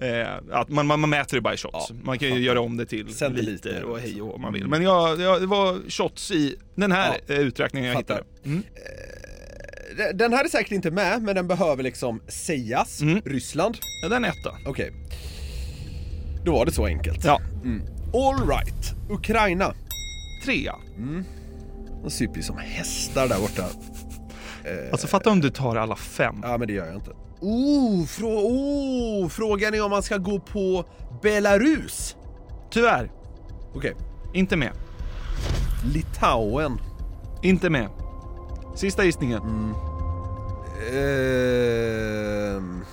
Att 0.50 0.68
man, 0.68 0.86
man, 0.86 1.00
man 1.00 1.10
mäter 1.10 1.36
det 1.36 1.40
bara 1.40 1.54
i 1.54 1.56
shots. 1.56 1.86
Ja, 1.90 1.96
man 2.02 2.18
kan 2.18 2.34
ju 2.34 2.40
göra 2.40 2.60
om 2.60 2.76
det 2.76 2.86
till 2.86 3.14
Centiliter 3.14 3.70
liter 3.70 3.84
och 3.84 4.00
hej 4.00 4.22
och 4.22 4.34
om 4.34 4.40
man 4.40 4.52
vill. 4.52 4.66
Men 4.68 4.82
jag, 4.82 5.20
jag, 5.20 5.40
det 5.40 5.46
var 5.46 5.90
shots 5.90 6.30
i 6.30 6.56
den 6.74 6.92
här 6.92 7.16
uträkningen 7.28 7.88
jag 7.88 7.96
fattar. 7.96 8.14
hittade. 8.14 8.28
Mm. 8.44 10.18
Den 10.18 10.32
här 10.32 10.44
är 10.44 10.48
säkert 10.48 10.72
inte 10.72 10.90
med, 10.90 11.22
men 11.22 11.34
den 11.34 11.48
behöver 11.48 11.82
liksom 11.82 12.20
sägas. 12.28 13.00
Mm. 13.00 13.20
Ryssland. 13.24 13.78
Ja, 14.02 14.08
den 14.08 14.24
är 14.24 14.28
etta. 14.28 14.54
Okej. 14.66 14.92
Då 16.44 16.52
var 16.52 16.66
det 16.66 16.72
så 16.72 16.86
enkelt. 16.86 17.24
Ja. 17.24 17.40
All 18.14 18.48
right. 18.48 18.94
Ukraina. 19.10 19.74
Trea. 20.44 20.74
De 22.02 22.10
super 22.10 22.36
ju 22.36 22.42
som 22.42 22.56
hästar 22.58 23.28
där 23.28 23.40
borta. 23.40 23.64
Alltså 24.92 25.06
fatta 25.06 25.30
om 25.30 25.40
du 25.40 25.50
tar 25.50 25.76
alla 25.76 25.96
fem. 25.96 26.34
Ja, 26.42 26.58
men 26.58 26.68
det 26.68 26.74
gör 26.74 26.86
jag 26.86 26.94
inte. 26.94 27.10
Oh, 27.40 28.04
frå 28.06 28.28
oh, 28.28 29.28
frågan 29.28 29.74
är 29.74 29.84
om 29.84 29.90
man 29.90 30.02
ska 30.02 30.16
gå 30.16 30.40
på 30.40 30.84
Belarus. 31.22 32.16
Tyvärr, 32.70 33.10
Okej. 33.74 33.94
inte 34.34 34.56
med. 34.56 34.72
Litauen. 35.94 36.80
Inte 37.42 37.70
med. 37.70 37.88
Sista 38.74 39.04
gissningen. 39.04 39.42
Ehm, 40.92 42.84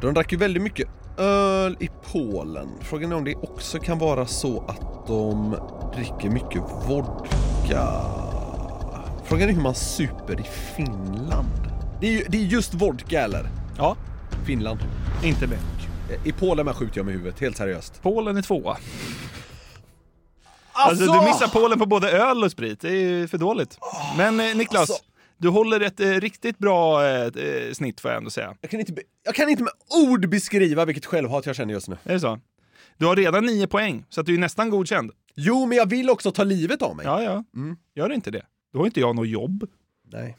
de 0.00 0.14
drack 0.14 0.32
ju 0.32 0.38
väldigt 0.38 0.62
mycket 0.62 0.88
öl 1.20 1.76
i 1.80 1.88
Polen. 2.12 2.68
Frågan 2.80 3.12
är 3.12 3.16
om 3.16 3.24
det 3.24 3.34
också 3.36 3.78
kan 3.78 3.98
vara 3.98 4.26
så 4.26 4.64
att 4.68 5.06
de 5.06 5.56
dricker 5.94 6.30
mycket 6.30 6.62
vodka. 6.88 7.88
Frågan 9.24 9.48
är 9.48 9.52
hur 9.52 9.62
man 9.62 9.74
super 9.74 10.40
i 10.40 10.44
Finland. 10.76 11.70
Det 12.00 12.06
är, 12.06 12.10
ju, 12.10 12.24
det 12.28 12.38
är 12.38 12.42
just 12.42 12.74
vodka 12.74 13.20
eller? 13.20 13.48
Ja, 13.78 13.96
Finland. 14.46 14.78
inte 15.24 15.46
med. 15.46 15.58
I 16.24 16.32
Polen 16.32 16.66
med 16.66 16.76
skjuter 16.76 16.98
jag 16.98 17.06
med 17.06 17.14
huvudet, 17.14 17.40
helt 17.40 17.56
seriöst. 17.56 18.02
Polen 18.02 18.36
är 18.36 18.42
tvåa. 18.42 18.76
Alltså, 20.72 21.04
du 21.04 21.20
missar 21.20 21.48
Polen 21.52 21.78
på 21.78 21.86
både 21.86 22.10
öl 22.10 22.44
och 22.44 22.50
sprit. 22.50 22.80
Det 22.80 22.88
är 22.88 22.92
ju 22.92 23.28
för 23.28 23.38
dåligt. 23.38 23.78
Men 24.16 24.40
eh, 24.40 24.56
Niklas, 24.56 24.80
alltså. 24.80 25.04
Du 25.40 25.48
håller 25.48 25.80
ett 25.80 26.00
eh, 26.00 26.06
riktigt 26.10 26.58
bra 26.58 27.06
eh, 27.06 27.24
eh, 27.26 27.72
snitt 27.72 28.00
får 28.00 28.10
jag 28.10 28.18
ändå 28.18 28.30
säga. 28.30 28.56
Jag 28.60 28.70
kan, 28.70 28.80
inte, 28.80 28.92
jag 29.24 29.34
kan 29.34 29.48
inte 29.48 29.62
med 29.62 29.72
ord 30.08 30.28
beskriva 30.28 30.84
vilket 30.84 31.06
självhat 31.06 31.46
jag 31.46 31.56
känner 31.56 31.74
just 31.74 31.88
nu. 31.88 31.96
Är 32.04 32.12
det 32.12 32.20
så? 32.20 32.40
Du 32.98 33.06
har 33.06 33.16
redan 33.16 33.46
nio 33.46 33.66
poäng, 33.66 34.04
så 34.08 34.20
att 34.20 34.26
du 34.26 34.34
är 34.34 34.38
nästan 34.38 34.70
godkänd. 34.70 35.10
Jo, 35.34 35.66
men 35.66 35.78
jag 35.78 35.86
vill 35.90 36.10
också 36.10 36.32
ta 36.32 36.44
livet 36.44 36.82
av 36.82 36.96
mig. 36.96 37.06
Ja, 37.06 37.22
ja. 37.22 37.44
Gör 37.94 38.12
inte 38.12 38.30
det. 38.30 38.42
Då 38.72 38.78
har 38.78 38.86
inte 38.86 39.00
jag 39.00 39.16
något 39.16 39.28
jobb. 39.28 39.66
Nej. 40.12 40.36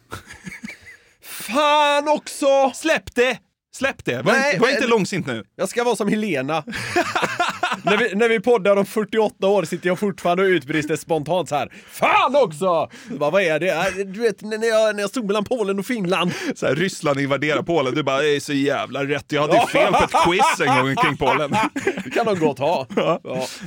Fan 1.21 2.07
också! 2.07 2.71
Släpp 2.75 3.15
det! 3.15 3.39
Släpp 3.73 4.05
det! 4.05 4.21
Var, 4.21 4.33
Nej, 4.33 4.49
inte, 4.49 4.59
var 4.61 4.67
men- 4.67 4.75
inte 4.75 4.87
långsint 4.87 5.27
nu. 5.27 5.43
Jag 5.55 5.69
ska 5.69 5.83
vara 5.83 5.95
som 5.95 6.07
Helena. 6.07 6.63
när, 7.83 7.97
vi, 7.97 8.15
när 8.15 8.29
vi 8.29 8.39
poddar 8.39 8.75
om 8.75 8.85
48 8.85 9.47
år 9.47 9.63
sitter 9.63 9.87
jag 9.87 9.99
fortfarande 9.99 10.43
och 10.43 10.47
utbrister 10.47 10.95
spontant 10.95 11.49
så 11.49 11.55
här. 11.55 11.69
Fan 11.91 12.35
också! 12.35 12.89
Bara, 13.19 13.29
vad 13.29 13.41
är 13.43 13.59
det? 13.59 13.69
Äh, 13.71 14.05
Du 14.05 14.19
vet 14.21 14.41
när 14.41 14.67
jag, 14.67 14.95
när 14.95 15.01
jag 15.01 15.09
stod 15.09 15.25
mellan 15.27 15.43
Polen 15.43 15.79
och 15.79 15.85
Finland. 15.85 16.31
Så 16.55 16.65
här, 16.67 16.75
Ryssland 16.75 17.19
invaderar 17.19 17.61
Polen. 17.61 17.95
Du 17.95 18.03
bara, 18.03 18.21
det 18.21 18.35
är 18.35 18.39
så 18.39 18.53
jävla 18.53 19.03
rätt. 19.05 19.31
Jag 19.31 19.41
hade 19.41 19.53
ju 19.55 19.67
fel 19.67 19.93
på 19.93 20.03
ett 20.03 20.23
quiz 20.25 20.67
en 20.67 20.83
gång 20.85 20.95
kring 20.95 21.17
Polen. 21.17 21.51
Det 22.03 22.09
kan 22.09 22.25
de 22.25 22.39
gott 22.39 22.59
ha. 22.59 22.87
Ja. 22.95 23.19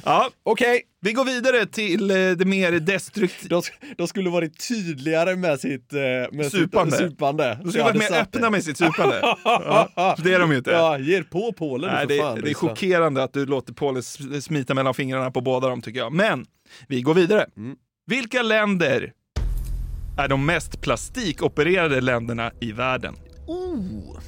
Ja, 0.04 0.30
Okej, 0.42 0.82
Vi 1.04 1.12
går 1.12 1.24
vidare 1.24 1.66
till 1.66 2.10
eh, 2.10 2.16
det 2.16 2.44
mer 2.44 2.72
destruktiva. 2.72 3.48
De, 3.48 3.62
de 3.96 4.08
skulle 4.08 4.30
varit 4.30 4.68
tydligare 4.68 5.36
med 5.36 5.60
sitt, 5.60 5.92
eh, 5.92 6.00
med 6.32 6.50
Supande. 6.50 6.96
sitt 6.96 7.10
supande. 7.10 7.58
De 7.62 7.70
skulle 7.70 7.84
varit 7.84 8.10
mer 8.10 8.20
öppna 8.20 8.50
med 8.50 8.64
sitt 8.64 8.78
supande. 8.78 9.20
Ja, 9.44 10.16
det 10.18 10.34
är 10.34 10.38
de 10.38 10.50
ju 10.50 10.58
inte. 10.58 10.70
Ja, 10.70 10.98
ge 10.98 11.16
er 11.16 11.22
på 11.22 11.52
Polen 11.52 11.90
Nej, 11.94 12.06
det, 12.06 12.18
fan. 12.18 12.40
det 12.40 12.50
är 12.50 12.54
chockerande 12.54 13.22
att 13.22 13.32
du 13.32 13.46
låter 13.46 13.72
Polen 13.72 14.02
smita 14.42 14.74
mellan 14.74 14.94
fingrarna 14.94 15.30
på 15.30 15.40
båda 15.40 15.68
dem 15.68 15.82
tycker 15.82 16.00
jag. 16.00 16.12
Men 16.12 16.46
vi 16.88 17.02
går 17.02 17.14
vidare. 17.14 17.46
Mm. 17.56 17.76
Vilka 18.06 18.42
länder 18.42 19.12
är 20.18 20.28
de 20.28 20.46
mest 20.46 20.80
plastikopererade 20.80 22.00
länderna 22.00 22.52
i 22.60 22.72
världen? 22.72 23.14
Oh. 23.46 24.20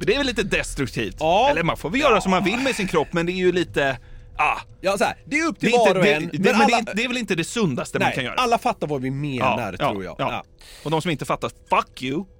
Det 0.00 0.14
är 0.14 0.18
väl 0.18 0.26
lite 0.26 0.42
destruktivt? 0.42 1.16
Ja. 1.18 1.48
Eller 1.50 1.62
man 1.62 1.76
får 1.76 1.90
väl 1.90 2.00
göra 2.00 2.20
som 2.20 2.30
man 2.30 2.44
vill 2.44 2.58
med 2.58 2.74
sin 2.74 2.88
kropp, 2.88 3.08
men 3.12 3.26
det 3.26 3.32
är 3.32 3.36
ju 3.36 3.52
lite... 3.52 3.98
Ah, 4.36 4.58
Ja, 4.80 4.98
så 4.98 5.04
här, 5.04 5.16
det 5.26 5.38
är 5.38 5.46
upp 5.46 5.56
det, 5.60 5.66
till 5.66 5.78
var 5.78 5.94
och 5.94 6.02
det, 6.04 6.14
en. 6.14 6.28
det, 6.32 6.38
det, 6.38 6.54
alla, 6.54 6.78
inte, 6.78 6.92
det 6.94 7.04
är 7.04 7.08
väl 7.08 7.16
inte 7.16 7.34
det 7.34 7.44
sundaste 7.44 7.98
man 7.98 8.06
nej, 8.06 8.14
kan 8.14 8.24
göra? 8.24 8.34
alla 8.34 8.58
fattar 8.58 8.86
vad 8.86 9.02
vi 9.02 9.10
menar, 9.10 9.76
ja, 9.80 9.88
tror 9.90 10.04
jag. 10.04 10.16
Ja. 10.18 10.32
Ja. 10.32 10.44
Och 10.84 10.90
de 10.90 11.02
som 11.02 11.10
inte 11.10 11.24
fattar, 11.24 11.50
fuck 11.70 12.02
you. 12.02 12.24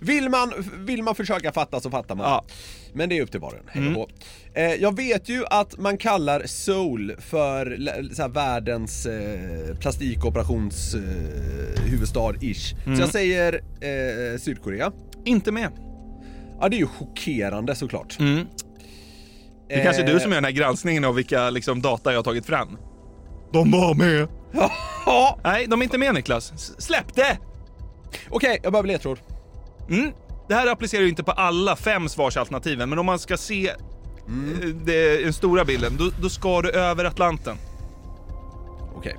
Vill, 0.00 0.28
man, 0.28 0.52
vill 0.78 1.02
man 1.02 1.14
försöka 1.14 1.52
fatta 1.52 1.80
så 1.80 1.90
fattar 1.90 2.14
man. 2.14 2.30
Ja. 2.30 2.44
Men 2.92 3.08
det 3.08 3.18
är 3.18 3.22
upp 3.22 3.30
till 3.30 3.40
var 3.40 3.48
och 3.52 3.76
en. 3.76 3.86
Mm. 3.86 4.00
Eh, 4.54 4.62
jag 4.82 4.96
vet 4.96 5.28
ju 5.28 5.44
att 5.50 5.78
man 5.78 5.98
kallar 5.98 6.42
Seoul 6.46 7.16
för 7.18 7.66
l- 7.66 8.10
så 8.12 8.22
här, 8.22 8.28
världens 8.28 9.06
eh, 9.06 9.76
plastikoperations 9.80 10.94
eh, 10.94 11.00
huvudstad-ish. 11.84 12.74
Mm. 12.86 12.96
Så 12.96 13.02
jag 13.02 13.10
säger 13.10 13.52
eh, 13.54 14.38
Sydkorea. 14.38 14.92
Inte 15.24 15.52
med. 15.52 15.70
Ja, 16.60 16.68
det 16.68 16.76
är 16.76 16.78
ju 16.78 16.86
chockerande 16.86 17.74
såklart. 17.74 18.18
Mm. 18.20 18.46
Det 19.68 19.80
kanske 19.82 20.02
är 20.02 20.08
Eh, 20.08 20.14
du 20.14 20.20
som 20.20 20.30
gör 20.30 20.36
den 20.36 20.44
här 20.44 20.50
granskningen 20.50 21.04
av 21.04 21.14
vilka 21.14 21.50
liksom, 21.50 21.82
data 21.82 22.12
jag 22.12 22.18
har 22.18 22.24
tagit 22.24 22.46
fram. 22.46 22.78
De 23.52 23.70
var 23.70 23.94
med. 23.94 24.28
Nej, 25.44 25.66
de 25.66 25.80
är 25.80 25.84
inte 25.84 25.98
med 25.98 26.14
Niklas. 26.14 26.74
Släpp 26.78 27.14
det! 27.14 27.38
okej, 28.30 28.60
jag 28.62 28.72
behöver 28.72 28.88
ledtråd. 28.88 29.18
Mm. 29.88 30.12
Det 30.48 30.54
här 30.54 30.66
applicerar 30.66 31.02
ju 31.02 31.08
inte 31.08 31.22
på 31.24 31.32
alla 31.32 31.76
fem 31.76 32.08
svarsalternativen, 32.08 32.88
men 32.88 32.98
om 32.98 33.06
man 33.06 33.18
ska 33.18 33.36
se 33.36 33.68
eh, 33.68 34.68
det, 34.84 35.24
den 35.24 35.32
stora 35.32 35.64
bilden, 35.64 35.96
då, 35.98 36.10
då 36.22 36.28
ska 36.28 36.62
du 36.62 36.70
över 36.70 37.04
Atlanten. 37.04 37.56
Okej. 38.96 39.16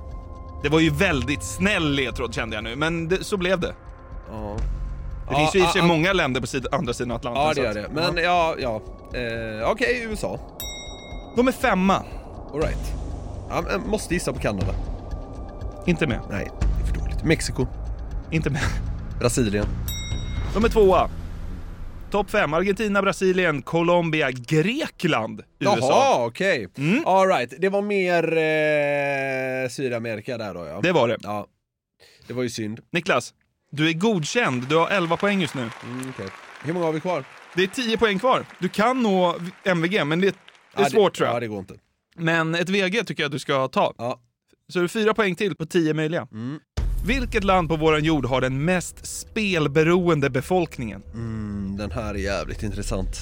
Det 0.62 0.68
var 0.68 0.80
ju 0.80 0.90
väldigt 0.90 1.44
snäll 1.44 1.94
ledtråd 1.94 2.34
kände 2.34 2.56
jag 2.56 2.64
nu, 2.64 2.76
men 2.76 3.08
det, 3.08 3.24
så 3.24 3.36
blev 3.36 3.60
det. 3.60 3.74
Ja. 4.30 4.56
Det 5.28 5.32
Ja, 5.32 5.38
finns 5.38 5.54
ju 5.54 5.68
i 5.68 5.72
sig 5.72 5.82
många 5.82 6.12
länder 6.12 6.40
på 6.40 6.76
andra 6.76 6.92
sidan 6.92 7.10
Atlanten. 7.16 7.42
Ja, 7.44 7.54
det 7.54 7.60
gör 7.60 7.74
det. 7.74 7.88
Men 7.92 8.24
ja, 8.24 8.54
ja. 8.58 8.80
Eh, 9.14 9.70
okej, 9.70 10.02
USA. 10.10 10.40
De 11.36 11.48
är 11.48 11.52
femma. 11.52 12.02
Alright. 12.52 12.92
Ja, 13.50 13.64
måste 13.86 14.14
gissa 14.14 14.32
på 14.32 14.38
Kanada. 14.38 14.74
Inte 15.86 16.06
med. 16.06 16.20
Nej, 16.30 16.50
det 16.60 16.82
är 16.82 16.86
för 16.94 17.00
dåligt. 17.00 17.24
Mexiko. 17.24 17.66
Inte 18.30 18.50
med. 18.50 18.62
Brasilien. 19.18 19.66
De 20.54 20.64
är 20.64 20.68
tvåa. 20.68 21.10
Topp 22.10 22.30
fem. 22.30 22.54
Argentina, 22.54 23.02
Brasilien, 23.02 23.62
Colombia, 23.62 24.30
Grekland, 24.30 25.42
USA. 25.58 25.76
Jaha, 25.80 26.26
okej. 26.26 26.68
Mm. 26.78 27.06
Alright, 27.06 27.54
det 27.58 27.68
var 27.68 27.82
mer 27.82 28.22
eh, 29.64 29.68
Sydamerika 29.68 30.38
där 30.38 30.54
då 30.54 30.66
ja. 30.66 30.80
Det 30.82 30.92
var 30.92 31.08
det. 31.08 31.16
Ja. 31.22 31.46
Det 32.26 32.34
var 32.34 32.42
ju 32.42 32.50
synd. 32.50 32.80
Niklas, 32.92 33.34
du 33.76 33.88
är 33.88 33.92
godkänd. 33.92 34.68
Du 34.68 34.76
har 34.76 34.88
11 34.88 35.16
poäng 35.16 35.40
just 35.40 35.54
nu. 35.54 35.60
Mm, 35.84 36.10
okej. 36.14 36.26
Hur 36.64 36.72
många 36.72 36.86
har 36.86 36.92
vi 36.92 37.00
kvar? 37.00 37.24
Det 37.54 37.62
är 37.62 37.66
10 37.66 37.96
poäng 37.98 38.18
kvar. 38.18 38.44
Du 38.58 38.68
kan 38.68 39.02
nå 39.02 39.36
MVG, 39.64 40.04
men 40.06 40.20
det, 40.20 40.26
det 40.26 40.32
är 40.80 40.82
Ja, 40.82 40.90
svårt 40.90 41.14
tror 41.14 41.28
Ja, 41.28 41.32
jag. 41.34 41.42
det 41.42 41.46
går 41.46 41.58
inte. 41.58 41.74
Men 42.16 42.54
ett 42.54 42.68
VG 42.68 43.04
tycker 43.06 43.22
jag 43.22 43.28
att 43.28 43.32
du 43.32 43.38
ska 43.38 43.68
ta. 43.68 43.94
Ja. 43.98 44.20
Så 44.72 44.78
du 44.78 44.84
är 44.84 44.88
fyra 44.88 45.14
poäng 45.14 45.34
till 45.34 45.56
på 45.56 45.66
10 45.66 45.94
möjliga. 45.94 46.28
Mm. 46.32 46.58
Vilket 47.06 47.44
land 47.44 47.68
på 47.68 47.76
våran 47.76 48.04
jord 48.04 48.26
har 48.26 48.40
den 48.40 48.64
mest 48.64 49.06
spelberoende 49.06 50.30
befolkningen? 50.30 51.02
Mm, 51.14 51.76
den 51.76 51.90
här 51.90 52.14
är 52.14 52.18
jävligt 52.18 52.62
intressant. 52.62 53.16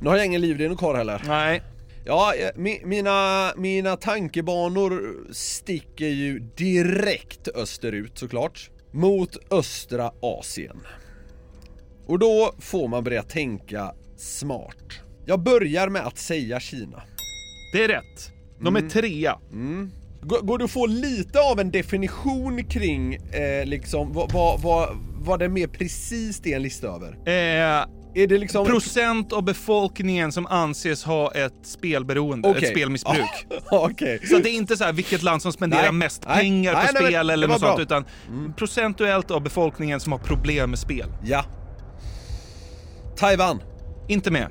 Nu 0.00 0.08
har 0.08 0.16
jag 0.16 0.26
ingen 0.26 0.40
livlinje 0.40 0.76
kvar 0.76 0.94
heller. 0.94 1.22
Nej. 1.26 1.62
Ja, 2.06 2.34
eh, 2.34 2.50
mi, 2.56 2.80
mina, 2.84 3.50
mina 3.56 3.96
tankebanor 3.96 5.14
sticker 5.32 6.06
ju 6.08 6.38
direkt 6.38 7.48
österut 7.48 8.18
såklart. 8.18 8.70
Mot 8.92 9.36
östra 9.50 10.12
Asien. 10.22 10.76
Och 12.06 12.18
då 12.18 12.54
får 12.58 12.88
man 12.88 13.04
börja 13.04 13.22
tänka 13.22 13.94
smart. 14.16 15.00
Jag 15.26 15.40
börjar 15.40 15.88
med 15.88 16.06
att 16.06 16.18
säga 16.18 16.60
Kina. 16.60 17.02
Det 17.72 17.84
är 17.84 17.88
rätt. 17.88 18.32
De 18.60 18.76
är 18.76 18.88
trea. 18.88 19.38
Mm. 19.52 19.90
Går, 20.22 20.58
det 20.58 20.64
att 20.64 20.70
få 20.70 20.86
lite 20.86 21.40
av 21.40 21.60
en 21.60 21.70
definition 21.70 22.64
kring 22.64 23.14
eh, 23.14 23.66
liksom 23.66 24.12
vad, 24.12 24.32
vad, 24.32 24.60
vad, 24.60 24.88
vad 25.20 25.38
det 25.38 25.48
mer 25.48 25.66
precis 25.66 26.46
är 26.46 26.56
en 26.56 26.62
lista 26.62 26.88
över? 26.88 27.08
Eh, 27.10 27.86
Är 28.22 28.26
det 28.26 28.38
liksom... 28.38 28.66
procent 28.66 29.32
av 29.32 29.42
befolkningen 29.42 30.32
som 30.32 30.46
anses 30.46 31.04
ha 31.04 31.32
ett 31.32 31.54
spelberoende, 31.62 32.48
Okej. 32.48 32.64
ett 32.64 32.70
spelmissbruk. 32.70 33.46
Okej. 33.70 34.20
Så 34.26 34.38
det 34.38 34.50
är 34.50 34.54
inte 34.54 34.76
så 34.76 34.84
här 34.84 34.92
vilket 34.92 35.22
land 35.22 35.42
som 35.42 35.52
spenderar 35.52 35.82
Nej. 35.82 35.92
mest 35.92 36.22
Nej. 36.28 36.40
pengar 36.40 36.72
Nej, 36.74 36.86
på 36.86 36.92
men 36.92 37.02
spel 37.02 37.26
det 37.26 37.32
eller 37.32 37.48
något 37.48 37.60
sånt, 37.60 37.74
bra. 37.76 37.82
utan 37.82 38.04
Mm. 38.28 38.52
procentuellt 38.52 39.30
av 39.30 39.42
befolkningen 39.42 40.00
som 40.00 40.12
har 40.12 40.18
problem 40.18 40.70
med 40.70 40.78
spel. 40.78 41.06
Ja. 41.24 41.44
Taiwan. 43.16 43.62
Inte 44.08 44.30
med. 44.30 44.48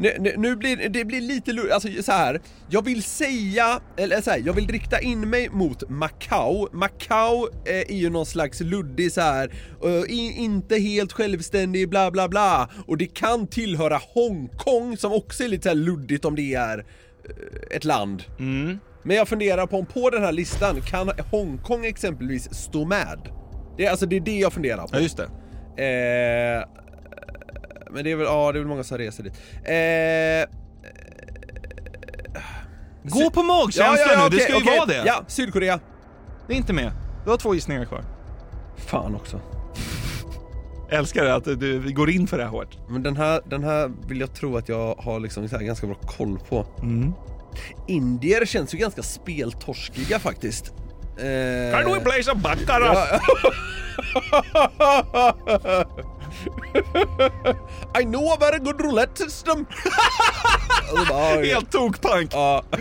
Nu, 0.00 0.34
nu, 0.36 0.56
blir 0.56 0.88
det 0.88 1.04
blir 1.04 1.20
lite 1.20 1.52
lur- 1.52 1.70
alltså 1.72 1.88
så 2.02 2.12
här. 2.12 2.40
Jag 2.68 2.84
vill 2.84 3.02
säga, 3.02 3.80
eller 3.96 4.20
så 4.20 4.30
här, 4.30 4.42
jag 4.46 4.52
vill 4.52 4.66
rikta 4.66 5.00
in 5.00 5.30
mig 5.30 5.48
mot 5.48 5.88
Macau. 5.88 6.68
Macau 6.72 7.48
eh, 7.66 7.74
är 7.74 7.94
ju 7.94 8.10
någon 8.10 8.26
slags 8.26 8.60
luddig 8.60 9.12
så 9.12 9.20
här, 9.20 9.52
eh, 9.84 10.40
inte 10.42 10.76
helt 10.76 11.12
självständig 11.12 11.88
bla 11.88 12.10
bla 12.10 12.28
bla. 12.28 12.68
Och 12.86 12.96
det 12.96 13.06
kan 13.06 13.46
tillhöra 13.46 14.00
Hongkong 14.14 14.96
som 14.96 15.12
också 15.12 15.44
är 15.44 15.48
lite 15.48 15.68
så 15.68 15.74
luddigt 15.74 16.24
om 16.24 16.36
det 16.36 16.54
är 16.54 16.78
eh, 16.78 17.76
ett 17.76 17.84
land. 17.84 18.22
Mm. 18.38 18.78
Men 19.02 19.16
jag 19.16 19.28
funderar 19.28 19.66
på 19.66 19.78
om 19.78 19.86
på 19.86 20.10
den 20.10 20.22
här 20.22 20.32
listan 20.32 20.80
kan 20.80 21.10
Hongkong 21.30 21.84
exempelvis 21.86 22.54
stå 22.54 22.84
med? 22.84 23.18
Det 23.76 23.86
är 23.86 23.90
alltså 23.90 24.06
det 24.06 24.16
är 24.16 24.20
det 24.20 24.38
jag 24.38 24.52
funderar 24.52 24.82
på. 24.82 24.88
Ja, 24.92 25.00
just 25.00 25.16
det. 25.16 25.28
Eh, 25.84 26.80
men 27.92 28.04
det 28.04 28.10
är 28.12 28.16
väl, 28.16 28.26
ja 28.26 28.52
det 28.52 28.58
är 28.58 28.60
väl 28.60 28.68
många 28.68 28.84
som 28.84 28.98
reser 28.98 29.22
dit. 29.22 29.32
Eh, 29.64 30.56
Gå 33.02 33.30
på 33.30 33.42
magkänsla 33.42 34.06
nu, 34.06 34.14
det 34.20 34.26
okej, 34.26 34.40
ska 34.40 34.52
ju 34.52 34.58
okej. 34.58 34.76
vara 34.78 34.86
det. 34.86 35.02
Ja, 35.06 35.24
Sydkorea. 35.26 35.80
Det 36.46 36.52
är 36.52 36.56
inte 36.56 36.72
med. 36.72 36.92
Du 37.24 37.30
har 37.30 37.36
två 37.36 37.54
gissningar 37.54 37.84
kvar. 37.84 38.04
Fan 38.76 39.14
också. 39.14 39.40
Älskar 40.90 41.24
det 41.24 41.34
att 41.34 41.44
du 41.44 41.92
går 41.92 42.10
in 42.10 42.26
för 42.26 42.38
det 42.38 42.44
här 42.44 42.50
hårt. 42.50 42.76
Men 42.88 43.02
den 43.02 43.16
här, 43.16 43.40
den 43.46 43.64
här 43.64 43.90
vill 44.08 44.20
jag 44.20 44.34
tro 44.34 44.56
att 44.56 44.68
jag 44.68 44.94
har 44.94 45.20
liksom 45.20 45.46
ganska 45.46 45.86
bra 45.86 45.96
koll 45.96 46.38
på. 46.48 46.66
Mm. 46.82 47.12
Indier 47.88 48.44
känns 48.46 48.74
ju 48.74 48.78
ganska 48.78 49.02
speltorskiga 49.02 50.18
faktiskt. 50.18 50.72
Eh, 51.16 51.80
Can 51.82 51.92
we 51.92 52.00
play 52.00 52.22
some 52.22 52.40
baccarat? 52.40 53.22
I 58.00 58.04
know 58.04 58.32
a 58.32 58.36
very 58.40 58.58
good 58.58 58.80
roulette 58.80 59.18
system! 59.18 59.66
Bara, 61.08 61.42
Helt 61.44 61.70
tokpank! 61.72 62.32
Ja. 62.34 62.62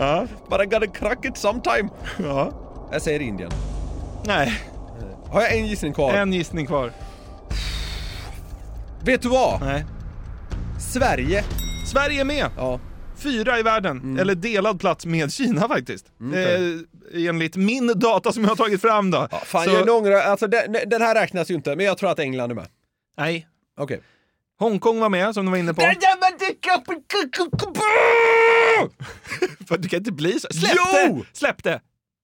Ja. 0.00 0.26
But 0.50 0.60
I 0.60 0.66
gotta 0.66 0.86
crack 0.86 1.24
it 1.24 1.36
sometime. 1.36 1.88
ja. 2.18 2.52
Jag 2.92 3.02
säger 3.02 3.20
Indien. 3.20 3.50
Nej, 4.24 4.62
Har 5.30 5.40
jag 5.42 5.52
en 5.56 5.66
gissning 5.66 5.92
kvar? 5.92 6.12
en 6.12 6.32
gissning 6.32 6.66
kvar. 6.66 6.92
Vet 9.00 9.22
du 9.22 9.28
vad? 9.28 9.60
Nej. 9.60 9.84
Sverige. 10.78 11.44
Sverige 11.86 12.20
är 12.20 12.24
med! 12.24 12.46
Ja. 12.56 12.80
Fyra 13.18 13.58
i 13.58 13.62
världen, 13.62 14.18
eller 14.18 14.34
delad 14.34 14.80
plats 14.80 15.06
med 15.06 15.32
Kina 15.32 15.68
faktiskt. 15.68 16.06
Mm, 16.20 16.32
okej. 16.32 16.84
eh, 17.14 17.28
enligt 17.28 17.56
min 17.56 17.86
data 17.98 18.32
som 18.32 18.42
jag 18.42 18.50
har 18.50 18.56
tagit 18.56 18.80
fram 18.80 19.10
då. 19.10 19.28
ja 19.30 19.38
fan, 19.44 19.64
Så- 19.64 19.92
ångrar, 19.98 20.20
alltså 20.20 20.46
den, 20.46 20.76
den 20.86 21.02
här 21.02 21.14
räknas 21.14 21.50
ju 21.50 21.54
inte, 21.54 21.76
men 21.76 21.86
jag 21.86 21.98
tror 21.98 22.10
att 22.10 22.18
England 22.18 22.50
är 22.50 22.54
med. 22.54 22.66
Nej. 23.18 23.48
Okej. 23.80 24.00
Hongkong 24.58 24.98
var 25.00 25.08
med 25.08 25.34
som 25.34 25.44
du 25.44 25.50
var 25.50 25.58
inne 25.58 25.74
på. 25.74 25.80
För 29.68 29.78
du 29.78 29.88
kan 29.88 29.98
inte 29.98 30.12
bli 30.12 30.40
så. 30.40 30.48
Släpp 30.50 30.72
Jo! 30.76 30.84
det! 31.16 31.24
Släpp 31.38 31.64
det! 31.64 31.80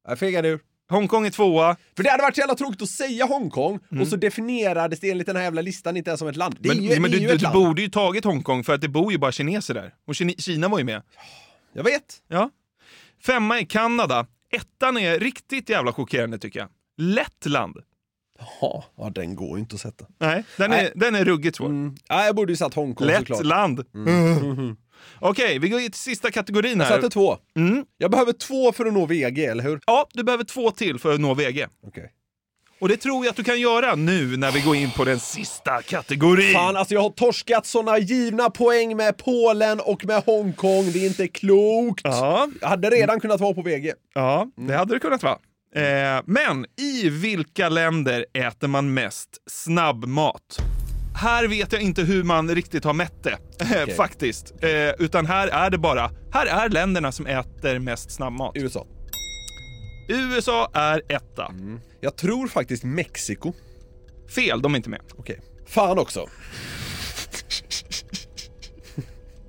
Jag 0.09 0.19
fegar 0.19 0.43
nu. 0.43 0.59
Hongkong 0.91 1.27
är 1.27 1.31
tvåa. 1.31 1.77
För 1.97 2.03
det 2.03 2.11
hade 2.11 2.23
varit 2.23 2.35
så 2.35 2.41
jävla 2.41 2.55
tråkigt 2.55 2.83
att 2.83 2.89
säga 2.89 3.27
Hongkong 3.27 3.79
och 4.01 4.09
så 4.09 4.17
definierades 4.17 5.01
det 5.01 5.11
enligt 5.11 5.27
den 5.27 5.37
här 5.37 5.43
jävla 5.43 5.61
listan 5.63 5.97
inte 5.97 6.11
ens 6.11 6.19
som 6.19 6.29
ett 6.29 6.37
land. 6.37 6.57
Det 6.61 6.69
är 6.69 6.75
Men, 6.75 6.85
ju, 6.85 7.01
men 7.01 7.11
det 7.11 7.17
är 7.17 7.21
du, 7.21 7.27
ju 7.27 7.31
ett 7.33 7.39
du 7.39 7.43
land. 7.43 7.55
borde 7.55 7.83
ju 7.83 7.89
tagit 7.89 8.25
Hongkong 8.25 8.65
för 8.65 8.75
att 8.75 8.81
det 8.81 8.89
bor 8.89 9.13
ju 9.13 9.19
bara 9.19 9.33
kineser 9.33 9.75
där. 9.75 9.95
Och 10.07 10.15
Kina 10.39 10.69
var 10.69 10.79
ju 10.79 10.85
med. 10.85 11.03
Jag 11.73 11.85
vet. 11.85 12.23
Ja. 12.29 12.51
Femma 13.23 13.61
är 13.61 13.65
Kanada. 13.65 14.27
Ettan 14.53 14.97
är 14.97 15.19
riktigt 15.19 15.69
jävla 15.69 15.93
chockerande 15.93 16.39
tycker 16.39 16.61
jag. 16.61 16.69
Lettland. 16.97 17.77
Jaha, 18.39 18.83
ja, 18.97 19.11
den 19.15 19.35
går 19.37 19.57
ju 19.57 19.61
inte 19.61 19.75
att 19.75 19.81
sätta. 19.81 20.05
Nej, 20.21 20.45
den 20.59 20.73
är, 20.73 20.93
den 20.95 21.15
är 21.15 21.25
ruggigt 21.25 21.57
svår. 21.57 21.67
Mm. 21.67 21.97
Ja, 22.09 22.25
jag 22.27 22.37
borde 22.37 22.53
ju 22.53 22.57
satt 22.57 22.75
Hongkong 22.75 23.07
Lätt 23.07 23.19
såklart. 23.19 23.45
land. 23.45 23.85
Mm. 23.95 24.77
Okej, 25.19 25.59
vi 25.59 25.69
går 25.69 25.79
till 25.79 25.93
sista 25.93 26.31
kategorin 26.31 26.79
Jag 26.79 26.87
här. 26.87 26.95
satte 26.97 27.11
två. 27.11 27.37
Mm. 27.57 27.85
Jag 27.99 28.11
behöver 28.11 28.33
två 28.33 28.73
för 28.73 28.87
att 28.87 28.93
nå 28.93 29.07
VG, 29.07 29.45
eller 29.47 29.63
hur? 29.63 29.81
Ja, 29.87 30.07
du 30.13 30.23
behöver 30.25 30.45
två 30.45 30.71
till 30.71 30.99
för 30.99 31.15
att 31.15 31.21
nå 31.21 31.35
VG. 31.35 31.67
Okej. 31.87 32.11
Och 32.81 32.89
det 32.89 32.97
tror 32.97 33.25
jag 33.25 33.31
att 33.31 33.37
du 33.37 33.45
kan 33.45 33.61
göra 33.61 33.95
nu 33.95 34.37
när 34.37 34.53
vi 34.53 34.61
går 34.61 34.77
in 34.77 34.91
på 34.91 35.05
den 35.05 35.19
sista 35.21 35.83
kategorin. 35.83 36.53
Fan, 36.55 36.77
alltså 36.77 36.95
jag 36.95 37.01
har 37.03 37.11
torskat 37.11 37.67
såna 37.67 37.99
givna 37.99 38.51
poäng 38.51 38.97
med 38.97 39.17
Polen 39.17 39.81
och 39.81 40.05
med 40.05 40.23
Hongkong. 40.23 40.93
Det 40.93 40.99
är 40.99 41.07
inte 41.07 41.29
klokt. 41.29 42.01
Ja, 42.05 42.49
Jag 42.61 42.69
hade 42.69 42.91
redan 42.91 43.21
kunnat 43.21 43.41
vara 43.41 43.55
på 43.55 43.63
VG. 43.63 43.93
ja, 44.15 44.47
det 44.57 44.75
hade 44.77 44.95
det 44.95 45.01
kunnat 45.01 45.23
vara. 45.23 45.39
Eh, 45.77 46.23
men 46.27 46.67
i 46.81 47.09
vilka 47.09 47.69
länder 47.69 48.27
äter 48.35 48.69
man 48.69 48.95
mest 48.95 49.29
snabbmat? 49.51 50.59
Här 51.15 51.49
vet 51.49 51.73
jag 51.73 51.83
inte 51.83 52.03
hur 52.03 52.25
man 52.25 52.55
riktigt 52.55 52.85
har 52.85 52.93
mätt 52.93 53.23
det, 53.23 53.39
eh, 53.77 53.95
faktiskt. 53.97 54.55
Eh, 54.61 54.91
utan 54.99 55.27
här 55.27 55.49
är 55.49 55.71
det 55.71 55.79
bara, 55.79 56.11
här 56.33 56.47
är 56.47 56.69
länderna 56.69 57.13
som 57.13 57.27
äter 57.27 57.79
mest 57.79 58.11
snabbmat. 58.11 58.53
USA. 58.55 58.87
USA 60.09 60.71
är 60.75 61.03
etta. 61.09 61.53
Jag 62.01 62.17
tror 62.17 62.49
faktiskt 62.49 62.85
Mexiko. 62.85 63.53
Fel, 64.35 64.63
de 64.63 64.75
är 64.75 64.77
inte 64.77 64.91
med. 64.91 65.01
Okej. 65.17 65.41
Fan 65.67 65.99
också. 65.99 66.27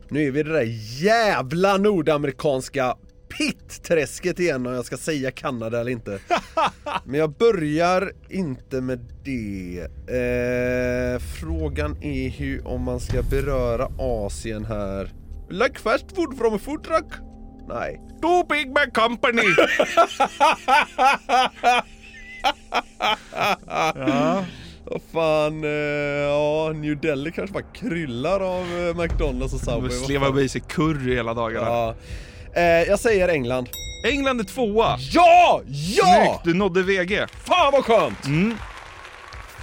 Nu 0.10 0.28
är 0.28 0.32
vi 0.32 0.40
i 0.40 0.44
det 0.44 0.54
där 0.54 0.68
jävla 1.04 1.78
nordamerikanska 1.78 2.98
pittträsket 3.38 4.40
igen 4.40 4.68
om 4.68 4.74
jag 4.74 4.86
ska 4.86 4.98
säga 4.98 5.32
Kanada 5.32 5.80
eller 5.82 5.92
inte. 5.92 6.20
Men 7.06 7.20
jag 7.20 7.30
börjar 7.32 8.12
inte 8.30 8.82
med 8.82 9.00
det. 9.24 9.80
Eh, 10.08 11.20
frågan 11.42 12.04
är 12.04 12.30
hur 12.30 12.68
om 12.68 12.82
man 12.82 13.00
ska 13.00 13.22
beröra 13.22 13.88
Asien 14.00 14.66
här. 14.66 15.14
Like 15.50 15.80
fast 15.80 16.16
food 16.16 16.38
from 16.38 16.54
a 16.54 16.60
food 16.64 16.84
truck? 16.84 17.14
Nej. 17.68 18.02
Too 18.22 18.44
big 18.50 18.68
my 18.68 18.92
company! 18.94 19.42
Vad 24.88 25.02
fan, 25.14 25.64
eh, 25.64 25.70
ja 25.70 26.72
New 26.76 27.00
Delhi 27.02 27.32
kanske 27.32 27.54
bara 27.54 27.64
kryllar 27.74 28.40
av 28.40 28.64
eh, 28.64 28.96
McDonalds 29.04 29.54
och 29.54 29.60
Subway. 29.60 29.82
vad 29.82 29.92
Sleva 29.92 30.26
fan. 30.26 30.40
i 30.40 30.50
sig 30.50 30.62
curry 30.62 31.16
hela 31.16 31.34
dagarna. 31.34 31.68
Ja. 31.68 31.96
Eh, 32.56 32.64
jag 32.64 33.00
säger 33.00 33.28
England. 33.28 33.70
England 34.12 34.40
är 34.40 34.44
tvåa. 34.44 34.98
Ja! 35.12 35.62
Ja! 35.66 36.06
Snyggt, 36.26 36.44
du 36.44 36.54
nådde 36.54 36.84
VG. 36.84 37.26
Fan 37.44 37.72
vad 37.72 37.86
skönt! 37.86 38.26
Mm. 38.26 38.54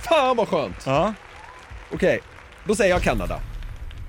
Fan 0.08 0.36
vad 0.36 0.48
skönt! 0.48 0.76
Ja. 0.86 1.14
Okej, 1.94 2.20
då 2.66 2.74
säger 2.74 2.90
jag 2.90 3.02
Kanada. 3.02 3.40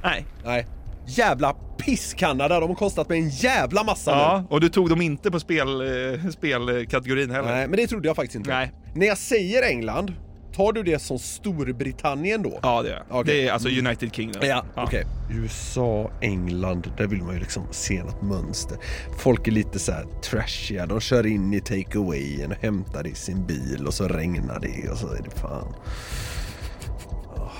Nej. 0.04 0.26
Nej. 0.46 0.68
Jävla 1.08 1.54
piss-Kanada, 1.78 2.60
de 2.60 2.70
har 2.70 2.76
kostat 2.76 3.10
mig 3.10 3.20
en 3.20 3.30
jävla 3.30 3.84
massa 3.84 4.12
Ja, 4.12 4.38
nu. 4.50 4.56
och 4.56 4.62
du 4.62 4.70
tog 4.70 4.90
dem 4.90 5.02
inte 5.02 5.32
på 5.32 5.40
spel, 5.40 5.82
eh, 5.82 6.30
spelkategorin 6.30 7.32
heller. 7.32 7.52
Nej, 7.52 7.68
men 7.68 7.78
det 7.78 7.88
trodde 7.88 8.08
jag 8.10 8.16
faktiskt 8.16 8.36
inte. 8.36 8.50
Nej. 8.50 8.72
När 8.96 9.08
jag 9.08 9.18
säger 9.18 9.64
England, 9.70 10.14
tar 10.54 10.74
du 10.74 10.84
det 10.84 10.99
som 10.99 11.20
Storbritannien 11.20 12.43
då? 12.43 12.60
Ja, 12.62 12.82
det 12.82 12.93
är 12.93 13.04
Okej. 13.10 13.24
Det 13.34 13.47
är 13.47 13.51
alltså 13.51 13.70
United 13.70 14.14
Kingdom. 14.14 14.41
Ja, 14.45 14.66
okej. 14.76 15.06
USA, 15.32 16.12
England, 16.22 16.91
där 16.97 17.08
vill 17.08 17.24
man 17.24 17.34
ju 17.34 17.39
liksom 17.39 17.64
se 17.72 18.04
något 18.04 18.22
mönster. 18.22 18.78
Folk 19.18 19.47
är 19.47 19.51
lite 19.51 19.80
så 19.80 19.91
här 19.91 20.06
trashiga, 20.24 20.86
de 20.86 20.99
kör 20.99 21.26
in 21.26 21.54
i 21.54 21.62
takeawayen 21.62 22.51
och 22.51 22.58
hämtar 22.58 23.08
i 23.08 23.16
sin 23.16 23.45
bil 23.45 23.88
och 23.88 23.93
så 23.93 24.08
regnar 24.08 24.60
det 24.60 24.89
och 24.91 24.97
så 24.97 25.08
är 25.08 25.22
det 25.24 25.39
fan... 25.39 25.74
Åh. 27.36 27.51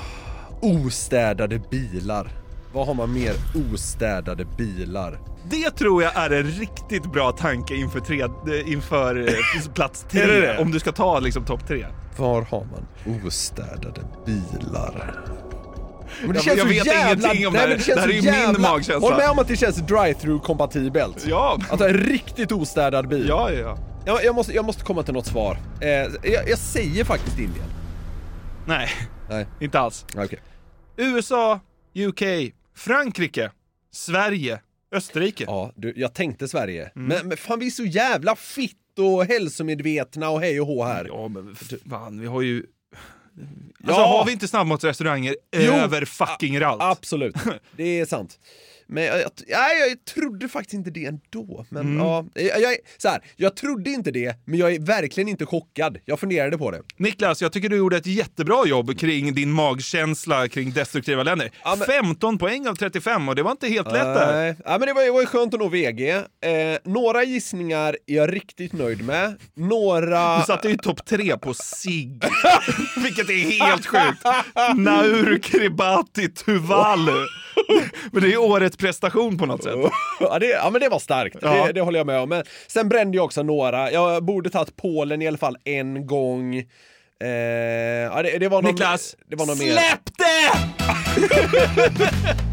Ostädade 0.62 1.60
bilar. 1.60 2.32
Vad 2.74 2.88
har 2.88 2.94
man 2.94 3.14
mer 3.14 3.34
ostädade 3.74 4.46
bilar? 4.58 5.20
Det 5.50 5.70
tror 5.72 6.04
jag 6.04 6.16
är 6.16 6.30
en 6.30 6.44
riktigt 6.44 7.12
bra 7.12 7.32
tanke 7.32 7.76
inför, 7.76 8.00
tre, 8.00 8.22
eh, 8.22 8.72
inför 8.74 9.28
eh, 9.28 9.34
plats 9.74 10.06
tre. 10.10 10.26
Det 10.26 10.42
det? 10.42 10.58
Om 10.58 10.72
du 10.72 10.80
ska 10.80 10.92
ta 10.92 11.20
liksom 11.20 11.46
topp 11.46 11.68
tre. 11.68 11.86
Var 12.18 12.42
har 12.42 12.66
man 12.72 12.86
ostädade 13.26 14.02
bilar? 14.26 15.16
Men 16.28 16.36
Jag- 16.46 16.58
jag 16.58 16.66
vet 16.66 16.86
ingenting 16.86 17.48
om 17.48 17.54
det 17.54 17.60
här. 17.60 17.68
känns 17.70 17.86
Det 17.88 18.00
här 18.02 18.10
är 18.10 18.14
ju 18.14 18.52
min 18.54 18.62
magkänsla. 18.62 19.00
Håll 19.10 19.18
med 19.18 19.30
om 19.30 19.40
att 19.40 19.48
det 19.48 19.56
känns 19.56 19.78
drive-through 19.78 20.42
kompatibelt. 20.42 21.26
Ja. 21.28 21.60
Att 21.70 21.80
ha 21.80 21.88
en 21.88 21.94
riktigt 21.98 22.52
ostädad 22.52 23.08
bil. 23.08 23.26
Ja, 23.30 23.52
ja, 23.52 23.60
ja. 23.60 23.78
Jag, 24.06 24.24
jag, 24.26 24.36
måste, 24.36 24.54
jag 24.54 24.66
måste 24.66 24.84
komma 24.84 25.04
till 25.04 25.14
något 25.14 25.26
svar. 25.26 25.58
Eh, 25.82 25.90
jag, 25.90 26.50
jag 26.50 26.58
säger 26.58 27.04
faktiskt 27.04 27.40
Indien. 27.40 27.66
Nej, 28.68 28.90
Nej, 29.30 29.48
inte 29.60 29.80
alls. 29.80 30.06
okej. 30.18 30.40
USA, 30.98 31.60
UK, 31.96 32.22
Frankrike, 32.78 33.52
Sverige, 33.92 34.60
Österrike. 34.94 35.44
Ja, 35.48 35.72
du, 35.76 35.94
jag 35.96 36.14
tänkte 36.14 36.48
Sverige. 36.48 36.92
Mm. 36.96 37.08
Men, 37.08 37.28
men 37.28 37.38
fan 37.38 37.60
vi 37.60 37.66
är 37.66 37.72
så 37.72 37.84
jävla 37.84 38.36
fitt 38.36 39.00
och 39.00 39.26
hälsomedvetna 39.26 40.30
och 40.30 40.42
hej 40.42 40.62
och 40.62 40.68
hå 40.68 40.84
här. 40.84 41.06
Ja, 41.06 41.28
men 41.28 41.56
fan, 41.90 42.20
vi 42.20 42.28
har 42.28 42.42
ju... 42.42 42.66
Ja. 43.36 43.88
Alltså 43.88 44.02
har 44.02 44.26
vi 44.26 44.32
inte 44.32 44.48
snabbmatsrestauranger 44.48 45.36
över 45.52 46.06
fucking 46.06 46.58
allt? 46.58 46.82
Absolut, 46.82 47.36
det 47.78 48.00
är 48.00 48.06
sant. 48.06 48.40
Men 48.94 49.04
jag, 49.04 49.20
jag, 49.48 49.80
jag 49.90 50.06
trodde 50.16 50.50
faktiskt 50.50 50.74
inte 50.74 50.90
det 50.90 51.06
ändå. 51.06 51.66
Men 51.70 51.82
Mm. 51.84 51.98
ja, 51.98 52.26
jag, 52.34 52.62
jag, 52.62 52.76
så 52.98 53.08
här, 53.10 53.22
jag 53.36 53.56
trodde 53.56 53.90
inte 53.90 54.12
det, 54.12 54.36
men 54.46 54.60
jag 54.60 54.74
är 54.76 54.80
verkligen 54.80 55.28
inte 55.28 55.46
chockad. 55.46 55.98
Jag 56.06 56.20
funderade 56.20 56.58
på 56.58 56.72
det. 56.72 56.82
Niklas, 56.98 57.42
jag 57.42 57.52
tycker 57.54 57.70
du 57.70 57.78
gjorde 57.78 57.98
ett 57.98 58.06
jättebra 58.06 58.66
jobb 58.68 59.00
kring 59.00 59.34
din 59.34 59.52
magkänsla 59.52 60.48
kring 60.48 60.72
destruktiva 60.72 61.24
länder. 61.24 61.52
Ja, 61.64 61.76
men- 61.80 61.88
15 61.88 62.38
poäng 62.38 62.68
av 62.68 62.76
35 62.76 63.30
och 63.30 63.36
det 63.36 63.44
var 63.44 63.52
inte 63.52 63.68
helt 63.68 63.92
lätt 63.92 64.04
där. 64.04 64.56
Ja, 64.66 64.78
men 64.78 64.88
det 64.88 64.94
var, 64.94 65.06
det 65.06 65.12
var 65.12 65.22
ju 65.22 65.28
skönt 65.28 65.54
att 65.54 65.60
nå 65.60 65.68
VG. 65.70 66.10
Eh, 66.10 66.22
några 66.84 67.24
gissningar 67.24 67.98
är 68.08 68.16
jag 68.16 68.34
riktigt 68.34 68.74
nöjd 68.74 69.04
med. 69.06 69.36
Några... 69.56 70.38
Du 70.40 70.44
satte 70.44 70.70
ju 70.70 70.78
topp 70.78 71.06
tre 71.06 71.38
på 71.38 71.54
sig. 71.54 72.20
Vilket 73.04 73.30
är 73.30 73.66
helt 73.68 73.86
sjukt. 73.86 74.24
Nauru 74.76 75.40
Kiribati 75.42 76.30
Tuvalu. 76.30 77.26
Men 78.12 78.22
det 78.24 78.34
är 78.34 78.38
årets 78.38 78.78
prestation 78.84 79.38
på 79.38 79.46
något 79.46 79.64
sätt. 79.64 79.74
ja, 80.20 80.40
det, 80.40 80.46
ja 80.50 80.70
men 80.70 80.82
det 80.82 80.90
var 80.90 81.00
starkt, 81.00 81.38
Ja. 81.42 81.66
det, 81.68 81.74
det 81.74 81.82
håller 81.82 82.00
jag 82.00 82.08
med 82.08 82.20
om. 82.20 82.30
Men 82.30 82.44
sen 82.68 82.90
brände 82.90 83.18
jag 83.18 83.26
också 83.26 83.44
några. 83.44 83.92
Jag 83.92 84.24
borde 84.24 84.50
tagit 84.50 84.76
Polen 84.76 85.22
i 85.22 85.28
alla 85.28 85.38
fall 85.38 85.58
en 85.64 86.08
gång. 86.08 86.56
Eh, 87.24 87.28
ja, 88.14 88.22
det, 88.24 88.38
det 88.40 88.48
var 88.48 88.62
någon, 88.62 88.72
Niklas, 88.72 89.16
det 89.28 89.36
var 89.36 89.46
någon 89.46 89.58
mer. 89.58 89.72
släpp 89.72 90.18
det! 90.18 90.54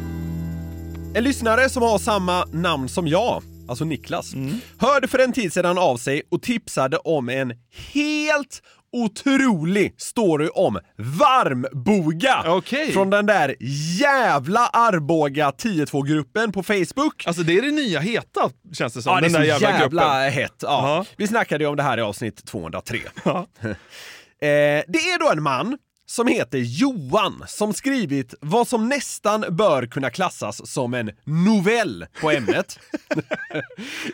En 1.15 1.23
lyssnare 1.23 1.69
som 1.69 1.83
har 1.83 1.97
samma 1.99 2.45
namn 2.45 2.89
som 2.89 3.07
jag, 3.07 3.43
alltså 3.67 3.85
Niklas, 3.85 4.33
hörde 4.77 5.07
för 5.07 5.19
en 5.19 5.33
tid 5.33 5.53
sedan 5.53 5.77
av 5.77 5.97
sig 5.97 6.21
och 6.31 6.41
tipsade 6.41 6.97
om 6.97 7.29
en 7.29 7.53
helt 7.93 8.61
otrolig 8.91 9.93
story 9.97 10.49
om 10.53 10.79
varmboga. 10.97 12.43
Okej. 12.47 12.91
Från 12.91 13.09
den 13.09 13.25
där 13.25 13.55
jävla 13.99 14.67
Arboga 14.67 15.51
10-2-gruppen 15.51 16.51
på 16.51 16.63
Facebook. 16.63 17.23
Alltså 17.27 17.43
det 17.43 17.57
är 17.57 17.61
det 17.61 17.71
nya 17.71 17.99
heta 17.99 18.49
känns 18.73 18.93
det 18.93 19.01
som. 19.01 19.13
Ja, 19.13 19.21
det 19.21 19.27
är 19.27 19.29
den 19.29 19.31
så 19.31 19.37
där 19.37 19.45
jävla, 19.45 19.69
jävla, 19.69 19.87
gruppen. 19.87 20.31
hett. 20.33 20.55
Ja. 20.61 20.67
Ja. 20.97 21.05
Vi 21.17 21.27
snackade 21.27 21.63
ju 21.63 21.69
om 21.69 21.75
det 21.75 21.83
här 21.83 21.97
i 21.97 22.01
avsnitt 22.01 22.45
203. 22.45 22.99
Ja. 23.23 23.47
Eh, 24.43 24.83
det 24.87 24.97
är 24.97 25.19
då 25.19 25.31
en 25.31 25.43
man 25.43 25.77
som 26.11 26.27
heter 26.27 26.57
Johan 26.57 27.43
som 27.47 27.73
skrivit 27.73 28.33
vad 28.41 28.67
som 28.67 28.89
nästan 28.89 29.45
bör 29.49 29.85
kunna 29.85 30.09
klassas 30.09 30.71
som 30.71 30.93
en 30.93 31.11
novell 31.23 32.05
på 32.21 32.31
ämnet. 32.31 32.79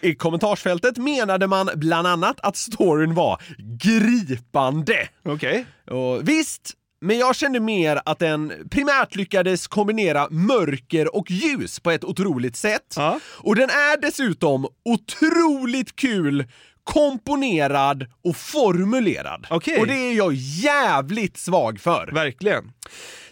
I 0.01 0.15
kommentarsfältet 0.15 0.97
menade 0.97 1.47
man 1.47 1.69
bland 1.75 2.07
annat 2.07 2.39
att 2.39 2.57
storyn 2.57 3.13
var 3.13 3.41
gripande. 3.57 5.09
Okej. 5.23 5.65
Och 5.89 6.29
visst, 6.29 6.73
men 7.01 7.19
jag 7.19 7.35
kände 7.35 7.59
mer 7.59 8.01
att 8.05 8.19
den 8.19 8.53
primärt 8.71 9.15
lyckades 9.15 9.67
kombinera 9.67 10.27
mörker 10.29 11.15
och 11.15 11.31
ljus 11.31 11.79
på 11.79 11.91
ett 11.91 12.03
otroligt 12.03 12.55
sätt. 12.55 12.93
Ja. 12.95 13.19
Och 13.25 13.55
den 13.55 13.69
är 13.69 14.01
dessutom 14.01 14.67
otroligt 14.85 15.95
kul 15.95 16.45
komponerad 16.88 18.05
och 18.23 18.35
formulerad. 18.35 19.47
Okej. 19.49 19.79
Och 19.79 19.88
det 19.88 19.93
är 19.93 20.13
jag 20.13 20.33
jävligt 20.33 21.38
svag 21.38 21.79
för. 21.79 22.09
Verkligen. 22.13 22.71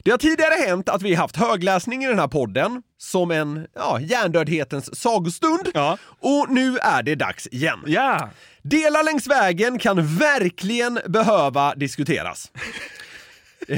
Det 0.03 0.12
har 0.12 0.18
tidigare 0.18 0.68
hänt 0.68 0.89
att 0.89 1.01
vi 1.01 1.16
haft 1.16 1.36
högläsning 1.36 2.03
i 2.03 2.08
den 2.08 2.20
här 2.20 2.28
podden 2.28 2.82
som 2.97 3.32
en 3.32 3.68
ja, 3.76 3.99
hjärndödhetens 3.99 4.99
sagostund. 4.99 5.68
Ja. 5.74 5.97
Och 6.20 6.45
nu 6.49 6.78
är 6.78 7.03
det 7.03 7.16
dags 7.16 7.47
igen. 7.47 7.80
Ja. 7.86 8.30
Delar 8.62 9.03
längs 9.03 9.28
vägen 9.28 9.80
kan 9.80 10.18
verkligen 10.18 10.99
behöva 11.08 11.76
diskuteras. 11.76 12.51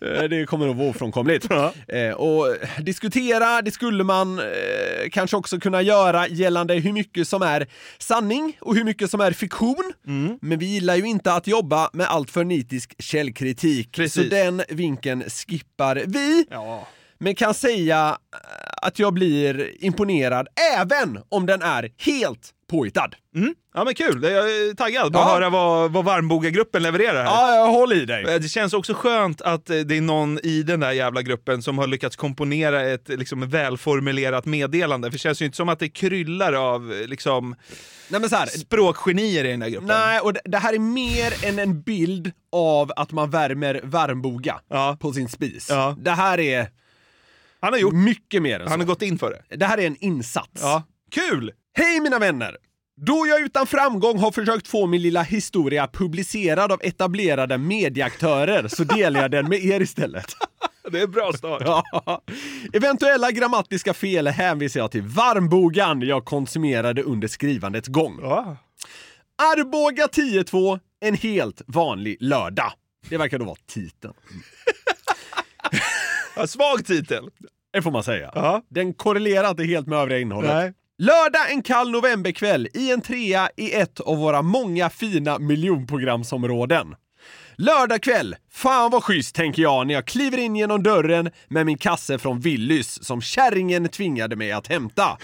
Eh, 0.00 0.22
det 0.22 0.46
kommer 0.46 0.66
nog 0.66 0.76
vara 0.76 0.88
ofrånkomligt. 0.88 1.46
Eh, 1.88 2.10
och 2.10 2.56
diskutera, 2.78 3.62
det 3.62 3.70
skulle 3.70 4.04
man 4.04 4.38
eh, 4.38 4.44
kanske 5.12 5.36
också 5.36 5.60
kunna 5.60 5.82
göra 5.82 6.28
gällande 6.28 6.74
hur 6.74 6.92
mycket 6.92 7.28
som 7.28 7.42
är 7.42 7.66
sanning 7.98 8.56
och 8.60 8.74
hur 8.74 8.84
mycket 8.84 9.10
som 9.10 9.20
är 9.20 9.32
fiktion. 9.32 9.92
Men 10.40 10.58
vi 10.58 10.66
gillar 10.66 10.96
ju 10.96 11.04
inte 11.04 11.32
att 11.32 11.46
jobba 11.46 11.90
med 11.92 12.06
allt 12.06 12.30
för 12.30 12.44
nitisk 12.44 12.94
källkritik, 13.02 13.92
Precis. 13.92 14.22
så 14.22 14.34
den 14.34 14.62
vinkeln 14.68 15.22
skippar 15.22 16.02
vi. 16.06 16.46
Ja. 16.50 16.88
Men 17.18 17.34
kan 17.34 17.54
säga 17.54 18.18
att 18.82 18.98
jag 18.98 19.14
blir 19.14 19.84
imponerad 19.84 20.48
även 20.78 21.18
om 21.28 21.46
den 21.46 21.62
är 21.62 21.90
helt 21.98 22.50
påhittad. 22.70 23.10
Mm. 23.36 23.54
Ja 23.74 23.84
men 23.84 23.94
kul, 23.94 24.22
jag 24.22 24.32
är 24.32 24.74
taggad 24.74 25.12
på 25.12 25.18
Ja. 25.18 25.22
att 25.24 25.30
höra 25.30 25.50
vad, 25.50 25.92
vad 25.92 26.04
Varmboga-gruppen 26.04 26.82
levererar 26.82 27.14
här. 27.24 27.24
Ja, 27.24 27.56
jag 27.56 27.66
håller 27.66 27.96
i 27.96 28.04
dig. 28.04 28.24
Eh, 28.34 28.40
Det 28.40 28.48
känns 28.48 28.72
också 28.74 28.94
skönt 28.94 29.40
att 29.42 29.70
eh, 29.70 29.76
det 29.78 29.96
är 29.96 30.00
någon 30.00 30.38
i 30.42 30.62
den 30.62 30.80
där 30.80 30.92
jävla 30.92 31.22
gruppen 31.22 31.62
som 31.62 31.78
har 31.78 31.86
lyckats 31.86 32.16
komponera 32.16 32.82
ett 32.82 33.08
liksom, 33.08 33.48
välformulerat 33.50 34.44
meddelande. 34.46 35.08
För 35.08 35.12
det 35.12 35.18
känns 35.18 35.42
ju 35.42 35.46
inte 35.46 35.56
som 35.56 35.68
att 35.68 35.78
det 35.78 35.88
kryllar 35.88 36.52
av 36.52 36.92
eh, 36.92 37.06
liksom, 37.08 37.54
Nej, 38.08 38.20
men 38.20 38.30
så 38.30 38.36
här, 38.36 38.46
språkgenier 38.46 39.44
i 39.44 39.48
den 39.50 39.60
där 39.60 39.68
gruppen. 39.68 39.88
Nej, 39.88 40.20
och 40.20 40.32
det- 40.32 40.40
det 40.44 40.58
här 40.58 40.74
är 40.74 40.78
mer 40.78 41.46
än 41.48 41.58
en 41.58 41.82
bild 41.82 42.32
av 42.52 42.92
att 42.96 43.12
man 43.12 43.30
värmer 43.30 43.80
varmboga 43.84 44.60
Ja. 44.70 44.96
på 45.00 45.12
sin 45.12 45.28
spis. 45.28 45.66
Ja. 45.70 45.96
Det 46.00 46.10
här 46.10 46.40
är 46.40 46.68
Han 47.62 47.72
har 47.72 47.80
gjort, 47.80 47.94
mycket 47.94 48.42
mer 48.42 48.54
än 48.54 48.68
han 48.68 48.70
så. 48.70 48.78
har 48.78 48.86
gått 48.86 49.02
in 49.02 49.18
för 49.18 49.30
det. 49.30 49.56
Det 49.56 49.64
här 49.66 49.78
är 49.78 49.86
en 49.86 49.96
insats. 49.96 50.62
Ja. 50.62 50.82
Kul! 51.10 51.52
Hej 51.74 52.00
mina 52.00 52.18
vänner! 52.18 52.56
Då 53.06 53.26
jag 53.26 53.40
utan 53.40 53.66
framgång 53.66 54.18
har 54.18 54.30
försökt 54.32 54.68
få 54.68 54.86
min 54.86 55.02
lilla 55.02 55.22
historia 55.22 55.88
publicerad 55.92 56.72
av 56.72 56.80
etablerade 56.82 57.58
medieaktörer 57.58 58.68
så 58.68 58.84
delar 58.84 59.22
jag 59.22 59.30
den 59.30 59.48
med 59.48 59.64
er 59.64 59.80
istället. 59.80 60.26
Det 60.90 61.00
är 61.00 61.06
bra 61.06 61.32
start. 61.32 61.62
Ja. 61.64 62.22
Eventuella 62.72 63.30
grammatiska 63.30 63.94
fel 63.94 64.26
hänvisar 64.26 64.80
jag 64.80 64.90
till 64.90 65.02
varmbogan 65.02 66.00
jag 66.00 66.24
konsumerade 66.24 67.02
under 67.02 67.28
skrivandets 67.28 67.88
gång. 67.88 68.18
Ja. 68.22 68.56
Arboga 69.42 70.06
10-2, 70.06 70.80
en 71.00 71.14
helt 71.14 71.62
vanlig 71.66 72.16
lördag. 72.20 72.72
Det 73.08 73.16
verkar 73.16 73.38
då 73.38 73.44
vara 73.44 73.56
titeln. 73.66 74.14
Ja, 76.36 76.46
svag 76.46 76.86
titel. 76.86 77.30
Det 77.72 77.82
får 77.82 77.90
man 77.90 78.04
säga. 78.04 78.30
Ja. 78.34 78.62
Den 78.68 78.94
korrelerar 78.94 79.50
inte 79.50 79.64
helt 79.64 79.86
med 79.86 79.98
övriga 79.98 80.18
innehållet. 80.18 80.54
Nej. 80.54 80.72
Lördag 80.98 81.50
en 81.50 81.62
kall 81.62 81.90
novemberkväll 81.90 82.68
i 82.74 82.92
en 82.92 83.00
trea 83.00 83.50
i 83.56 83.72
ett 83.72 84.00
av 84.00 84.18
våra 84.18 84.42
många 84.42 84.90
fina 84.90 85.38
miljonprogramsområden. 85.38 86.94
Lördag 87.56 88.02
kväll, 88.02 88.36
fan 88.52 88.90
vad 88.90 89.04
schysst 89.04 89.34
tänker 89.34 89.62
jag 89.62 89.86
när 89.86 89.94
jag 89.94 90.06
kliver 90.06 90.38
in 90.38 90.56
genom 90.56 90.82
dörren 90.82 91.30
med 91.48 91.66
min 91.66 91.78
kasse 91.78 92.18
från 92.18 92.40
Willys 92.40 93.04
som 93.04 93.20
kärringen 93.20 93.88
tvingade 93.88 94.36
mig 94.36 94.52
att 94.52 94.66
hämta. 94.66 95.18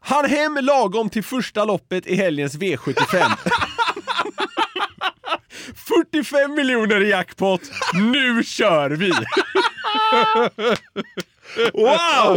Han 0.00 0.24
hem 0.24 0.58
lagom 0.62 1.10
till 1.10 1.24
första 1.24 1.64
loppet 1.64 2.06
i 2.06 2.16
helgens 2.16 2.58
V75. 2.58 3.36
45 5.98 6.54
miljoner 6.54 7.00
i 7.02 7.10
jackpot, 7.10 7.60
nu 7.94 8.42
kör 8.44 8.90
vi! 8.90 9.12
Wow! 11.72 12.36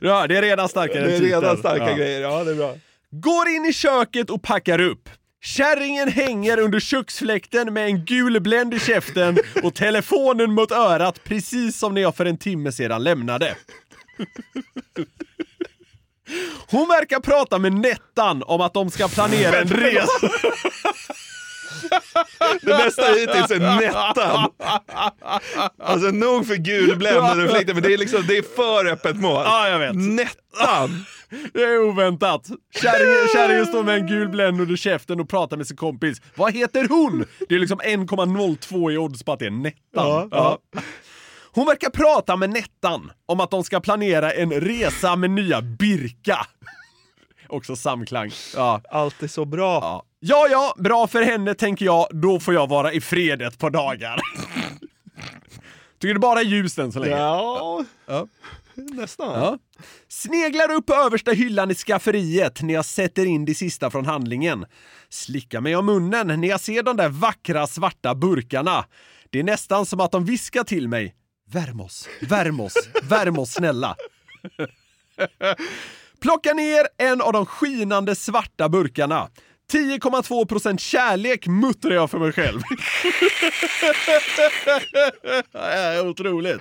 Ja, 0.00 0.26
det 0.26 0.36
är 0.36 0.42
redan 0.42 0.68
starkare 0.68 1.06
Det 1.06 1.16
är 1.16 1.20
redan 1.20 1.56
starka 1.56 1.90
Ja. 1.90 1.96
grejer. 1.96 2.20
Ja, 2.20 2.44
det 2.44 2.50
är 2.50 2.54
bra. 2.54 2.74
Går 3.10 3.48
in 3.48 3.64
i 3.64 3.72
köket 3.72 4.30
och 4.30 4.42
packar 4.42 4.80
upp. 4.80 5.08
Kärringen 5.44 6.08
hänger 6.08 6.58
under 6.60 6.80
köksfläkten 6.80 7.72
med 7.74 7.86
en 7.86 8.04
gul 8.04 8.40
bländ 8.40 8.74
i 8.74 8.80
käften 8.80 9.38
och 9.62 9.74
telefonen 9.74 10.52
mot 10.52 10.72
örat 10.72 11.24
precis 11.24 11.78
som 11.78 11.94
när 11.94 12.02
jag 12.02 12.16
för 12.16 12.24
en 12.26 12.38
timme 12.38 12.72
sedan 12.72 13.04
lämnade. 13.04 13.56
Hon 16.70 16.88
verkar 16.88 17.20
prata 17.20 17.58
med 17.58 17.72
Nettan 17.72 18.42
om 18.42 18.60
att 18.60 18.74
de 18.74 18.90
ska 18.90 19.08
planera 19.08 19.60
en 19.60 19.68
resa. 19.68 20.28
Det 22.60 22.66
bästa 22.66 23.02
hittills 23.02 23.50
är 23.50 23.80
Nettan. 23.80 24.50
Alltså 25.82 26.08
nog 26.10 26.46
för 26.46 26.54
gulbländande 26.54 27.44
reflekter, 27.44 27.74
men 27.74 27.82
det 27.82 27.94
är 27.94 27.98
liksom, 27.98 28.24
det 28.28 28.36
är 28.36 28.42
för 28.56 28.86
öppet 28.92 29.16
mål. 29.16 29.42
Ja, 29.44 29.68
jag 29.68 29.78
vet. 29.78 29.94
Nettan! 29.96 31.04
Det 31.52 31.62
är 31.62 31.78
oväntat. 31.78 32.46
Kärringen, 32.82 33.28
kärringen 33.32 33.66
står 33.66 33.82
med 33.82 33.94
en 33.94 34.06
gul 34.06 34.28
bländ 34.28 34.60
under 34.60 34.76
käften 34.76 35.20
och 35.20 35.28
pratar 35.28 35.56
med 35.56 35.66
sin 35.66 35.76
kompis. 35.76 36.18
Vad 36.34 36.54
heter 36.54 36.88
hon? 36.88 37.24
Det 37.48 37.54
är 37.54 37.58
liksom 37.58 37.80
1,02 37.80 38.92
i 38.92 38.98
odds 38.98 39.22
på 39.22 39.32
att 39.32 39.38
det 39.38 39.46
är 39.46 39.50
Nettan. 39.50 39.74
Ja, 39.92 40.28
ja. 40.30 40.58
Hon 41.54 41.66
verkar 41.66 41.90
prata 41.90 42.36
med 42.36 42.50
Nettan 42.50 43.10
om 43.26 43.40
att 43.40 43.50
de 43.50 43.64
ska 43.64 43.80
planera 43.80 44.32
en 44.32 44.52
resa 44.52 45.16
med 45.16 45.30
nya 45.30 45.62
Birka. 45.62 46.46
Också 47.48 47.76
samklang. 47.76 48.30
Ja. 48.56 48.80
Allt 48.90 49.22
är 49.22 49.28
så 49.28 49.44
bra. 49.44 49.78
Ja. 49.82 50.04
ja, 50.20 50.46
ja, 50.50 50.74
bra 50.82 51.06
för 51.06 51.22
henne 51.22 51.54
tänker 51.54 51.84
jag. 51.84 52.06
Då 52.10 52.40
får 52.40 52.54
jag 52.54 52.68
vara 52.68 52.92
i 52.92 53.00
fred 53.00 53.42
ett 53.42 53.58
par 53.58 53.70
dagar. 53.70 54.20
Tycker 56.00 56.14
det 56.14 56.20
bara 56.20 56.40
är 56.40 56.44
ljus 56.44 56.78
än 56.78 56.92
så 56.92 56.98
länge. 56.98 57.16
Ja, 57.16 57.84
Ja. 58.06 58.26
nästan. 58.74 59.40
Ja. 59.42 59.58
Sneglar 60.08 60.70
upp 60.72 60.86
på 60.86 60.94
översta 60.94 61.30
hyllan 61.30 61.70
i 61.70 61.74
skafferiet 61.74 62.62
när 62.62 62.74
jag 62.74 62.84
sätter 62.84 63.26
in 63.26 63.44
det 63.44 63.54
sista 63.54 63.90
från 63.90 64.06
handlingen. 64.06 64.66
Slickar 65.08 65.60
mig 65.60 65.76
om 65.76 65.86
munnen 65.86 66.40
när 66.40 66.48
jag 66.48 66.60
ser 66.60 66.82
de 66.82 66.96
där 66.96 67.08
vackra 67.08 67.66
svarta 67.66 68.14
burkarna. 68.14 68.84
Det 69.30 69.38
är 69.38 69.44
nästan 69.44 69.86
som 69.86 70.00
att 70.00 70.12
de 70.12 70.24
viskar 70.24 70.64
till 70.64 70.88
mig. 70.88 71.14
Värm 71.52 71.80
oss, 71.80 72.08
värm 72.20 72.60
oss, 72.60 72.88
värm 73.02 73.38
oss 73.38 73.50
snälla. 73.52 73.96
Plocka 76.20 76.54
ner 76.54 76.86
en 76.98 77.20
av 77.20 77.32
de 77.32 77.46
skinande 77.46 78.14
svarta 78.14 78.68
burkarna. 78.68 79.28
10,2% 79.72 80.78
kärlek 80.78 81.46
muttrar 81.46 81.94
jag 81.94 82.10
för 82.10 82.18
mig 82.18 82.32
själv. 82.32 82.60
Otroligt. 86.10 86.60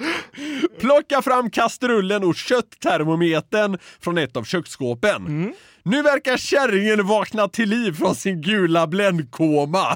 Plocka 0.80 1.22
fram 1.22 1.50
kastrullen 1.50 2.24
och 2.24 2.36
kötttermometern 2.36 3.78
från 4.00 4.18
ett 4.18 4.38
av 4.38 4.44
köksskåpen. 4.44 5.54
Nu 5.84 6.02
verkar 6.02 6.38
kärringen 6.38 7.08
vakna 7.08 7.48
till 7.48 7.70
liv 7.70 7.92
från 7.92 8.16
sin 8.16 8.42
gula 8.42 8.88
bländkoma. 8.88 9.96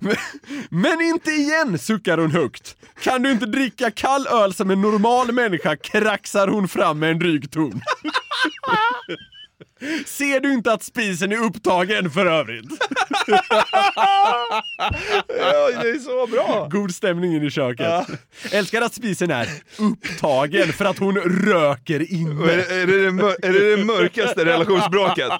Men, 0.00 0.16
men 0.70 1.00
inte 1.00 1.30
igen, 1.30 1.78
suckar 1.78 2.18
hon 2.18 2.30
högt. 2.30 2.76
Kan 3.02 3.22
du 3.22 3.30
inte 3.30 3.46
dricka 3.46 3.90
kall 3.90 4.26
öl 4.26 4.54
som 4.54 4.70
en 4.70 4.80
normal 4.80 5.32
människa 5.32 5.76
kraxar 5.76 6.48
hon 6.48 6.68
fram 6.68 6.98
med 6.98 7.10
en 7.10 7.18
dryg 7.18 7.50
ton. 7.50 7.80
Ser 10.06 10.40
du 10.40 10.52
inte 10.52 10.72
att 10.72 10.82
spisen 10.82 11.32
är 11.32 11.36
upptagen 11.44 12.10
för 12.10 12.26
övrigt? 12.26 12.66
Ja, 15.38 15.70
det 15.82 15.88
är 15.90 15.98
så 15.98 16.26
bra. 16.26 16.68
God 16.70 16.94
stämning 16.94 17.34
in 17.36 17.42
i 17.42 17.50
köket. 17.50 18.04
Älskar 18.52 18.82
att 18.82 18.94
spisen 18.94 19.30
är 19.30 19.48
upptagen 19.78 20.72
för 20.72 20.84
att 20.84 20.98
hon 20.98 21.16
röker 21.18 22.00
Är, 22.00 22.12
inne. 22.12 22.46
det- 22.46 22.74
är, 22.82 22.86
det 22.86 23.04
det 23.04 23.10
mör- 23.10 23.36
är 23.44 23.52
det 23.52 23.76
det 23.76 23.84
mörkaste 23.84 24.44
relationsbråket? 24.44 25.32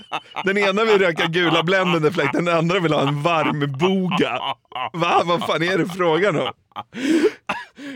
Den 0.44 0.58
ena 0.58 0.84
vill 0.84 0.98
röka 0.98 1.26
gula 1.26 1.62
bländande 1.62 2.10
fläkt, 2.12 2.32
den 2.32 2.48
andra 2.48 2.78
vill 2.80 2.92
ha 2.92 3.08
en 3.08 3.22
varm 3.22 3.72
boga. 3.78 4.38
Va? 4.92 5.22
Vad 5.24 5.40
fan 5.46 5.62
är 5.62 5.78
det 5.78 5.86
frågan 5.88 6.36
om? 6.40 6.48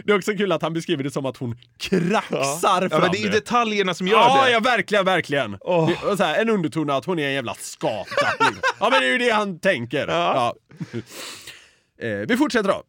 Det 0.04 0.12
är 0.12 0.16
också 0.16 0.32
kul 0.32 0.52
att 0.52 0.62
han 0.62 0.72
beskriver 0.72 1.04
det 1.04 1.10
som 1.10 1.26
att 1.26 1.36
hon 1.36 1.58
kraxar 1.78 2.82
Ja, 2.82 2.88
fram 2.88 3.00
men 3.00 3.10
det 3.10 3.18
är 3.18 3.22
ju 3.22 3.28
det. 3.28 3.34
detaljerna 3.34 3.94
som 3.94 4.08
gör 4.08 4.16
Ja, 4.18 4.44
det. 4.44 4.50
ja, 4.52 4.60
verkligen, 4.60 5.04
verkligen. 5.04 5.56
Åh. 5.60 5.90
Det- 6.16 6.24
här, 6.24 6.40
en 6.40 6.48
underton 6.50 6.90
att 6.90 7.04
hon 7.04 7.18
är 7.18 7.26
en 7.26 7.32
jävla 7.34 7.54
skata. 7.54 8.26
ja, 8.80 8.88
men 8.90 9.00
det 9.00 9.06
är 9.06 9.12
ju 9.12 9.18
det 9.18 9.30
han 9.30 9.58
tänker. 9.60 10.08
Ja. 10.08 10.54
Eh, 12.02 12.08
vi 12.28 12.36
fortsätter 12.36 12.68
då. 12.68 12.82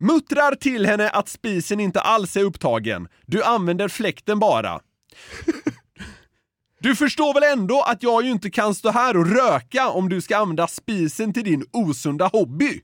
Muttrar 0.00 0.54
till 0.54 0.86
henne 0.86 1.10
att 1.10 1.28
spisen 1.28 1.80
inte 1.80 2.00
alls 2.00 2.36
är 2.36 2.42
upptagen. 2.44 3.08
Du 3.26 3.42
använder 3.44 3.88
fläkten 3.88 4.38
bara. 4.38 4.80
Du 6.80 6.96
förstår 6.96 7.34
väl 7.34 7.42
ändå 7.58 7.82
att 7.82 8.02
jag 8.02 8.24
ju 8.24 8.30
inte 8.30 8.50
kan 8.50 8.74
stå 8.74 8.90
här 8.90 9.16
och 9.16 9.26
röka 9.36 9.88
om 9.88 10.08
du 10.08 10.20
ska 10.20 10.36
använda 10.36 10.66
spisen 10.66 11.32
till 11.32 11.44
din 11.44 11.64
osunda 11.72 12.26
hobby? 12.26 12.80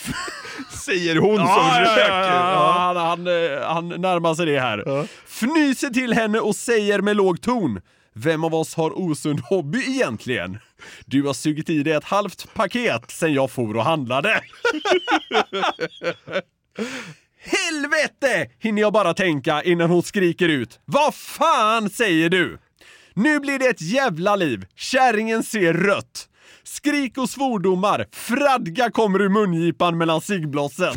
Säger 0.84 1.16
hon 1.16 1.36
som 1.36 1.70
röker. 1.80 2.10
Ja, 2.10 2.74
han, 2.78 2.96
han, 2.96 3.26
eh, 3.26 3.60
han 3.62 3.88
närmar 3.88 4.34
sig 4.34 4.46
det 4.46 4.60
här. 4.60 5.06
Fnyser 5.26 5.90
till 5.90 6.12
henne 6.12 6.40
och 6.40 6.56
säger 6.56 7.00
med 7.00 7.16
låg 7.16 7.40
ton. 7.40 7.80
Vem 8.18 8.44
av 8.44 8.54
oss 8.54 8.74
har 8.74 8.98
osund 8.98 9.40
hobby 9.40 9.78
egentligen? 9.78 10.58
Du 11.06 11.22
har 11.22 11.34
sugit 11.34 11.70
i 11.70 11.82
dig 11.82 11.92
ett 11.92 12.04
halvt 12.04 12.54
paket 12.54 13.10
sen 13.10 13.34
jag 13.34 13.50
for 13.50 13.76
och 13.76 13.84
handlade. 13.84 14.40
Helvete! 17.38 18.50
Hinner 18.58 18.82
jag 18.82 18.92
bara 18.92 19.14
tänka 19.14 19.62
innan 19.62 19.90
hon 19.90 20.02
skriker 20.02 20.48
ut. 20.48 20.80
Vad 20.84 21.14
fan 21.14 21.90
säger 21.90 22.28
du? 22.28 22.58
Nu 23.14 23.40
blir 23.40 23.58
det 23.58 23.66
ett 23.66 23.82
jävla 23.82 24.36
liv. 24.36 24.66
Kärringen 24.74 25.42
ser 25.42 25.74
rött. 25.74 26.28
Skrik 26.66 27.18
och 27.18 27.30
svordomar. 27.30 28.06
Fradga 28.12 28.90
kommer 28.90 29.22
ur 29.22 29.28
mungipan 29.28 29.98
mellan 29.98 30.20
ciggblossen. 30.20 30.94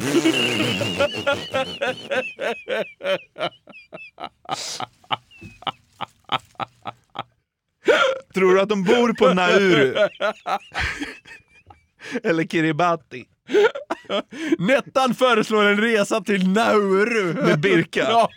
Tror 8.33 8.53
du 8.53 8.61
att 8.61 8.69
de 8.69 8.83
bor 8.83 9.13
på 9.13 9.33
Nauru? 9.33 9.95
Eller 12.23 12.43
Kiribati? 12.43 13.25
Nettan 14.57 15.15
föreslår 15.15 15.63
en 15.63 15.81
resa 15.81 16.21
till 16.21 16.47
Nauru. 16.49 17.33
Med 17.33 17.59
Birka? 17.59 17.99
Ja. 17.99 18.29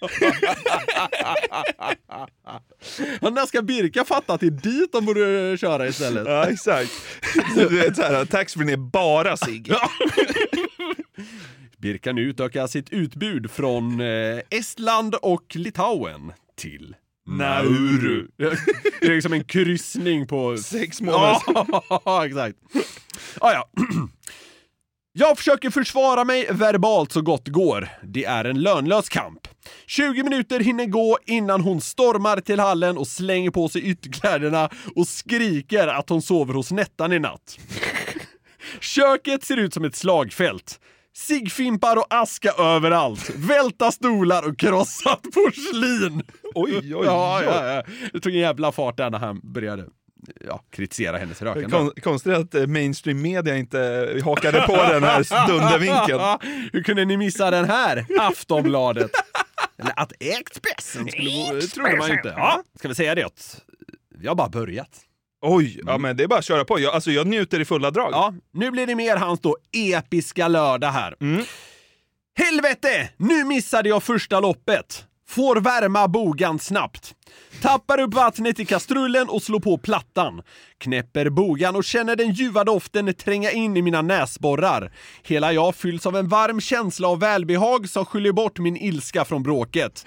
När 3.21 3.47
ska 3.47 3.63
Birka 3.63 4.05
fatta 4.05 4.35
att 4.35 4.41
det 4.41 4.47
är 4.47 4.51
dit 4.51 4.93
de 4.93 5.05
borde 5.05 5.57
köra 5.61 5.89
istället? 5.89 6.27
Ja, 6.27 6.47
exakt. 6.47 6.91
Du 7.57 7.69
vet 7.69 7.97
såhär, 7.97 8.25
taxfree 8.25 8.73
är 8.73 8.77
bara 8.77 9.37
cigg. 9.37 9.73
Birka 11.79 12.13
nu 12.13 12.23
utökar 12.23 12.67
sitt 12.67 12.91
utbud 12.91 13.51
från 13.51 14.01
eh, 14.01 14.41
Estland 14.51 15.15
och 15.15 15.57
Litauen 15.57 16.33
till 16.57 16.97
Nauru. 17.29 18.27
Det 19.01 19.07
är 19.07 19.15
liksom 19.15 19.33
en 19.33 19.45
kryssning 19.45 20.27
på... 20.27 20.57
Sex 20.57 21.01
månader. 21.01 21.39
Ja, 22.05 22.27
exakt. 22.27 22.59
Ah, 23.41 23.53
ja. 23.53 23.69
Jag 25.15 25.39
försöker 25.39 25.71
försvara 25.71 26.25
mig 26.25 26.47
verbalt 26.51 27.13
så 27.13 27.23
gott 27.23 27.49
går. 27.49 27.89
Det 28.03 28.25
är 28.25 28.45
en 28.45 28.61
lönlös 28.63 29.09
kamp. 29.09 29.49
20 29.87 30.23
minuter 30.23 30.61
hinner 30.61 30.87
gå 30.87 31.19
innan 31.27 31.61
hon 31.61 31.81
stormar 31.81 32.41
till 32.41 32.61
hallen 32.61 32.99
och 32.99 33.09
slänger 33.09 33.51
på 33.51 33.69
sig 33.69 33.83
ytterkläderna 33.83 34.71
och 34.97 35.09
skriker 35.09 35.89
att 35.89 36.09
hon 36.09 36.23
sover 36.23 36.55
hos 36.55 36.71
Nettan 36.71 37.13
i 37.13 37.19
natt. 37.19 37.59
Köket 38.81 39.45
ser 39.45 39.57
ut 39.57 39.75
som 39.75 39.85
ett 39.85 39.97
slagfält. 39.97 40.81
Sigfimpar 41.17 41.97
och 41.97 42.07
aska 42.11 42.51
överallt. 42.53 43.31
Välta 43.37 43.93
stolar 43.93 44.49
och 44.49 44.59
krossat 44.59 45.23
porslin. 45.23 46.23
Oj, 46.55 46.77
oj, 46.77 46.95
oj. 46.97 47.07
Ja, 47.07 47.43
ja, 47.43 47.75
ja. 47.75 47.83
Det 48.13 48.21
tog 48.21 48.33
en 48.33 48.41
jävla 48.41 48.73
fart 48.73 48.97
där 48.97 49.11
när 49.11 49.19
han 49.19 49.41
började 49.43 49.85
ja, 50.41 50.65
kritisera 50.71 51.19
hennes 51.19 51.43
rökande. 51.43 51.69
Kon 51.71 51.91
konstigt 52.03 52.33
att 52.33 52.55
eh, 52.55 52.67
mainstream 52.67 53.23
media 53.23 53.57
inte 53.57 54.21
hakade 54.25 54.61
på 54.61 54.77
den 54.77 55.03
här 55.03 55.49
dundervinkeln. 55.49 56.21
Hur 56.73 56.83
kunde 56.83 57.05
ni 57.05 57.17
missa 57.17 57.51
den 57.51 57.65
här? 57.65 58.07
Aftonbladet. 58.21 59.11
Eller 59.79 59.93
att 59.97 60.13
Expressen 60.21 61.09
skulle 61.09 61.61
trodde 61.61 61.97
man 61.97 62.09
ju 62.09 62.15
inte. 62.15 62.35
Ja, 62.37 62.63
ska 62.79 62.89
vi 62.89 62.95
säga 62.95 63.15
det 63.15 63.23
att 63.25 63.61
vi 64.19 64.29
har 64.29 64.35
bara 64.35 64.49
börjat. 64.49 65.01
Oj, 65.45 65.81
ja 65.87 65.99
men 65.99 66.17
det 66.17 66.23
är 66.23 66.29
bara 66.29 66.39
att 66.39 66.45
köra 66.45 66.65
på. 66.65 66.81
Jag, 66.81 66.95
alltså 66.95 67.11
jag 67.11 67.27
njuter 67.27 67.61
i 67.61 67.65
fulla 67.65 67.91
drag. 67.91 68.13
Ja, 68.13 68.35
nu 68.53 68.71
blir 68.71 68.87
det 68.87 68.95
mer 68.95 69.17
hans 69.17 69.41
då 69.41 69.57
episka 69.73 70.49
lördag 70.49 70.91
här. 70.91 71.15
Helvete! 72.39 73.11
Nu 73.17 73.45
missade 73.45 73.89
jag 73.89 74.03
första 74.03 74.41
loppet. 74.41 75.05
Får 75.33 75.57
värma 75.57 76.09
bogan 76.09 76.59
snabbt. 76.59 77.15
Tappar 77.63 78.01
upp 78.01 78.15
vattnet 78.15 78.61
i 78.61 78.65
kastrullen 78.65 79.29
och 79.29 79.43
slår 79.43 79.61
på 79.61 79.79
plattan. 79.79 80.43
Knäpper 80.79 81.31
bogan 81.31 81.77
och 81.77 81.85
känner 81.85 82.17
den 82.17 82.33
ljuva 82.33 82.65
doften 82.65 83.15
tränga 83.15 83.51
in 83.51 83.77
i 83.77 83.83
mina 83.83 84.03
näsborrar. 84.03 84.93
Hela 85.23 85.53
jag 85.53 85.75
fylls 85.77 86.07
av 86.07 86.17
en 86.17 86.29
varm 86.29 86.61
känsla 86.61 87.09
av 87.09 87.21
välbehag 87.21 87.89
som 87.89 88.05
sköljer 88.05 88.33
bort 88.33 88.59
min 88.59 88.77
ilska 88.77 89.25
från 89.25 89.43
bråket. 89.43 90.07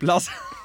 Plas- 0.00 0.30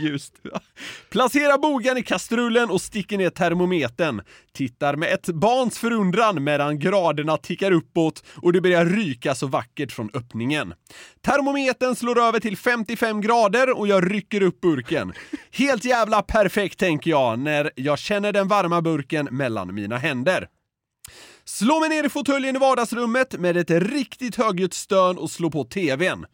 Ljust. 0.00 0.34
Placera 1.10 1.58
bogen 1.58 1.96
i 1.96 2.02
kastrullen 2.02 2.70
och 2.70 2.80
sticker 2.80 3.18
ner 3.18 3.30
termometern. 3.30 4.22
Tittar 4.52 4.96
med 4.96 5.12
ett 5.12 5.26
barns 5.26 5.78
förundran 5.78 6.44
medan 6.44 6.78
graderna 6.78 7.36
tickar 7.36 7.72
uppåt 7.72 8.24
och 8.36 8.52
det 8.52 8.60
börjar 8.60 8.86
ryka 8.86 9.34
så 9.34 9.46
vackert 9.46 9.92
från 9.92 10.10
öppningen. 10.14 10.74
Termometern 11.20 11.96
slår 11.96 12.20
över 12.20 12.40
till 12.40 12.56
55 12.56 13.20
grader 13.20 13.78
och 13.78 13.88
jag 13.88 14.14
rycker 14.14 14.42
upp 14.42 14.60
burken. 14.60 15.12
Helt 15.52 15.84
jävla 15.84 16.22
perfekt 16.22 16.78
tänker 16.78 17.10
jag 17.10 17.38
när 17.38 17.70
jag 17.76 17.98
känner 17.98 18.32
den 18.32 18.48
varma 18.48 18.82
burken 18.82 19.28
mellan 19.30 19.74
mina 19.74 19.98
händer. 19.98 20.48
Slå 21.44 21.80
mig 21.80 21.88
ner 21.88 22.04
i 22.04 22.08
fåtöljen 22.08 22.56
i 22.56 22.58
vardagsrummet 22.58 23.38
med 23.38 23.56
ett 23.56 23.70
riktigt 23.70 24.36
högljutt 24.36 24.74
stön 24.74 25.18
och 25.18 25.30
slå 25.30 25.50
på 25.50 25.64
TVn. 25.64 26.26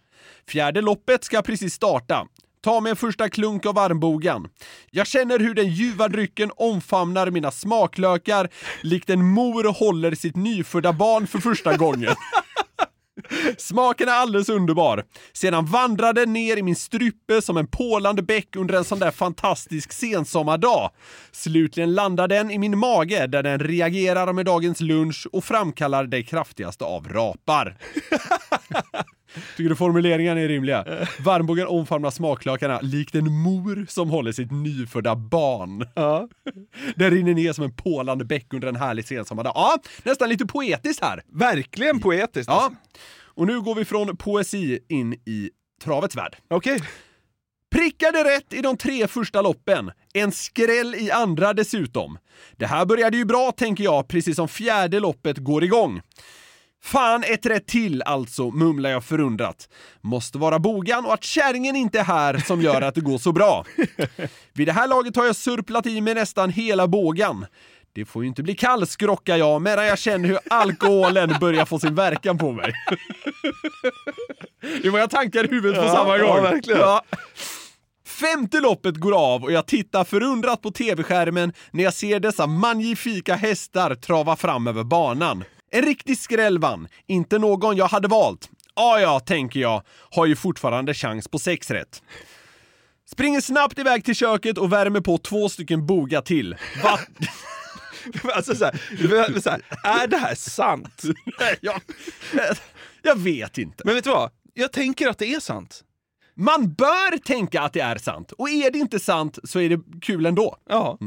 Fjärde 0.48 0.80
loppet 0.80 1.24
ska 1.24 1.42
precis 1.42 1.74
starta. 1.74 2.26
Ta 2.66 2.80
mig 2.80 2.90
en 2.90 2.96
första 2.96 3.28
klunk 3.28 3.66
av 3.66 3.78
armbågen. 3.78 4.48
Jag 4.90 5.06
känner 5.06 5.38
hur 5.38 5.54
den 5.54 5.68
ljuva 5.68 6.08
drycken 6.08 6.50
omfamnar 6.56 7.30
mina 7.30 7.50
smaklökar 7.50 8.48
likt 8.82 9.10
en 9.10 9.24
mor 9.24 9.78
håller 9.78 10.14
sitt 10.14 10.36
nyfödda 10.36 10.92
barn 10.92 11.26
för 11.26 11.38
första 11.38 11.76
gången. 11.76 12.14
Smaken 13.58 14.08
är 14.08 14.12
alldeles 14.12 14.48
underbar. 14.48 15.04
Sedan 15.32 15.66
vandrar 15.66 16.12
den 16.12 16.32
ner 16.32 16.56
i 16.56 16.62
min 16.62 16.76
strupe 16.76 17.42
som 17.42 17.56
en 17.56 17.66
pålande 17.66 18.22
bäck 18.22 18.56
under 18.56 18.74
en 18.74 18.84
sån 18.84 18.98
där 18.98 19.10
fantastisk 19.10 19.92
sensommardag. 19.92 20.90
Slutligen 21.32 21.94
landar 21.94 22.28
den 22.28 22.50
i 22.50 22.58
min 22.58 22.78
mage 22.78 23.26
där 23.26 23.42
den 23.42 23.58
reagerar 23.58 24.32
med 24.32 24.46
dagens 24.46 24.80
lunch 24.80 25.26
och 25.32 25.44
framkallar 25.44 26.04
det 26.04 26.22
kraftigaste 26.22 26.84
av 26.84 27.08
rapar. 27.08 27.76
Tycker 29.57 29.70
du 29.70 29.76
formuleringarna 29.76 30.41
är 30.41 30.49
rimliga? 30.49 31.07
Varmbågen 31.20 31.66
omfamnar 31.66 32.11
smaklökarna 32.11 32.80
likt 32.82 33.14
en 33.14 33.32
mor 33.32 33.87
som 33.89 34.11
håller 34.11 34.32
sitt 34.32 34.51
nyfödda 34.51 35.16
barn. 35.16 35.87
Ja. 35.95 36.28
Den 36.97 37.11
rinner 37.11 37.34
ner 37.34 37.53
som 37.53 37.64
en 37.64 37.72
pålande 37.72 38.24
bäck 38.24 38.55
under 38.55 38.68
en 38.68 38.76
härlig 38.76 39.07
sensommardag. 39.07 39.53
Ja, 39.55 39.78
nästan 40.03 40.28
lite 40.28 40.47
poetiskt 40.47 41.05
här. 41.05 41.22
Verkligen 41.32 42.01
poetiskt. 42.01 42.51
Ja. 42.51 42.64
alltså. 42.64 42.78
Och 43.37 43.47
nu 43.47 43.61
går 43.61 43.74
vi 43.74 43.84
från 43.84 44.16
poesi 44.16 44.78
in 44.89 45.12
i 45.12 45.51
travets 45.84 46.16
värld. 46.16 46.37
Okej. 46.49 46.80
Prickade 47.74 48.24
rätt 48.24 48.53
i 48.53 48.62
de 48.62 48.76
tre 48.76 49.09
första 49.09 49.43
loppen. 49.43 49.91
En 50.14 50.32
skräll 50.32 50.95
i 50.95 51.11
andra 51.11 51.53
dessutom. 51.53 52.18
Det 52.57 52.66
här 52.66 52.87
började 52.87 53.16
ju 53.16 53.24
bra 53.24 53.53
tänker 53.53 53.84
jag, 53.84 54.09
precis 54.09 54.37
som 54.37 54.49
fjärde 54.49 55.01
loppet 55.01 55.39
går 55.39 55.64
igång. 55.64 56.01
Fan, 56.87 57.24
ett 57.24 57.47
rätt 57.47 57.66
till 57.66 58.03
alltså, 58.03 58.51
mumlar 58.51 58.91
jag 58.91 59.05
förundrat. 59.05 59.68
Måste 60.01 60.39
vara 60.39 60.59
bogan 60.59 61.07
och 61.07 61.14
att 61.14 61.24
kärringen 61.24 61.76
inte 61.76 61.99
är 61.99 62.05
här 62.05 62.39
som 62.39 62.62
gör 62.62 62.82
att 62.82 62.95
det 62.95 63.01
går 63.01 63.18
så 63.18 63.32
bra. 63.32 63.64
Vid 64.53 64.68
det 64.68 64.72
här 64.72 64.89
laget 64.89 65.16
har 65.16 65.26
jag 65.26 65.37
surplat 65.37 65.87
i 65.87 66.01
mig 66.01 66.14
nästan 66.14 66.51
hela 66.51 66.89
bågan. 66.89 67.47
Det 67.95 68.05
får 68.05 68.22
ju 68.22 68.28
inte 68.28 68.43
bli 68.43 68.55
kall, 68.55 68.87
skrockar 68.87 69.37
jag 69.37 69.62
medan 69.62 69.87
jag 69.87 69.99
känner 69.99 70.28
hur 70.28 70.39
alkoholen 70.51 71.34
börjar 71.41 71.64
få 71.64 71.78
sin 71.78 71.95
verkan 71.95 72.39
på 72.39 72.53
mig. 72.53 72.72
Det 74.82 74.87
är 74.89 74.91
många 74.91 75.09
tankar 75.09 75.45
i 75.45 75.49
huvudet 75.49 75.78
på 75.80 75.87
Ja, 75.87 75.95
samma 75.95 76.16
ja, 76.16 76.26
gång. 76.34 76.43
verkligen. 76.43 76.80
Femte 78.07 78.61
loppet 78.61 78.97
går 78.97 79.18
av 79.34 79.45
och 79.45 79.53
jag 79.53 79.66
tittar 79.66 80.05
förundrat 80.05 80.62
på 80.62 80.70
tv-skärmen 80.70 81.53
när 81.70 81.84
jag 81.84 81.95
ser 81.95 82.20
dessa 82.20 82.47
magnifika 82.47 83.34
hästar 83.34 83.95
trava 83.95 84.37
fram 84.37 84.66
över 84.66 84.84
banan. 84.84 85.45
En 85.77 85.83
riktig 85.83 86.18
skräll 86.18 86.59
vann, 86.59 86.89
inte 87.07 87.39
någon 87.39 87.77
jag 87.77 87.89
hade 87.89 88.09
valt. 88.09 88.51
Ja, 88.74 89.01
ja, 89.01 89.20
tänker 89.20 89.61
jag, 89.61 89.83
har 90.11 90.27
ju 90.27 90.37
fortfarande 90.37 90.95
chans 90.95 91.29
på 91.29 91.39
sex 91.39 91.70
rätt. 91.70 92.03
Springer 93.11 93.41
snabbt 93.41 93.79
iväg 93.79 94.05
till 94.05 94.14
köket 94.14 94.59
och 94.59 94.72
värmer 94.72 95.01
på 95.01 95.18
två 95.18 95.49
stycken 95.49 95.87
boga 95.87 96.22
till. 96.22 96.57
Va? 96.83 96.99
Alltså 98.35 98.55
så 98.55 98.64
här, 98.64 99.41
så 99.41 99.51
här, 99.51 99.62
är 99.85 100.07
det 100.07 100.16
här 100.16 100.35
sant? 100.35 101.03
Nej, 101.41 101.57
jag, 101.61 101.81
jag 103.03 103.18
vet 103.18 103.59
inte. 103.59 103.83
Men 103.85 103.95
vet 103.95 104.05
du 104.05 104.11
vad? 104.11 104.31
Jag 104.55 104.72
tänker 104.72 105.09
att 105.09 105.18
det 105.18 105.35
är 105.35 105.41
sant. 105.41 105.85
Man 106.37 106.74
bör 106.74 107.18
tänka 107.18 107.62
att 107.62 107.72
det 107.72 107.81
är 107.81 107.99
sant, 107.99 108.33
och 108.33 108.49
är 108.49 108.70
det 108.70 108.79
inte 108.79 109.01
sant 109.01 109.39
så 109.45 109.61
är 109.61 109.68
det 109.68 109.81
kul 110.03 110.27
ändå. 110.27 110.57
Ja. 110.68 110.99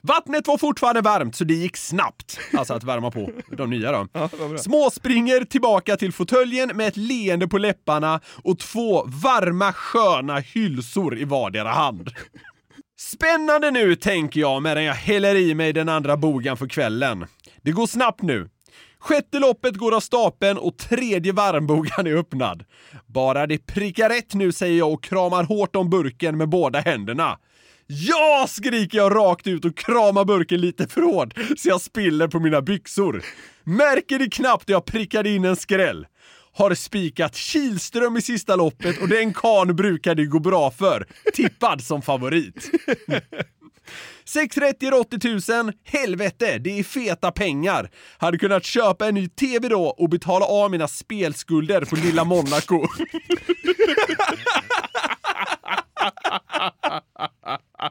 Vattnet 0.00 0.46
var 0.46 0.58
fortfarande 0.58 1.00
varmt 1.00 1.36
så 1.36 1.44
det 1.44 1.54
gick 1.54 1.76
snabbt. 1.76 2.38
Alltså 2.52 2.74
att 2.74 2.84
värma 2.84 3.10
på 3.10 3.30
de 3.56 3.70
nya 3.70 3.92
då. 3.92 4.08
Ja. 4.12 4.28
Småspringer 4.58 5.44
tillbaka 5.44 5.96
till 5.96 6.12
fåtöljen 6.12 6.76
med 6.76 6.88
ett 6.88 6.96
leende 6.96 7.48
på 7.48 7.58
läpparna 7.58 8.20
och 8.42 8.58
två 8.58 9.04
varma 9.04 9.72
sköna 9.72 10.38
hylsor 10.38 11.18
i 11.18 11.24
vardera 11.24 11.70
hand. 11.70 12.10
Spännande 12.98 13.70
nu 13.70 13.96
tänker 13.96 14.40
jag 14.40 14.62
medan 14.62 14.84
jag 14.84 14.94
häller 14.94 15.34
i 15.34 15.54
mig 15.54 15.72
den 15.72 15.88
andra 15.88 16.16
bogan 16.16 16.56
för 16.56 16.66
kvällen. 16.66 17.26
Det 17.62 17.70
går 17.72 17.86
snabbt 17.86 18.22
nu. 18.22 18.48
Sjätte 18.98 19.38
loppet 19.38 19.74
går 19.76 19.94
av 19.96 20.00
stapeln 20.00 20.58
och 20.58 20.78
tredje 20.78 21.32
varmbogan 21.32 22.06
är 22.06 22.16
öppnad. 22.16 22.64
Bara 23.06 23.46
det 23.46 23.66
prickar 23.66 24.08
rätt 24.08 24.34
nu 24.34 24.52
säger 24.52 24.78
jag 24.78 24.92
och 24.92 25.04
kramar 25.04 25.44
hårt 25.44 25.76
om 25.76 25.90
burken 25.90 26.36
med 26.36 26.48
båda 26.48 26.80
händerna. 26.80 27.38
Ja! 27.86 28.46
skriker 28.48 28.98
jag 28.98 29.14
rakt 29.14 29.46
ut 29.46 29.64
och 29.64 29.76
kramar 29.76 30.24
burken 30.24 30.60
lite 30.60 30.88
för 30.88 31.02
hårt 31.02 31.34
så 31.56 31.68
jag 31.68 31.80
spiller 31.80 32.28
på 32.28 32.40
mina 32.40 32.62
byxor. 32.62 33.22
Märker 33.64 34.18
det 34.18 34.30
knappt 34.30 34.68
jag 34.68 34.84
prickade 34.84 35.30
in 35.30 35.44
en 35.44 35.56
skräll. 35.56 36.06
Har 36.52 36.74
spikat 36.74 37.36
Kilström 37.36 38.16
i 38.16 38.22
sista 38.22 38.56
loppet 38.56 39.02
och 39.02 39.08
den 39.08 39.34
kan 39.34 39.76
brukar 39.76 40.14
det 40.14 40.24
gå 40.24 40.38
bra 40.38 40.70
för. 40.70 41.06
Tippad 41.34 41.84
som 41.84 42.02
favorit. 42.02 42.70
630 44.24 44.92
80 44.92 45.62
000, 45.62 45.72
helvete, 45.84 46.58
det 46.58 46.78
är 46.78 46.82
feta 46.82 47.32
pengar. 47.32 47.90
Hade 48.18 48.38
kunnat 48.38 48.64
köpa 48.64 49.08
en 49.08 49.14
ny 49.14 49.28
TV 49.28 49.68
då 49.68 49.84
och 49.84 50.08
betala 50.08 50.46
av 50.46 50.70
mina 50.70 50.88
spelskulder 50.88 51.84
på 51.84 51.96
lilla 51.96 52.24
Monaco. 52.24 52.82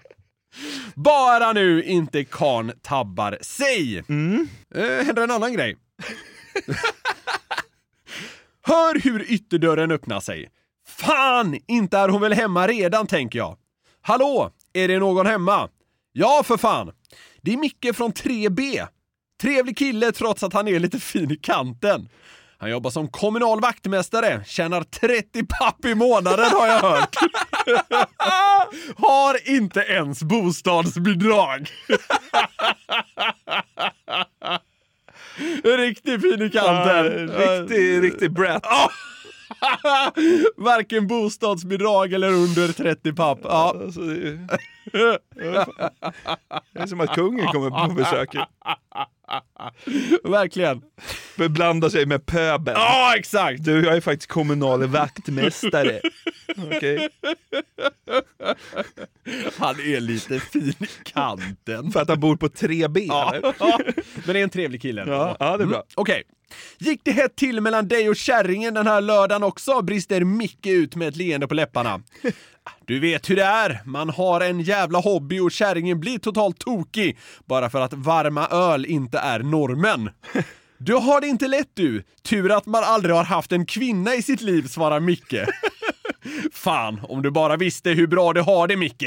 Bara 0.96 1.54
nu 1.54 1.84
inte 1.84 2.24
kan 2.24 2.72
tabbar 2.82 3.38
sig. 3.42 4.04
Mm. 4.10 4.48
Eh, 4.76 5.06
händer 5.06 5.24
en 5.24 5.32
annan 5.32 5.54
grej. 5.54 5.78
Hör 8.66 9.00
hur 9.00 9.32
ytterdörren 9.32 9.92
öppnar 9.92 10.20
sig. 10.20 10.50
Fan, 10.88 11.58
inte 11.68 11.98
är 11.98 12.10
hon 12.10 12.22
väl 12.22 12.34
hemma 12.34 12.68
redan 12.68 13.08
tänker 13.08 13.40
jag. 13.40 13.58
Hallå, 14.02 14.52
är 14.74 14.88
det 14.88 15.00
någon 15.00 15.26
hemma? 15.26 15.70
Ja, 16.12 16.44
för 16.46 16.58
fan. 16.58 16.92
Det 17.42 17.54
är 17.54 17.58
Micke 17.58 17.96
från 17.96 18.14
3B. 18.14 18.88
Trevlig 19.42 19.78
kille 19.78 20.12
trots 20.12 20.44
att 20.44 20.54
han 20.54 20.68
är 20.68 20.80
lite 20.80 21.00
fin 21.00 21.32
i 21.32 21.36
kanten. 21.36 22.10
Han 22.58 22.70
jobbar 22.70 22.90
som 22.90 23.08
kommunal 23.08 23.62
vaktmästare, 23.62 24.44
tjänar 24.46 24.84
30 24.84 25.46
papp 25.46 25.86
i 25.86 25.96
månaden 25.96 26.52
har 26.52 26.68
jag 26.68 26.80
hört. 26.80 27.16
har 28.98 29.50
inte 29.50 29.80
ens 29.80 30.24
bostadsbidrag. 30.24 31.70
Riktigt 35.64 36.22
fin 36.22 36.42
i 36.42 36.50
kanten. 36.50 37.28
Riktig, 37.30 38.04
riktig 38.04 38.32
brat. 38.32 38.66
Varken 40.58 41.08
bostadsbidrag 41.08 42.14
eller 42.14 42.32
under 42.32 42.68
30 42.68 43.14
papp. 43.14 43.40
Ja. 43.44 43.76
Alltså, 43.84 44.02
det, 44.02 44.28
är, 44.94 45.20
det 46.74 46.80
är 46.80 46.88
som 46.88 47.02
att 47.02 47.16
kungen 47.16 47.48
kommer 47.48 47.88
på 47.88 47.94
besök. 47.94 48.36
Verkligen. 50.24 50.82
Beblanda 51.38 51.90
sig 51.90 52.06
med 52.06 52.26
pöbeln. 52.26 52.78
Ja, 52.80 53.14
exakt! 53.18 53.64
Du, 53.64 53.86
jag 53.86 53.96
är 53.96 54.02
faktiskt 54.02 54.30
kommunal 54.32 54.88
vaktmästare. 54.88 56.02
Okej. 56.58 57.10
Han 59.60 59.76
är 59.80 60.00
lite 60.00 60.40
fin 60.40 60.74
i 60.80 60.88
kanten. 61.04 61.92
För 61.92 62.02
att 62.02 62.10
han 62.10 62.20
bor 62.20 62.36
på 62.36 62.48
3B 62.48 63.06
Ja, 63.08 63.34
eller? 63.36 63.54
ja. 63.60 63.80
Men 64.26 64.34
det 64.34 64.40
är 64.40 64.44
en 64.44 64.50
trevlig 64.50 64.82
kille. 64.82 65.04
Ja, 65.08 65.38
ja, 65.40 65.58
det 65.58 65.64
är 65.64 65.68
bra. 65.68 65.78
Mm, 65.78 65.88
Okej. 65.96 66.24
Gick 66.78 67.02
det 67.04 67.12
hett 67.12 67.36
till 67.36 67.62
mellan 67.62 67.88
dig 67.88 68.10
och 68.10 68.16
kärringen 68.16 68.74
den 68.74 68.88
här 68.88 69.02
lördagen 69.02 69.44
också? 69.44 69.82
Brister 69.82 70.24
Micke 70.24 70.66
ut 70.66 70.96
med 70.96 71.08
ett 71.08 71.16
leende 71.16 71.48
på 71.48 71.54
läpparna. 71.54 72.02
Du 72.86 73.00
vet 73.00 73.30
hur 73.30 73.36
det 73.36 73.44
är. 73.44 73.82
Man 73.86 74.10
har 74.10 74.42
en 74.42 74.60
jävla 74.60 75.00
hobby 75.00 75.40
och 75.40 75.52
kärringen 75.52 76.00
blir 76.00 76.18
totalt 76.20 76.60
tokig 76.60 77.18
bara 77.46 77.70
för 77.70 77.82
att 77.82 77.94
varma 77.94 78.48
öl 78.48 78.86
inte 78.86 79.20
är 79.20 79.40
normen. 79.40 80.10
Du 80.78 80.94
har 80.94 81.22
det 81.22 81.28
inte 81.28 81.48
lätt 81.48 81.70
du. 81.74 82.04
Tur 82.22 82.58
att 82.58 82.66
man 82.66 82.84
aldrig 82.84 83.16
har 83.16 83.24
haft 83.24 83.52
en 83.52 83.66
kvinna 83.66 84.16
i 84.16 84.22
sitt 84.22 84.42
liv, 84.42 84.68
svarar 84.68 85.00
Micke. 85.00 85.34
Fan, 86.54 87.00
om 87.04 87.22
du 87.22 87.32
bara 87.32 87.58
visste 87.58 87.90
hur 87.90 88.08
bra 88.08 88.34
du 88.34 88.42
har 88.42 88.68
det, 88.68 88.78
Micke. 88.78 89.04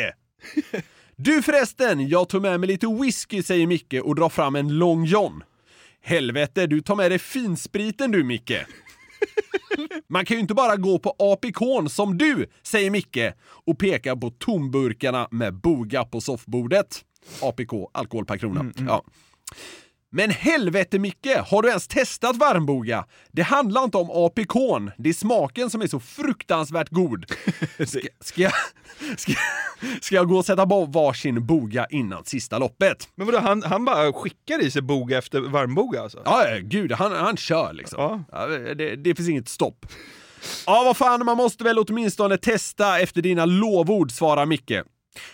Du 1.16 1.42
förresten, 1.42 2.08
jag 2.08 2.28
tog 2.28 2.42
med 2.42 2.60
mig 2.60 2.66
lite 2.66 2.86
whisky, 2.86 3.42
säger 3.42 3.66
Micke 3.66 3.94
och 4.04 4.14
drar 4.14 4.28
fram 4.28 4.56
en 4.56 4.78
Long 4.78 5.04
John. 5.04 5.42
Helvete, 6.06 6.66
du 6.66 6.80
tar 6.80 6.96
med 6.96 7.10
dig 7.10 7.18
finspriten 7.18 8.10
du, 8.10 8.24
Micke. 8.24 8.66
Man 10.08 10.24
kan 10.24 10.36
ju 10.36 10.40
inte 10.40 10.54
bara 10.54 10.76
gå 10.76 10.98
på 10.98 11.14
apikon 11.18 11.90
som 11.90 12.18
du, 12.18 12.46
säger 12.62 12.90
Micke 12.90 13.32
och 13.46 13.78
pekar 13.78 14.16
på 14.16 14.30
tomburkarna 14.30 15.28
med 15.30 15.54
boga 15.54 16.04
på 16.04 16.20
soffbordet. 16.20 17.04
APK, 17.42 17.72
alkohol 17.92 18.24
per 18.24 18.38
krona. 18.38 18.72
Ja. 18.86 19.04
Men 20.12 20.30
helvete 20.30 20.98
Micke, 20.98 21.36
har 21.46 21.62
du 21.62 21.68
ens 21.68 21.88
testat 21.88 22.36
varmboga? 22.36 23.04
Det 23.32 23.42
handlar 23.42 23.84
inte 23.84 23.96
om 23.96 24.10
apikon, 24.10 24.90
det 24.98 25.08
är 25.08 25.12
smaken 25.12 25.70
som 25.70 25.82
är 25.82 25.86
så 25.86 26.00
fruktansvärt 26.00 26.88
god. 26.90 27.24
Ska, 27.86 28.00
ska, 28.20 28.42
jag, 28.42 28.52
ska, 29.16 29.32
ska 30.00 30.14
jag 30.14 30.28
gå 30.28 30.36
och 30.36 30.44
sätta 30.44 30.66
på 30.66 30.84
varsin 30.84 31.46
boga 31.46 31.86
innan 31.90 32.24
sista 32.24 32.58
loppet? 32.58 33.08
Men 33.14 33.26
vadå, 33.26 33.38
han, 33.38 33.62
han 33.62 33.84
bara 33.84 34.12
skickar 34.12 34.62
i 34.62 34.70
sig 34.70 34.82
boga 34.82 35.18
efter 35.18 35.40
varmboga 35.40 36.02
alltså? 36.02 36.22
Ja, 36.24 36.48
ja, 36.48 36.58
gud, 36.62 36.92
han, 36.92 37.12
han 37.12 37.36
kör 37.36 37.72
liksom. 37.72 38.02
Ja. 38.02 38.24
Ja, 38.32 38.46
det, 38.74 38.96
det 38.96 39.14
finns 39.14 39.28
inget 39.28 39.48
stopp. 39.48 39.86
Ja, 40.66 40.82
vad 40.84 40.96
fan, 40.96 41.24
man 41.24 41.36
måste 41.36 41.64
väl 41.64 41.78
åtminstone 41.78 42.38
testa 42.38 43.00
efter 43.00 43.22
dina 43.22 43.44
lovord, 43.44 44.12
svarar 44.12 44.46
Micke. 44.46 44.72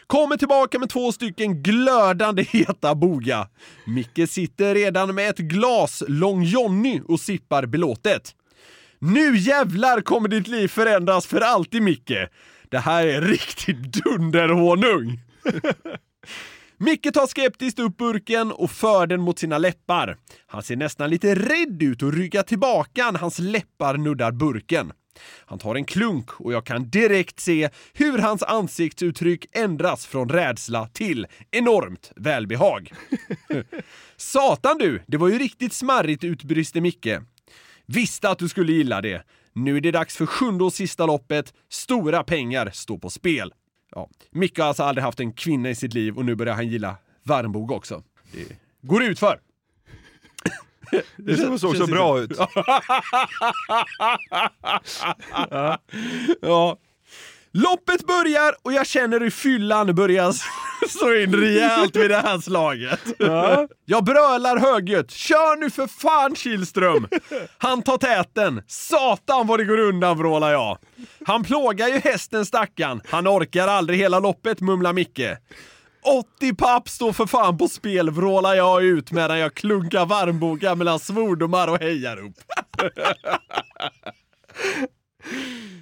Kommer 0.06 0.36
tillbaka 0.36 0.78
med 0.78 0.90
två 0.90 1.12
stycken 1.12 1.62
glödande 1.62 2.42
heta 2.42 2.94
boga. 2.94 3.48
Micke 3.86 4.30
sitter 4.30 4.74
redan 4.74 5.14
med 5.14 5.30
ett 5.30 5.38
glas 5.38 6.02
Long 6.08 6.42
Johnny 6.42 7.00
och 7.08 7.20
sippar 7.20 7.66
belåtet. 7.66 8.34
Nu 8.98 9.36
jävlar 9.36 10.00
kommer 10.00 10.28
ditt 10.28 10.48
liv 10.48 10.68
förändras 10.68 11.26
för 11.26 11.40
alltid 11.40 11.82
Micke. 11.82 12.28
Det 12.68 12.78
här 12.78 13.06
är 13.06 13.20
riktigt 13.20 13.76
dunderhonung. 14.04 15.20
Micke 16.78 17.12
tar 17.14 17.26
skeptiskt 17.26 17.78
upp 17.78 17.96
burken 17.96 18.52
och 18.52 18.70
för 18.70 19.06
den 19.06 19.20
mot 19.20 19.38
sina 19.38 19.58
läppar. 19.58 20.16
Han 20.46 20.62
ser 20.62 20.76
nästan 20.76 21.10
lite 21.10 21.34
rädd 21.34 21.82
ut 21.82 22.02
och 22.02 22.12
ryggar 22.12 22.42
tillbaka 22.42 23.10
när 23.10 23.18
hans 23.20 23.38
läppar 23.38 23.96
nuddar 23.96 24.32
burken. 24.32 24.92
Han 25.46 25.58
tar 25.58 25.74
en 25.74 25.84
klunk 25.84 26.40
och 26.40 26.52
jag 26.52 26.66
kan 26.66 26.90
direkt 26.90 27.40
se 27.40 27.70
hur 27.92 28.18
hans 28.18 28.42
ansiktsuttryck 28.42 29.46
ändras 29.52 30.06
från 30.06 30.28
rädsla 30.28 30.88
till 30.88 31.26
enormt 31.50 32.12
välbehag. 32.16 32.92
Satan 34.16 34.78
du, 34.78 35.02
det 35.06 35.16
var 35.16 35.28
ju 35.28 35.38
riktigt 35.38 35.72
smarrigt 35.72 36.24
utbrister 36.24 36.80
Micke. 36.80 37.08
Visste 37.86 38.28
att 38.28 38.38
du 38.38 38.48
skulle 38.48 38.72
gilla 38.72 39.00
det. 39.00 39.24
Nu 39.52 39.76
är 39.76 39.80
det 39.80 39.90
dags 39.90 40.16
för 40.16 40.26
sjunde 40.26 40.64
och 40.64 40.72
sista 40.72 41.06
loppet. 41.06 41.54
Stora 41.70 42.24
pengar 42.24 42.70
står 42.72 42.98
på 42.98 43.10
spel. 43.10 43.54
Ja, 43.90 44.08
Micke 44.30 44.58
har 44.58 44.66
alltså 44.66 44.82
aldrig 44.82 45.04
haft 45.04 45.20
en 45.20 45.32
kvinna 45.32 45.70
i 45.70 45.74
sitt 45.74 45.94
liv 45.94 46.16
och 46.16 46.24
nu 46.24 46.34
börjar 46.34 46.54
han 46.54 46.68
gilla 46.68 46.96
varmbog 47.22 47.70
också. 47.70 48.02
Det 48.32 48.56
går 48.82 49.02
ut 49.02 49.18
för. 49.18 49.40
Det 51.16 51.58
såg 51.58 51.76
så, 51.76 51.86
bra 51.86 52.20
ut. 52.20 52.30
Ja. 56.42 56.78
Loppet 57.54 58.06
börjar 58.06 58.54
och 58.62 58.72
jag 58.72 58.86
känner 58.86 59.20
hur 59.20 59.30
fyllan 59.30 59.94
börjar 59.94 60.34
slå 60.88 61.14
in 61.14 61.34
rejält 61.34 61.96
vid 61.96 62.10
det 62.10 62.16
här 62.16 62.38
slaget. 62.38 63.00
Jag 63.84 64.04
brölar 64.04 64.56
högljutt. 64.56 65.10
Kör 65.10 65.56
nu 65.60 65.70
för 65.70 65.86
fan 65.86 66.36
Kihlström! 66.36 67.08
Han 67.58 67.82
tar 67.82 67.98
täten. 67.98 68.62
Satan 68.66 69.46
vad 69.46 69.58
det 69.60 69.64
går 69.64 69.78
undan 69.78 70.18
vrålar 70.18 70.52
jag. 70.52 70.78
Han 71.26 71.44
plågar 71.44 71.88
ju 71.88 71.98
hästen 71.98 72.46
stackarn. 72.46 73.00
Han 73.08 73.28
orkar 73.28 73.68
aldrig 73.68 73.98
hela 73.98 74.18
loppet 74.20 74.60
mumlar 74.60 74.92
Micke. 74.92 75.20
80 76.02 76.54
papp 76.54 76.88
står 76.88 77.12
för 77.12 77.26
fan 77.26 77.58
på 77.58 77.68
spel 77.68 78.10
vrålar 78.10 78.54
jag 78.54 78.84
ut 78.84 79.12
medan 79.12 79.38
jag 79.38 79.54
klunkar 79.54 80.06
varmboga 80.06 80.74
mellan 80.74 80.98
svordomar 80.98 81.68
och 81.68 81.78
hejarop. 81.78 82.34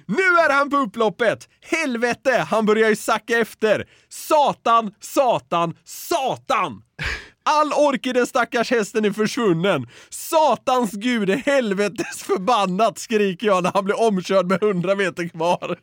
Nu 0.05 0.23
är 0.23 0.53
han 0.53 0.69
på 0.69 0.77
upploppet! 0.77 1.49
Helvete, 1.61 2.47
han 2.49 2.65
börjar 2.65 2.89
ju 2.89 2.95
sacka 2.95 3.37
efter! 3.37 3.89
Satan, 4.09 4.93
satan, 4.99 5.77
satan! 5.83 6.83
All 7.43 7.73
ork 7.73 8.07
i 8.07 8.13
den 8.13 8.27
stackars 8.27 8.71
hästen 8.71 9.05
är 9.05 9.11
försvunnen. 9.11 9.87
Satans 10.09 10.91
gud, 10.91 11.29
helvetes 11.29 12.23
förbannat, 12.23 12.99
skriker 12.99 13.47
jag 13.47 13.63
när 13.63 13.71
han 13.73 13.85
blir 13.85 13.99
omkörd 13.99 14.45
med 14.45 14.63
100 14.63 14.95
meter 14.95 15.27
kvar. 15.27 15.77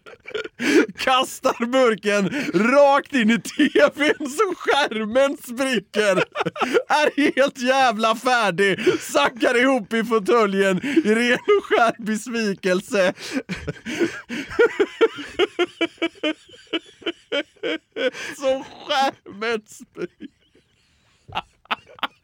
Kastar 0.98 1.66
burken 1.66 2.28
rakt 2.54 3.14
in 3.14 3.30
i 3.30 3.40
tvn 3.40 4.30
så 4.30 4.54
skärmen 4.56 5.36
spricker. 5.36 6.16
Är 6.88 7.34
helt 7.34 7.58
jävla 7.58 8.16
färdig, 8.16 9.00
sackar 9.00 9.62
ihop 9.62 9.92
i 9.92 10.04
fåtöljen 10.04 10.86
i 10.86 11.14
ren 11.14 11.38
och 11.38 11.64
skär 11.64 11.94
besvikelse. 11.98 13.14
Så 18.36 18.64
skärmen 18.86 19.62
spricker. 19.66 20.37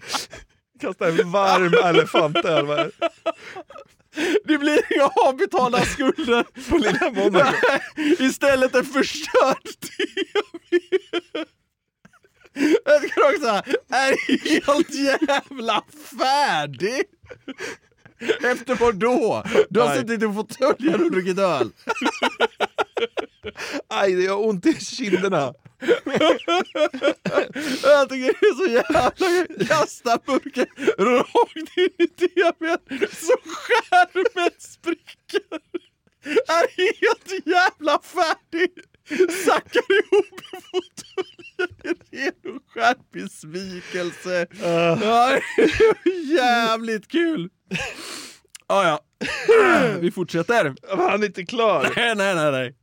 Kasta 0.80 1.09
en 1.09 1.30
varm 1.30 1.74
elefantöl. 1.84 2.66
va? 2.66 2.86
Det 4.44 4.59
blir 4.59 4.92
inga 4.94 5.07
avbetalda 5.07 5.80
skulder. 5.84 6.42
På 6.70 6.76
lilla 6.78 7.11
Monaco. 7.11 7.57
Istället 8.18 8.74
en 8.74 8.84
förstörd 8.84 9.62
TV. 9.64 10.20
Jag 12.84 13.11
ska 13.11 13.28
också 13.28 13.72
är 13.88 14.40
helt 14.64 14.94
jävla 14.94 15.82
färdig. 16.18 17.02
Efter 18.42 18.74
vad 18.74 18.94
då? 18.96 19.44
Du 19.70 19.80
har 19.80 19.88
Nej. 19.88 19.98
suttit 19.98 20.22
i 20.22 20.34
fåtöljen 20.34 21.05
och 21.05 21.11
druckit 21.11 21.38
öl. 21.38 21.70
Aj, 23.88 24.14
det 24.14 24.22
gör 24.22 24.46
ont 24.46 24.66
i 24.66 24.74
kinderna. 24.74 25.55
Jag 27.82 28.08
tycker 28.08 28.32
det 28.40 28.46
är 28.46 28.54
så 28.54 28.66
jävla... 28.72 29.12
Kasta 29.66 30.18
burken 30.26 30.66
rakt 30.98 31.76
in 31.76 31.88
i 31.98 32.06
tvn 32.06 32.78
så 33.12 33.34
skärmen 33.44 34.50
spricker. 34.58 35.58
Är 36.48 37.00
helt 37.00 37.46
jävla 37.46 37.98
färdig. 38.02 38.70
Sackar 39.44 39.82
ihop 39.92 40.40
i 40.40 40.56
fåtöljen. 40.70 41.98
Det 42.10 42.18
är 42.18 42.32
en 42.52 42.60
skärmbesvikelse. 42.68 44.46
Ja, 44.62 45.38
det 45.56 45.62
är 46.10 46.34
jävligt 46.36 47.08
kul. 47.08 47.50
Ja, 48.68 48.84
ja. 48.84 49.00
Vi 50.00 50.10
fortsätter. 50.10 50.74
Han 50.96 51.22
är 51.22 51.26
inte 51.26 51.44
klar. 51.44 51.92
Nej, 51.96 52.14
nej, 52.14 52.34
nej, 52.34 52.52
nej. 52.52 52.74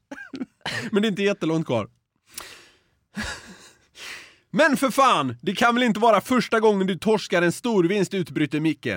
Men 0.92 1.02
det 1.02 1.08
är 1.08 1.10
inte 1.10 1.24
jättelångt 1.24 1.66
kvar. 1.66 1.88
Men 4.52 4.78
för 4.78 4.92
fan, 4.92 5.38
det 5.42 5.56
kan 5.56 5.76
väl 5.76 5.84
inte 5.84 6.00
vara 6.00 6.22
första 6.22 6.60
gången 6.60 6.88
du 6.88 6.96
torskar 6.98 7.42
en 7.42 7.52
storvinst 7.52 8.14
utbryter 8.14 8.60
Micke. 8.60 8.88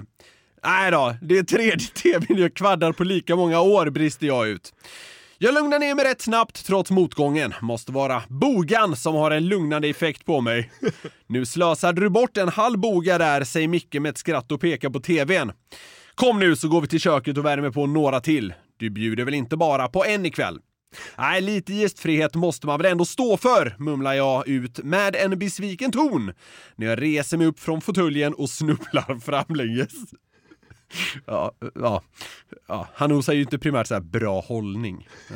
Nej 0.65 0.91
då, 0.91 1.17
det 1.23 1.39
är 1.39 1.43
tredje 1.43 1.89
tvn 2.03 2.39
jag 2.39 2.55
kvaddar 2.55 2.93
på 2.93 3.05
lika 3.05 3.37
många 3.37 3.61
år, 3.61 3.91
brister 3.91 4.27
jag 4.27 4.49
ut. 4.49 4.73
Jag 5.39 5.55
lugnar 5.55 5.79
ner 5.79 5.95
mig 5.95 6.05
rätt 6.05 6.23
snabbt 6.23 6.67
trots 6.67 6.91
motgången. 6.91 7.55
Måste 7.61 7.93
vara 7.93 8.23
bogan 8.29 8.97
som 8.97 9.15
har 9.15 9.31
en 9.31 9.49
lugnande 9.49 9.89
effekt 9.89 10.25
på 10.25 10.41
mig. 10.41 10.71
Nu 11.27 11.47
slösade 11.47 12.01
du 12.01 12.09
bort 12.09 12.37
en 12.37 12.49
halv 12.49 12.79
boga 12.79 13.19
där, 13.19 13.45
säger 13.45 13.69
Micke 13.69 13.95
med 13.95 14.11
ett 14.11 14.19
skratt 14.19 14.53
och 14.53 14.61
pekar 14.61 14.91
på 14.91 15.01
tvn. 15.01 15.53
Kom 16.15 16.39
nu 16.39 16.57
så 16.57 16.69
går 16.69 16.81
vi 16.81 16.89
till 16.89 17.01
köket 17.01 17.39
och 17.39 17.45
värmer 17.45 17.71
på 17.71 17.87
några 17.87 18.21
till. 18.21 18.55
Du 18.77 18.91
bjuder 18.91 19.25
väl 19.25 19.35
inte 19.35 19.57
bara 19.57 19.89
på 19.89 20.05
en 20.05 20.27
ikväll? 20.27 20.59
Nej, 21.19 21.41
lite 21.41 21.75
gästfrihet 21.75 22.35
måste 22.35 22.67
man 22.67 22.79
väl 22.79 22.93
ändå 22.93 23.05
stå 23.05 23.37
för, 23.37 23.75
mumlar 23.79 24.15
jag 24.15 24.49
ut 24.49 24.79
med 24.85 25.17
en 25.17 25.39
besviken 25.39 25.93
ton 25.93 26.33
när 26.77 26.87
jag 26.87 27.03
reser 27.03 27.37
mig 27.37 27.47
upp 27.47 27.61
från 27.61 27.81
fåtöljen 27.81 28.35
och 28.35 28.51
snubblar 28.51 29.21
framlänges. 29.25 29.93
Ja, 31.27 31.53
ja, 31.75 32.03
ja, 32.69 32.89
han 32.95 33.13
osar 33.13 33.33
ju 33.33 33.41
inte 33.41 33.59
primärt 33.59 33.87
så 33.87 33.95
här 33.95 34.01
bra 34.01 34.41
hållning. 34.41 35.09
Ja. 35.29 35.35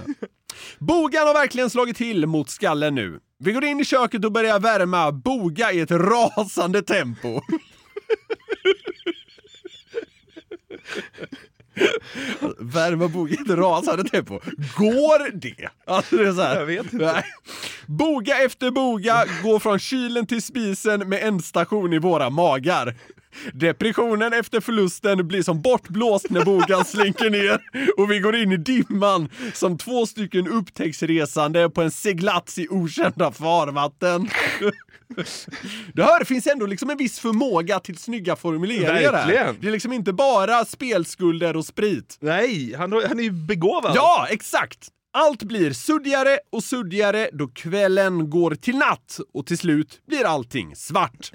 Bogan 0.78 1.26
har 1.26 1.34
verkligen 1.34 1.70
slagit 1.70 1.96
till 1.96 2.26
mot 2.26 2.50
skallen 2.50 2.94
nu. 2.94 3.20
Vi 3.38 3.52
går 3.52 3.64
in 3.64 3.80
i 3.80 3.84
köket 3.84 4.24
och 4.24 4.32
börjar 4.32 4.60
värma 4.60 5.12
Boga 5.12 5.72
i 5.72 5.80
ett 5.80 5.90
rasande 5.90 6.82
tempo. 6.82 7.40
I 13.30 13.34
ett 13.34 13.48
rasande 13.48 14.04
tempo. 14.04 14.40
Går 14.76 15.40
det? 15.40 15.68
Alltså 15.86 16.16
det 16.16 16.28
är 16.28 16.32
så 16.32 16.42
här. 16.42 16.56
Jag 16.56 16.66
vet 16.66 16.92
inte. 16.92 17.12
Nej. 17.12 17.24
Boga 17.86 18.44
efter 18.44 18.70
boga 18.70 19.24
går 19.42 19.58
från 19.58 19.78
kylen 19.78 20.26
till 20.26 20.42
spisen 20.42 21.08
med 21.08 21.22
ändstation 21.22 21.92
i 21.92 21.98
våra 21.98 22.30
magar. 22.30 22.94
Depressionen 23.52 24.32
efter 24.32 24.60
förlusten 24.60 25.28
blir 25.28 25.42
som 25.42 25.62
bortblåst 25.62 26.30
när 26.30 26.44
bogan 26.44 26.84
slinker 26.84 27.30
ner 27.30 27.60
och 27.96 28.10
vi 28.10 28.18
går 28.18 28.36
in 28.36 28.52
i 28.52 28.56
dimman 28.56 29.28
som 29.54 29.78
två 29.78 30.06
stycken 30.06 30.48
upptäcktsresande 30.48 31.70
på 31.70 31.82
en 31.82 31.90
seglats 31.90 32.58
i 32.58 32.68
okända 32.70 33.32
farvatten. 33.32 34.28
Du 35.94 36.02
hör, 36.02 36.18
det 36.18 36.24
finns 36.24 36.46
ändå 36.46 36.66
liksom 36.66 36.90
en 36.90 36.96
viss 36.96 37.20
förmåga 37.20 37.80
till 37.80 37.98
snygga 37.98 38.36
formuleringar. 38.36 39.12
Verkligen. 39.12 39.56
Det 39.60 39.68
är 39.68 39.72
liksom 39.72 39.92
inte 39.92 40.12
bara 40.12 40.64
spelskulder 40.64 41.56
och 41.56 41.64
sprit. 41.64 42.18
Nej, 42.20 42.74
han, 42.78 42.92
han 42.92 43.18
är 43.18 43.22
ju 43.22 43.30
begåvad. 43.30 43.92
Ja, 43.94 44.26
exakt! 44.30 44.88
Allt 45.12 45.42
blir 45.42 45.72
suddigare 45.72 46.38
och 46.52 46.64
suddigare 46.64 47.30
då 47.32 47.48
kvällen 47.48 48.30
går 48.30 48.54
till 48.54 48.76
natt 48.76 49.20
och 49.34 49.46
till 49.46 49.58
slut 49.58 50.00
blir 50.06 50.24
allting 50.24 50.76
svart. 50.76 51.32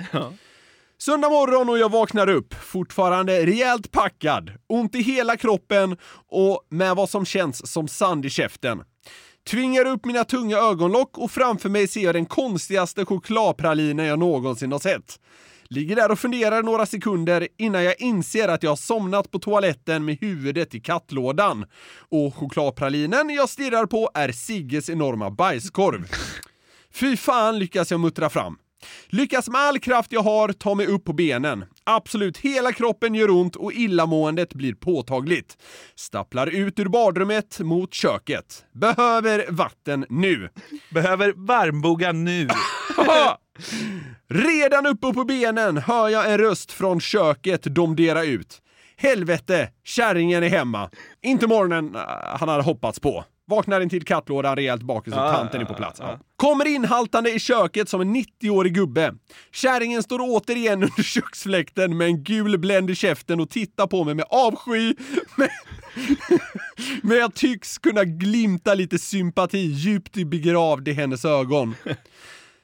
Söndag 1.05 1.29
morgon 1.29 1.69
och 1.69 1.77
jag 1.77 1.91
vaknar 1.91 2.29
upp, 2.29 2.53
fortfarande 2.53 3.45
rejält 3.45 3.91
packad, 3.91 4.51
ont 4.67 4.95
i 4.95 5.01
hela 5.01 5.37
kroppen 5.37 5.97
och 6.27 6.61
med 6.69 6.95
vad 6.95 7.09
som 7.09 7.25
känns 7.25 7.71
som 7.71 7.87
sand 7.87 8.25
i 8.25 8.29
käften. 8.29 8.83
Tvingar 9.49 9.87
upp 9.87 10.05
mina 10.05 10.23
tunga 10.23 10.57
ögonlock 10.57 11.17
och 11.17 11.31
framför 11.31 11.69
mig 11.69 11.87
ser 11.87 12.01
jag 12.01 12.15
den 12.15 12.25
konstigaste 12.25 13.05
chokladpralinen 13.05 14.05
jag 14.05 14.19
någonsin 14.19 14.71
har 14.71 14.79
sett. 14.79 15.19
Ligger 15.63 15.95
där 15.95 16.11
och 16.11 16.19
funderar 16.19 16.63
några 16.63 16.85
sekunder 16.85 17.47
innan 17.57 17.83
jag 17.83 18.01
inser 18.01 18.47
att 18.47 18.63
jag 18.63 18.71
har 18.71 18.75
somnat 18.75 19.31
på 19.31 19.39
toaletten 19.39 20.05
med 20.05 20.17
huvudet 20.21 20.75
i 20.75 20.79
kattlådan. 20.79 21.65
Och 22.09 22.35
chokladpralinen 22.35 23.29
jag 23.29 23.49
stirrar 23.49 23.85
på 23.85 24.09
är 24.13 24.31
Sigges 24.31 24.89
enorma 24.89 25.29
bajskorv. 25.29 26.07
Fy 26.93 27.17
fan 27.17 27.59
lyckas 27.59 27.91
jag 27.91 27.99
muttra 27.99 28.29
fram. 28.29 28.57
Lyckas 29.07 29.49
med 29.49 29.61
all 29.61 29.79
kraft 29.79 30.11
jag 30.11 30.21
har 30.21 30.53
ta 30.53 30.75
mig 30.75 30.87
upp 30.87 31.05
på 31.05 31.13
benen. 31.13 31.65
Absolut 31.83 32.37
hela 32.37 32.71
kroppen 32.71 33.15
gör 33.15 33.29
ont 33.29 33.55
och 33.55 33.73
illamåendet 33.73 34.53
blir 34.53 34.73
påtagligt. 34.73 35.57
Stapplar 35.95 36.47
ut 36.47 36.79
ur 36.79 36.85
badrummet 36.85 37.59
mot 37.59 37.93
köket. 37.93 38.65
Behöver 38.73 39.45
vatten 39.49 40.05
nu. 40.09 40.49
Behöver 40.89 41.33
varmboga 41.35 42.11
nu. 42.11 42.47
Redan 44.29 44.85
uppe 44.85 45.13
på 45.13 45.23
benen 45.23 45.77
hör 45.77 46.09
jag 46.09 46.31
en 46.31 46.37
röst 46.37 46.71
från 46.71 46.99
köket 46.99 47.63
domdera 47.63 48.23
ut. 48.23 48.61
Helvete, 48.97 49.69
kärringen 49.83 50.43
är 50.43 50.49
hemma. 50.49 50.89
Inte 51.21 51.47
morgonen 51.47 51.95
eh, 51.95 52.01
han 52.39 52.49
hade 52.49 52.63
hoppats 52.63 52.99
på. 52.99 53.25
Vaknar 53.47 53.81
in 53.81 53.89
till 53.89 54.05
kattlådan 54.05 54.55
rejält 54.55 54.83
bakis 54.83 55.13
och 55.13 55.19
Ah, 55.19 55.33
tanten 55.33 55.61
är 55.61 55.65
på 55.65 55.73
plats. 55.73 55.99
Ja. 55.99 56.19
Kommer 56.35 56.67
inhaltande 56.67 57.31
i 57.31 57.39
köket 57.39 57.89
som 57.89 58.01
en 58.01 58.15
90-årig 58.15 58.73
gubbe. 58.73 59.13
Kärringen 59.51 60.03
står 60.03 60.19
återigen 60.21 60.73
under 60.83 61.03
köksfläkten 61.03 61.97
med 61.97 62.07
en 62.07 62.23
gul 62.23 62.57
bländ 62.59 62.89
i 62.89 62.95
käften 62.95 63.39
och 63.39 63.49
tittar 63.49 63.87
på 63.87 64.03
mig 64.03 64.15
med 64.15 64.25
avsky. 64.29 64.95
Men, 65.37 65.49
men 67.03 67.17
jag 67.17 67.33
tycks 67.33 67.77
kunna 67.77 68.03
glimta 68.03 68.73
lite 68.73 68.99
sympati 68.99 69.57
djupt 69.57 70.13
begravd 70.13 70.87
i 70.87 70.93
hennes 70.93 71.25
ögon. 71.25 71.75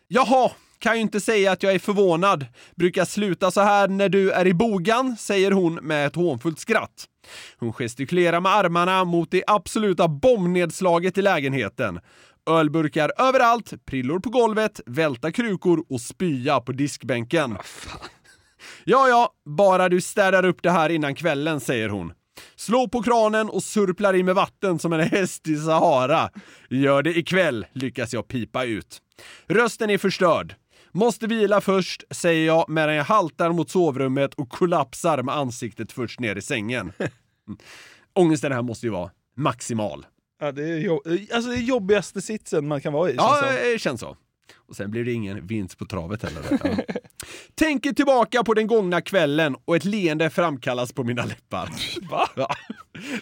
Jaha, 0.07 0.51
kan 0.79 0.95
ju 0.95 1.01
inte 1.01 1.19
säga 1.19 1.51
att 1.51 1.63
jag 1.63 1.73
är 1.73 1.79
förvånad. 1.79 2.45
Brukar 2.75 3.05
sluta 3.05 3.51
så 3.51 3.61
här 3.61 3.87
när 3.87 4.09
du 4.09 4.31
är 4.31 4.47
i 4.47 4.53
bogan, 4.53 5.17
säger 5.17 5.51
hon 5.51 5.73
med 5.73 6.07
ett 6.07 6.15
hånfullt 6.15 6.59
skratt. 6.59 7.05
Hon 7.57 7.73
gestikulerar 7.73 8.39
med 8.39 8.51
armarna 8.51 9.03
mot 9.03 9.31
det 9.31 9.43
absoluta 9.47 10.07
bombnedslaget 10.07 11.17
i 11.17 11.21
lägenheten. 11.21 11.99
Ölburkar 12.49 13.11
överallt, 13.17 13.85
prillor 13.85 14.19
på 14.19 14.29
golvet, 14.29 14.81
välta 14.85 15.31
krukor 15.31 15.83
och 15.89 16.01
spya 16.01 16.59
på 16.59 16.71
diskbänken. 16.71 17.57
Ja, 18.83 19.07
ja, 19.07 19.33
bara 19.45 19.89
du 19.89 20.01
städar 20.01 20.45
upp 20.45 20.63
det 20.63 20.71
här 20.71 20.89
innan 20.89 21.15
kvällen, 21.15 21.59
säger 21.59 21.89
hon. 21.89 22.13
Slå 22.55 22.87
på 22.87 23.03
kranen 23.03 23.49
och 23.49 23.63
surplar 23.63 24.13
in 24.13 24.25
med 24.25 24.35
vatten 24.35 24.79
som 24.79 24.93
en 24.93 24.99
häst 24.99 25.47
i 25.47 25.55
Sahara. 25.55 26.29
Gör 26.69 27.03
det 27.03 27.17
ikväll, 27.17 27.65
lyckas 27.73 28.13
jag 28.13 28.27
pipa 28.27 28.63
ut. 28.63 29.01
Rösten 29.47 29.89
är 29.89 29.97
förstörd. 29.97 30.55
Måste 30.91 31.27
vila 31.27 31.61
först, 31.61 32.03
säger 32.11 32.45
jag 32.45 32.69
medan 32.69 32.95
jag 32.95 33.03
haltar 33.03 33.51
mot 33.51 33.69
sovrummet 33.69 34.33
och 34.33 34.49
kollapsar 34.49 35.23
med 35.23 35.35
ansiktet 35.35 35.91
först 35.91 36.19
ner 36.19 36.35
i 36.35 36.41
sängen. 36.41 36.91
Ångesten 38.13 38.51
här 38.51 38.61
måste 38.61 38.85
ju 38.85 38.91
vara 38.91 39.11
maximal. 39.35 40.05
Ja, 40.41 40.51
det, 40.51 40.63
är 40.69 40.77
jo- 40.77 41.01
alltså 41.33 41.49
det 41.49 41.55
är 41.55 41.61
jobbigaste 41.61 42.21
sitsen 42.21 42.67
man 42.67 42.81
kan 42.81 42.93
vara 42.93 43.09
i. 43.11 43.15
Ja, 43.15 43.51
det 43.73 43.79
känns 43.81 44.01
så. 44.01 44.17
Och 44.55 44.75
sen 44.75 44.91
blir 44.91 45.05
det 45.05 45.11
ingen 45.11 45.47
vinst 45.47 45.77
på 45.77 45.85
travet 45.85 46.23
heller. 46.23 46.41
Ja. 46.63 46.83
Tänker 47.55 47.91
tillbaka 47.93 48.43
på 48.43 48.53
den 48.53 48.67
gångna 48.67 49.01
kvällen 49.01 49.55
och 49.65 49.75
ett 49.75 49.85
leende 49.85 50.29
framkallas 50.29 50.93
på 50.93 51.03
mina 51.03 51.25
läppar. 51.25 51.69
Ja. 52.35 52.55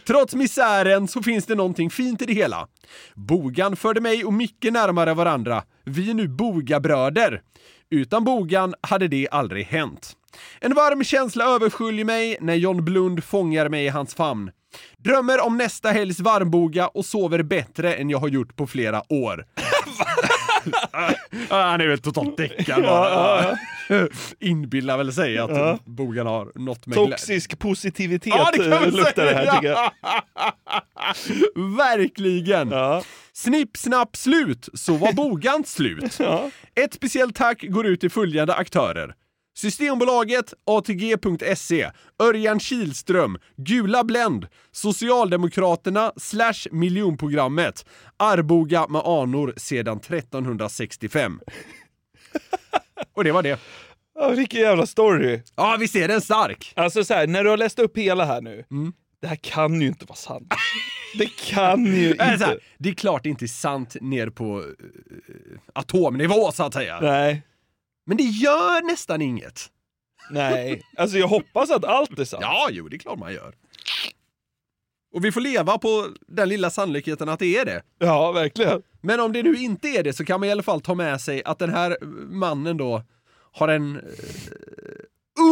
Trots 0.08 0.36
misären 0.36 1.08
så 1.08 1.24
finns 1.24 1.46
det 1.46 1.56
någonting 1.56 1.90
fint 1.90 2.22
i 2.22 2.26
det 2.26 2.34
hela. 2.34 2.68
Bogan 3.16 3.76
förde 3.76 4.02
mig 4.02 4.26
och 4.26 4.34
Micke 4.34 4.72
närmare 4.72 5.14
varandra. 5.14 5.64
Vi 5.86 6.10
är 6.10 6.14
nu 6.14 6.28
bogabröder. 6.28 7.42
Utan 7.90 8.24
bogan 8.24 8.76
hade 8.82 9.08
det 9.08 9.28
aldrig 9.32 9.66
hänt. 9.66 10.14
En 10.60 10.74
varm 10.74 11.04
känsla 11.04 11.46
översköljer 11.46 12.06
mig 12.06 12.38
när 12.42 12.56
John 12.56 12.86
Blund 12.86 13.24
fångar 13.24 13.70
mig 13.70 13.86
i 13.86 13.90
hans 13.90 14.16
famn. 14.16 14.52
Drömmer 14.98 15.46
om 15.46 15.58
nästa 15.58 15.90
helgs 15.90 16.20
varmboga 16.20 16.88
och 16.88 17.06
sover 17.06 17.44
bättre 17.44 17.94
än 17.94 18.10
jag 18.10 18.18
har 18.18 18.28
gjort 18.28 18.56
på 18.56 18.68
flera 18.68 19.14
år. 19.14 19.46
Han 21.50 21.82
är 21.82 21.88
väl 21.88 22.00
totalt 22.00 22.38
däckad 22.38 22.84
bara. 22.84 23.58
Inbillar 24.40 24.98
väl 24.98 25.14
sig 25.14 25.38
att 25.38 25.50
Ja. 25.50 25.80
Bogan 25.86 26.28
har 26.28 26.52
något 26.56 26.86
med 26.86 26.96
Toxisk 26.96 27.60
positivitet 27.60 28.34
Ja, 28.38 28.50
det 28.54 28.58
kan 28.58 28.74
eh, 28.84 28.92
luktar 28.92 29.26
det 29.26 29.34
här 29.34 29.56
tycker 29.56 29.68
jag. 29.70 29.92
Verkligen! 31.78 32.72
Ja. 32.72 33.04
Snipp, 33.34 33.78
snapp, 33.78 34.16
slut, 34.16 34.70
så 34.74 34.94
var 34.94 35.14
Bogans 35.14 35.74
slut. 35.74 36.20
Ja. 36.20 36.50
Ett 36.76 36.94
speciellt 36.94 37.36
tack 37.36 37.64
går 37.70 37.86
ut 37.88 38.00
till 38.00 38.12
följande 38.12 38.54
aktörer. 38.54 39.14
Systembolaget, 39.58 40.54
ATG.se, 40.66 41.92
Örjan 42.20 42.60
Kihlström, 42.60 43.38
Gula 43.56 44.04
Blend, 44.04 44.48
Socialdemokraterna 44.72 46.12
slash 46.18 46.68
miljonprogrammet, 46.72 47.86
Arboga 48.18 48.88
med 48.88 49.02
anor 49.02 49.54
sedan 49.58 49.98
1365. 49.98 51.40
Och 53.16 53.24
det 53.24 53.32
var 53.32 53.44
det. 53.44 53.60
Ja, 54.20 54.30
vilken 54.30 54.62
jävla 54.62 54.86
story. 54.86 55.42
Ja, 55.56 55.78
visst 55.80 55.96
är 55.96 56.08
den 56.08 56.22
stark? 56.22 56.74
Alltså 56.76 57.04
så 57.04 57.14
här, 57.14 57.28
när 57.28 57.44
du 57.44 57.50
har 57.50 57.58
läst 57.58 57.80
upp 57.80 57.98
hela 57.98 58.26
här 58.26 58.42
nu, 58.42 58.66
det 59.22 59.28
här 59.28 59.36
kan 59.36 59.82
ju 59.82 59.88
inte 59.88 60.06
vara 60.06 60.16
sant. 60.16 60.54
Det 61.18 61.30
kan 61.46 61.86
ju 61.86 62.16
så 62.18 62.24
här, 62.24 62.34
inte. 62.34 62.58
det 62.78 62.90
är 62.90 62.94
klart 62.94 63.24
det 63.24 63.30
inte 63.30 63.46
är 63.46 63.48
sant 63.48 63.96
ner 64.02 64.30
på 64.30 64.60
eh, 64.60 64.66
atomnivå 65.74 66.52
så 66.52 66.64
att 66.64 66.74
säga. 66.74 67.00
Nej, 67.02 67.42
Men 68.08 68.18
det 68.18 68.24
gör 68.24 68.82
nästan 68.82 69.22
inget. 69.22 69.70
nej. 70.32 70.82
Alltså 70.98 71.18
jag 71.18 71.28
hoppas 71.28 71.72
att 71.72 71.86
allt 71.86 72.20
är 72.20 72.26
sant. 72.26 72.42
Ja, 72.42 72.68
jo, 72.72 72.90
det 72.90 72.96
är 72.96 73.00
klart 73.00 73.20
man 73.20 73.34
gör. 73.34 73.56
Och 75.14 75.26
vi 75.26 75.32
får 75.32 75.42
leva 75.42 75.78
på 75.78 76.08
den 76.28 76.50
lilla 76.50 76.70
sannolikheten 76.70 77.30
att 77.30 77.40
det 77.40 77.58
är 77.58 77.66
det. 77.66 77.82
Ja, 78.00 78.32
verkligen. 78.32 78.82
Men 79.02 79.20
om 79.20 79.34
det 79.34 79.44
nu 79.44 79.56
inte 79.56 79.88
är 79.88 80.04
det 80.04 80.14
så 80.14 80.26
kan 80.26 80.40
man 80.40 80.50
i 80.50 80.52
alla 80.52 80.64
fall 80.64 80.82
ta 80.82 80.96
med 80.96 81.22
sig 81.22 81.44
att 81.44 81.60
den 81.60 81.70
här 81.70 81.98
mannen 82.30 82.78
då 82.78 83.04
har 83.52 83.68
en 83.68 83.96
eh, 83.96 84.02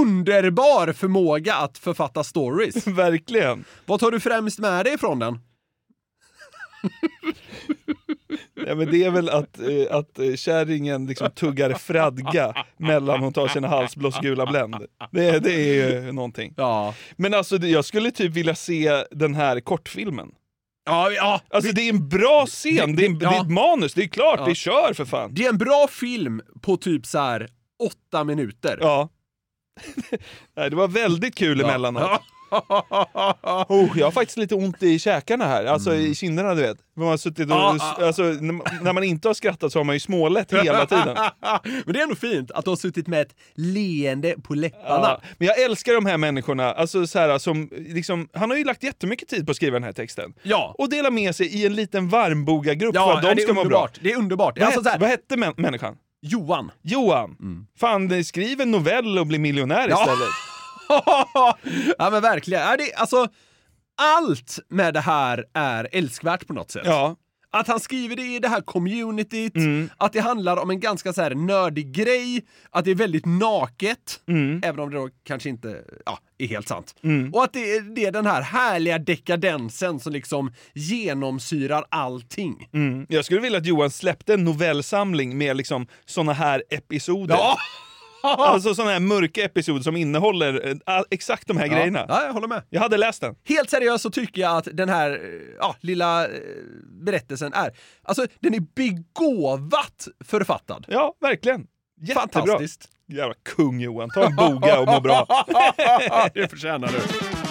underbar 0.02 0.94
förmåga 0.94 1.56
att 1.56 1.78
författa 1.78 2.24
stories. 2.24 2.88
Verkligen. 2.88 3.66
Vad 3.86 4.00
tar 4.00 4.12
du 4.12 4.20
främst 4.20 4.60
med 4.60 4.86
dig 4.86 4.98
från 4.98 5.20
den? 5.20 5.40
Ja, 8.68 8.76
men 8.76 8.92
det 8.92 9.04
är 9.04 9.12
väl 9.12 9.30
att, 9.30 9.60
eh, 9.60 9.98
att 9.98 10.20
eh, 10.20 10.34
kärringen 10.36 11.06
liksom 11.08 11.32
tuggar 11.32 11.74
fradga 11.74 12.54
mellan 12.78 13.20
hon 13.20 13.34
tar 13.34 13.48
sina 13.48 13.68
halsblåsgula 13.68 14.46
Blend. 14.46 14.76
Det, 15.12 15.40
det 15.40 15.54
är 15.54 15.92
ju 16.04 16.12
någonting. 16.12 16.54
Ja. 16.58 16.94
Men 17.16 17.34
alltså 17.34 17.58
det- 17.58 17.68
jag 17.68 17.86
skulle 17.86 18.12
typ 18.12 18.32
vilja 18.34 18.56
se 18.56 19.04
den 19.12 19.36
här 19.36 19.60
kortfilmen. 19.60 20.32
Ja, 20.86 21.12
ja. 21.12 21.42
Alltså 21.50 21.72
det 21.72 21.82
är 21.82 21.90
en 21.90 22.10
bra 22.10 22.46
scen, 22.46 22.96
det 22.96 23.06
är, 23.06 23.10
en, 23.10 23.20
det 23.20 23.26
är 23.26 23.42
ett 23.42 23.50
manus, 23.52 23.94
det 23.94 24.04
är 24.04 24.08
klart, 24.08 24.46
det 24.46 24.56
kör 24.56 24.94
för 24.94 25.06
fan. 25.06 25.30
Det 25.34 25.46
är 25.46 25.50
en 25.50 25.58
bra 25.58 25.88
film 25.90 26.42
på 26.62 26.78
typ 26.78 27.06
så 27.06 27.20
här 27.20 27.48
åtta 27.84 28.24
minuter. 28.24 28.78
Ja. 28.82 29.10
Nej, 30.58 30.70
det 30.70 30.76
var 30.76 30.88
väldigt 30.88 31.36
kul 31.36 31.58
Ja. 32.02 32.22
Oh, 33.68 33.90
jag 34.00 34.06
har 34.06 34.12
faktiskt 34.12 34.38
lite 34.38 34.56
ont 34.56 34.84
i 34.84 35.00
käkarna 35.00 35.46
här, 35.46 35.66
alltså 35.66 35.96
i 35.96 36.16
kinderna 36.16 36.56
du 36.56 36.62
vet. 36.62 36.78
Man 36.98 37.08
har 37.08 37.18
suttit 37.18 37.52
och, 37.52 37.56
Mm. 37.56 37.78
Ja, 37.80 37.96
ja. 38.00 38.06
alltså, 38.08 38.24
när, 38.24 38.94
man 38.94 39.04
inte 39.04 39.28
har 39.30 39.34
skrattat 39.34 39.72
så 39.72 39.80
har 39.80 39.84
man 39.84 39.96
ju 39.96 40.00
smålett 40.00 40.54
hela 40.54 40.86
tiden. 40.86 41.08
Men 41.86 41.94
det 41.94 42.00
är 42.00 42.04
ändå 42.04 42.16
fint 42.16 42.52
att 42.52 42.66
du 42.66 42.72
har 42.72 42.76
suttit 42.76 43.08
med 43.08 43.22
ett 43.22 43.36
leende 43.56 44.36
på 44.44 44.54
läpparna. 44.54 45.08
Ja, 45.08 45.22
men 45.38 45.48
jag 45.48 45.62
älskar 45.62 45.94
de 45.94 46.06
här 46.06 46.18
människorna, 46.18 46.74
alltså 46.74 47.08
så 47.08 47.20
här, 47.20 47.38
som, 47.38 47.70
liksom, 47.78 48.30
han 48.34 48.50
har 48.50 48.58
ju 48.58 48.64
lagt 48.64 48.84
jättemycket 48.84 49.28
tid 49.30 49.46
på 49.46 49.52
att 49.52 49.56
skriva 49.56 49.74
den 49.74 49.84
här 49.84 49.94
texten. 49.94 50.34
Ja. 50.44 50.76
Och 50.78 50.90
dela 50.90 51.10
med 51.12 51.36
sig 51.36 51.48
i 51.48 51.66
en 51.66 51.76
liten 51.76 52.10
varmbogargrupp 52.10 52.96
Ja, 52.96 53.08
för 53.08 53.14
att 53.18 53.22
de 53.24 53.36
det 53.36 53.42
är 53.42 53.44
ska 53.44 53.54
må 53.54 53.62
bra. 53.64 53.64
underbart. 53.64 54.00
Det 54.02 54.12
är 54.12 54.18
underbart. 54.18 54.60
Vad, 54.60 54.66
Alltså, 54.68 54.84
så 54.84 54.90
hette, 54.90 55.02
vad 55.02 55.10
hette 55.10 55.38
män, 55.38 55.54
människan? 55.58 55.96
Johan. 56.22 56.72
Johan. 56.82 57.36
Fan, 57.80 58.12
eh, 58.12 58.22
skriv 58.24 58.62
en 58.62 58.72
novell 58.72 59.20
och 59.20 59.28
bli 59.28 59.40
miljonär 59.40 59.88
Ja. 59.90 60.00
istället. 60.02 60.30
ja 61.98 62.10
men 62.12 62.22
verkligen. 62.22 62.64
Ja, 62.64 62.78
det, 62.78 62.94
alltså, 62.94 63.28
allt 63.98 64.60
med 64.70 64.94
det 64.94 65.00
här 65.00 65.46
är 65.54 65.88
älskvärt 65.92 66.48
på 66.48 66.54
något 66.54 66.72
sätt. 66.72 66.84
Ja. 66.86 67.16
Att 67.52 67.68
han 67.68 67.80
skriver 67.80 68.16
det 68.16 68.22
i 68.36 68.40
det 68.40 68.48
här 68.48 68.62
communityt, 68.62 69.56
Mm. 69.56 69.90
att 69.98 70.14
det 70.14 70.20
handlar 70.20 70.58
om 70.58 70.70
en 70.70 70.80
ganska 70.80 71.14
så 71.14 71.22
här 71.22 71.36
nördig 71.36 71.92
grej, 71.92 72.46
att 72.70 72.86
det 72.86 72.92
är 72.92 72.96
väldigt 72.96 73.26
naket, 73.26 74.20
Mm. 74.28 74.62
även 74.64 74.80
om 74.80 74.90
det 74.90 74.96
då 74.96 75.10
kanske 75.24 75.50
inte 75.50 75.82
ja, 76.06 76.20
är 76.38 76.48
helt 76.48 76.68
sant. 76.68 76.96
Och 77.34 77.44
att 77.44 77.54
det 77.54 77.60
är, 77.76 77.82
det 77.96 78.06
är 78.06 78.12
den 78.12 78.26
här 78.26 78.42
härliga 78.42 78.98
dekadensen 79.00 80.00
som 80.00 80.14
liksom 80.14 80.54
genomsyrar 80.74 81.86
allting. 81.90 82.70
Mm. 82.74 83.06
Jag 83.10 83.26
skulle 83.26 83.42
vilja 83.42 83.60
att 83.60 83.66
Johan 83.66 83.92
släppte 83.92 84.34
en 84.34 84.44
novellsamling 84.44 85.38
med 85.38 85.58
liksom 85.58 85.88
såna 86.06 86.34
här 86.34 86.64
episoder. 86.70 87.36
Ja! 87.36 87.58
Alltså 88.26 88.76
såna 88.76 88.90
här 88.90 89.00
mörka 89.00 89.44
episoder 89.44 89.82
som 89.82 89.96
innehåller 89.96 90.68
eh, 90.88 91.02
exakt 91.10 91.48
de 91.48 91.58
här 91.58 91.68
grejerna. 91.68 92.06
Ja, 92.08 92.26
jag 92.26 92.34
håller 92.34 92.48
med. 92.48 92.64
Jag 92.70 92.82
hade 92.82 92.98
läst 92.98 93.22
den. 93.22 93.36
Helt 93.44 93.70
seriöst 93.70 94.02
så 94.04 94.10
tycker 94.10 94.42
jag 94.42 94.58
att 94.58 94.68
den 94.74 94.90
här 94.90 95.12
eh, 95.12 95.20
ja, 95.60 95.76
lilla 95.80 96.26
eh, 96.26 96.32
berättelsen 97.06 97.54
är, 97.54 97.72
alltså 98.04 98.26
den 98.40 98.54
är 98.54 98.64
begåvat 98.76 100.08
författad. 100.26 100.86
Ja, 100.88 101.16
verkligen. 101.22 101.68
Jättebra. 102.02 102.22
Fantastiskt. 102.22 102.90
Jävla 103.08 103.34
kung 103.56 103.80
Johan, 103.80 104.10
ta 104.10 104.26
en 104.26 104.36
boga 104.36 104.80
och 104.80 104.88
må 104.88 105.00
bra. 105.00 105.28
det 106.34 106.48
förtjänar 106.48 106.88
du. 106.88 107.45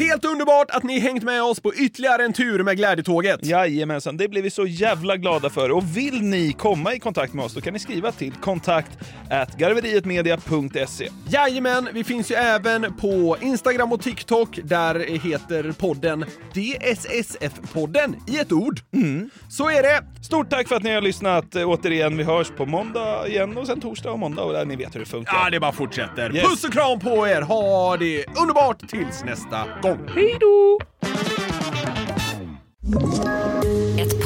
Helt 0.00 0.24
underbart 0.24 0.70
att 0.70 0.82
ni 0.82 0.98
hängt 0.98 1.22
med 1.22 1.42
oss 1.42 1.60
på 1.60 1.74
ytterligare 1.74 2.24
en 2.24 2.32
tur 2.32 2.62
med 2.62 2.76
Glädjetåget. 2.76 3.46
Jajamensan, 3.46 4.16
det 4.16 4.28
blir 4.28 4.42
vi 4.42 4.50
så 4.50 4.66
jävla 4.66 5.16
glada 5.16 5.50
för. 5.50 5.70
Och 5.70 5.96
vill 5.96 6.22
ni 6.22 6.52
komma 6.52 6.94
i 6.94 6.98
kontakt 7.00 7.32
med 7.32 7.44
oss 7.44 7.54
då 7.54 7.60
kan 7.60 7.72
ni 7.72 7.78
skriva 7.78 8.12
till 8.12 8.32
kontakt 8.32 8.90
garverietmedia.se. 9.58 11.08
Jajamän, 11.28 11.88
vi 11.92 12.04
finns 12.04 12.30
ju 12.30 12.34
även 12.34 12.96
på 12.96 13.36
Instagram 13.40 13.92
och 13.92 14.02
TikTok. 14.02 14.58
Där 14.64 14.94
heter 15.00 15.72
podden 15.72 16.24
DSSF-podden 16.54 18.14
i 18.28 18.38
ett 18.38 18.52
ord. 18.52 18.80
Så 19.48 19.70
är 19.70 19.82
det. 19.82 20.02
Stort 20.24 20.50
tack 20.50 20.68
för 20.68 20.76
att 20.76 20.82
ni 20.82 20.94
har 20.94 21.00
lyssnat. 21.00 21.54
Eh, 21.56 21.68
Återigen, 21.68 22.16
vi 22.16 22.24
hörs 22.24 22.50
på 22.56 22.66
måndag 22.66 23.28
igen 23.28 23.56
och 23.56 23.66
sen 23.66 23.80
torsdag 23.80 24.10
och 24.10 24.18
måndag 24.18 24.42
och 24.42 24.52
där 24.52 24.64
ni 24.64 24.76
vet 24.76 24.94
hur 24.94 25.00
det 25.00 25.06
funkar. 25.06 25.34
Ja, 25.44 25.50
det 25.50 25.60
bara 25.60 25.72
fortsätter. 25.72 26.36
Yes. 26.36 26.48
Puss 26.48 26.64
och 26.64 26.72
kram 26.72 27.00
på 27.00 27.28
er. 27.28 27.42
Ha 27.42 27.96
det 27.96 28.24
underbart 28.42 28.88
tills 28.88 29.24
nästa 29.24 29.66
gång. 29.82 29.89
Hej 30.14 30.36
då! 30.40 30.78